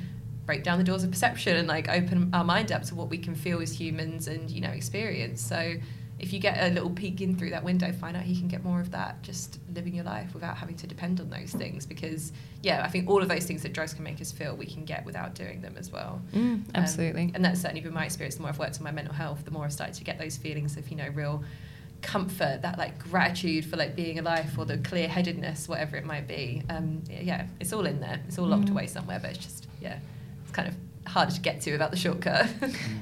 break 0.50 0.64
down 0.64 0.80
the 0.80 0.84
doors 0.84 1.04
of 1.04 1.12
perception 1.12 1.56
and 1.58 1.68
like 1.68 1.88
open 1.90 2.28
our 2.34 2.44
mind 2.44 2.72
up 2.72 2.82
to 2.82 2.96
what 2.96 3.08
we 3.08 3.20
can 3.20 3.36
feel 3.36 3.62
as 3.62 3.72
humans 3.72 4.28
and 4.28 4.50
you 4.50 4.60
know 4.60 4.70
experience. 4.72 5.40
So 5.40 5.76
if 6.18 6.34
you 6.34 6.40
get 6.40 6.58
a 6.68 6.74
little 6.74 6.90
peek 6.90 7.22
in 7.22 7.38
through 7.38 7.52
that 7.52 7.64
window, 7.64 7.92
find 7.92 8.18
out 8.18 8.26
you 8.26 8.36
can 8.36 8.48
get 8.48 8.64
more 8.64 8.82
of 8.82 8.90
that 8.90 9.22
just 9.22 9.60
living 9.76 9.94
your 9.94 10.04
life 10.06 10.34
without 10.34 10.58
having 10.58 10.76
to 10.78 10.88
depend 10.88 11.22
on 11.22 11.30
those 11.30 11.52
things. 11.52 11.86
Because 11.86 12.32
yeah, 12.64 12.82
I 12.84 12.88
think 12.90 13.08
all 13.08 13.22
of 13.22 13.30
those 13.30 13.46
things 13.46 13.62
that 13.62 13.74
drugs 13.74 13.94
can 13.94 14.04
make 14.04 14.20
us 14.20 14.32
feel 14.32 14.56
we 14.56 14.66
can 14.66 14.86
get 14.86 15.06
without 15.06 15.36
doing 15.36 15.62
them 15.62 15.76
as 15.78 15.92
well. 15.92 16.20
Mm, 16.34 16.40
Um, 16.42 16.64
absolutely 16.74 17.32
and 17.36 17.46
that's 17.46 17.62
certainly 17.62 17.82
been 17.82 17.94
my 17.94 18.06
experience. 18.06 18.34
The 18.38 18.42
more 18.42 18.50
I've 18.50 18.58
worked 18.58 18.78
on 18.80 18.84
my 18.84 18.92
mental 18.92 19.14
health, 19.14 19.46
the 19.46 19.52
more 19.52 19.66
I've 19.66 19.72
started 19.74 19.94
to 19.96 20.04
get 20.04 20.18
those 20.18 20.36
feelings 20.36 20.76
of, 20.78 20.90
you 20.90 20.98
know, 20.98 21.10
real 21.14 21.44
comfort, 22.02 22.64
that 22.64 22.78
like 22.80 22.98
gratitude 22.98 23.66
for 23.66 23.78
like 23.78 23.96
being 23.96 24.18
alive 24.18 24.58
or 24.58 24.66
the 24.66 24.80
clear 24.80 25.08
headedness, 25.08 25.68
whatever 25.70 25.96
it 25.96 26.06
might 26.06 26.28
be. 26.28 26.64
Um, 26.70 27.04
yeah, 27.10 27.46
it's 27.60 27.72
all 27.72 27.86
in 27.86 28.00
there. 28.00 28.20
It's 28.28 28.40
all 28.40 28.48
locked 28.48 28.66
Mm. 28.70 28.72
away 28.72 28.88
somewhere, 28.88 29.20
but 29.22 29.32
it's 29.32 29.40
just, 29.46 29.68
yeah, 29.82 30.00
it's 30.50 30.56
kind 30.56 30.68
of 30.68 30.76
harder 31.12 31.32
to 31.32 31.42
get 31.42 31.62
to 31.62 31.72
without 31.72 31.92
the 31.92 31.98
shortcut. 31.98 32.48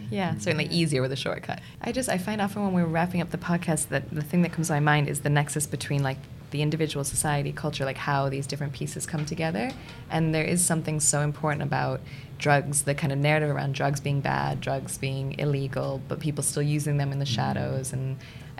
yeah 0.09 0.37
certainly 0.37 0.65
easier 0.65 1.01
with 1.01 1.11
a 1.11 1.15
shortcut 1.15 1.59
i 1.81 1.91
just 1.91 2.07
i 2.09 2.17
find 2.17 2.39
often 2.41 2.63
when 2.63 2.73
we're 2.73 2.85
wrapping 2.85 3.21
up 3.21 3.31
the 3.31 3.37
podcast 3.37 3.89
that 3.89 4.09
the 4.13 4.21
thing 4.21 4.41
that 4.43 4.51
comes 4.53 4.67
to 4.67 4.73
my 4.73 4.79
mind 4.79 5.07
is 5.09 5.21
the 5.21 5.29
nexus 5.29 5.65
between 5.67 6.03
like 6.03 6.17
the 6.51 6.61
individual, 6.61 7.03
society, 7.03 7.51
culture, 7.51 7.83
like 7.83 7.97
how 7.97 8.29
these 8.29 8.47
different 8.47 8.71
pieces 8.71 9.05
come 9.05 9.25
together. 9.25 9.69
And 10.09 10.33
there 10.33 10.45
is 10.45 10.65
something 10.65 11.01
so 11.01 11.19
important 11.19 11.61
about 11.61 11.99
drugs, 12.37 12.83
the 12.83 12.95
kind 12.95 13.11
of 13.11 13.19
narrative 13.19 13.49
around 13.49 13.75
drugs 13.75 13.99
being 13.99 14.21
bad, 14.21 14.61
drugs 14.61 14.97
being 14.97 15.37
illegal, 15.39 16.01
but 16.07 16.21
people 16.21 16.41
still 16.45 16.63
using 16.63 16.95
them 16.95 17.11
in 17.11 17.19
the 17.19 17.25
Mm. 17.25 17.35
shadows, 17.35 17.91
and 17.91 18.15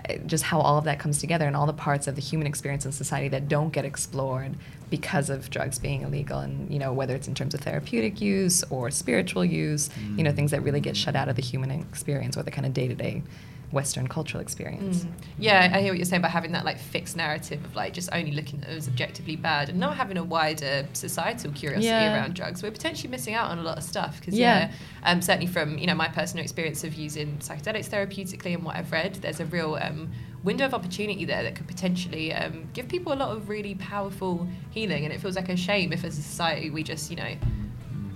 uh, 0.06 0.16
just 0.26 0.44
how 0.44 0.60
all 0.60 0.76
of 0.76 0.84
that 0.84 0.98
comes 0.98 1.18
together 1.18 1.46
and 1.46 1.56
all 1.56 1.64
the 1.64 1.72
parts 1.72 2.06
of 2.06 2.14
the 2.14 2.20
human 2.20 2.46
experience 2.46 2.84
in 2.84 2.92
society 2.92 3.28
that 3.28 3.48
don't 3.48 3.70
get 3.72 3.86
explored 3.86 4.54
because 4.90 5.28
of 5.30 5.50
drugs 5.50 5.78
being 5.78 6.02
illegal 6.02 6.38
and 6.38 6.70
you 6.72 6.78
know 6.78 6.92
whether 6.92 7.14
it's 7.14 7.28
in 7.28 7.34
terms 7.34 7.54
of 7.54 7.60
therapeutic 7.60 8.20
use 8.20 8.62
or 8.70 8.90
spiritual 8.90 9.44
use 9.44 9.90
you 10.16 10.22
know 10.22 10.30
Mm. 10.30 10.36
things 10.36 10.50
that 10.52 10.62
really 10.62 10.80
get 10.80 10.96
shut 10.96 11.14
out 11.16 11.28
of 11.28 11.36
the 11.36 11.42
human 11.42 11.70
experience 11.70 12.36
or 12.36 12.42
the 12.42 12.50
kind 12.50 12.66
of 12.66 12.72
day-to-day 12.72 13.22
western 13.70 14.08
cultural 14.08 14.40
experience 14.40 15.04
Mm. 15.04 15.10
Yeah, 15.38 15.70
I 15.74 15.82
hear 15.82 15.92
what 15.92 15.98
you're 15.98 16.06
saying 16.06 16.20
about 16.20 16.30
having 16.30 16.52
that 16.52 16.64
like 16.64 16.78
fixed 16.78 17.16
narrative 17.16 17.62
of 17.64 17.76
like 17.76 17.92
just 17.92 18.08
only 18.12 18.30
looking 18.32 18.62
at 18.62 18.70
it 18.70 18.76
as 18.78 18.88
objectively 18.88 19.36
bad 19.36 19.68
and 19.68 19.78
not 19.78 19.94
having 19.96 20.16
a 20.16 20.24
wider 20.24 20.86
societal 20.94 21.52
curiosity 21.52 21.86
Yeah. 21.88 22.14
around 22.14 22.34
drugs. 22.34 22.62
We're 22.62 22.70
potentially 22.70 23.10
missing 23.10 23.34
out 23.34 23.50
on 23.50 23.58
a 23.58 23.62
lot 23.62 23.76
of 23.76 23.84
stuff 23.84 24.18
because 24.20 24.34
Yeah. 24.38 24.70
yeah, 24.70 24.72
um, 25.04 25.20
certainly 25.20 25.46
from 25.46 25.76
you 25.76 25.86
know 25.86 25.94
my 25.94 26.08
personal 26.08 26.42
experience 26.42 26.82
of 26.82 26.94
using 26.94 27.36
psychedelics 27.40 27.88
therapeutically 27.90 28.54
and 28.54 28.64
what 28.64 28.74
I've 28.74 28.90
read, 28.90 29.16
there's 29.16 29.38
a 29.40 29.44
real 29.44 29.74
um, 29.80 30.10
window 30.50 30.64
of 30.64 30.74
opportunity 30.74 31.24
there 31.32 31.42
that 31.46 31.54
could 31.56 31.68
potentially 31.74 32.26
um, 32.40 32.54
give 32.76 32.86
people 32.88 33.12
a 33.12 33.18
lot 33.22 33.30
of 33.36 33.48
really 33.54 33.74
powerful 33.74 34.34
healing. 34.70 35.02
And 35.04 35.12
it 35.14 35.20
feels 35.20 35.36
like 35.36 35.48
a 35.48 35.56
shame 35.56 35.92
if 35.92 36.02
as 36.04 36.18
a 36.18 36.22
society 36.22 36.70
we 36.70 36.82
just 36.82 37.04
you 37.12 37.16
know 37.22 37.32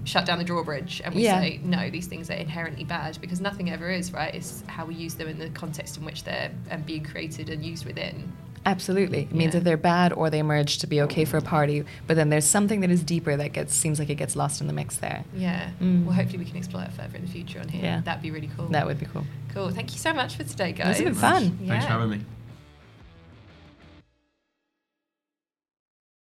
shut 0.04 0.24
down 0.26 0.38
the 0.38 0.44
drawbridge 0.52 1.00
and 1.04 1.14
we 1.14 1.22
Yeah. 1.22 1.40
say 1.40 1.60
no 1.62 1.88
these 1.96 2.08
things 2.12 2.28
are 2.32 2.40
inherently 2.46 2.84
bad 2.96 3.12
because 3.20 3.40
nothing 3.40 3.70
ever 3.70 3.88
is 4.00 4.12
right 4.12 4.34
it's 4.34 4.64
how 4.66 4.84
we 4.90 4.94
use 5.06 5.14
them 5.14 5.28
in 5.28 5.38
the 5.38 5.48
context 5.50 5.96
in 5.98 6.04
which 6.04 6.24
they're 6.24 6.50
um, 6.72 6.82
being 6.82 7.04
created 7.04 7.48
and 7.50 7.64
used 7.64 7.84
within 7.86 8.16
absolutely 8.64 9.22
it 9.22 9.32
means 9.32 9.52
Yeah. 9.54 9.58
that 9.60 9.64
they're 9.64 9.76
bad 9.76 10.12
or 10.12 10.30
they 10.30 10.38
emerge 10.38 10.78
to 10.78 10.86
be 10.86 11.00
okay 11.02 11.24
for 11.24 11.36
a 11.36 11.42
party 11.42 11.84
but 12.06 12.14
then 12.16 12.28
there's 12.30 12.44
something 12.44 12.80
that 12.80 12.90
is 12.90 13.02
deeper 13.02 13.36
that 13.36 13.52
gets 13.52 13.74
seems 13.74 13.98
like 13.98 14.08
it 14.08 14.14
gets 14.16 14.36
lost 14.36 14.60
in 14.60 14.66
the 14.68 14.72
mix 14.72 14.96
there 14.98 15.24
yeah 15.34 15.70
Mm. 15.80 16.04
well 16.04 16.14
hopefully 16.14 16.38
we 16.38 16.44
can 16.44 16.56
explore 16.56 16.82
that 16.84 16.92
further 16.92 17.16
in 17.16 17.22
the 17.22 17.30
future 17.30 17.58
on 17.60 17.68
here 17.68 17.82
Yeah. 17.82 18.00
that'd 18.04 18.22
be 18.22 18.30
really 18.30 18.50
cool 18.56 18.66
that 18.68 18.86
would 18.86 18.98
be 19.00 19.06
cool 19.06 19.24
cool 19.52 19.70
thank 19.70 19.92
you 19.92 19.98
so 19.98 20.12
much 20.14 20.36
for 20.36 20.44
today 20.44 20.72
This 20.72 20.78
guys 20.84 20.96
has 20.98 21.04
been 21.04 21.14
fun. 21.14 21.58
yeah. 21.60 21.68
Thanks 21.72 21.84
for 21.86 21.92
having 21.92 22.10
me. 22.10 22.20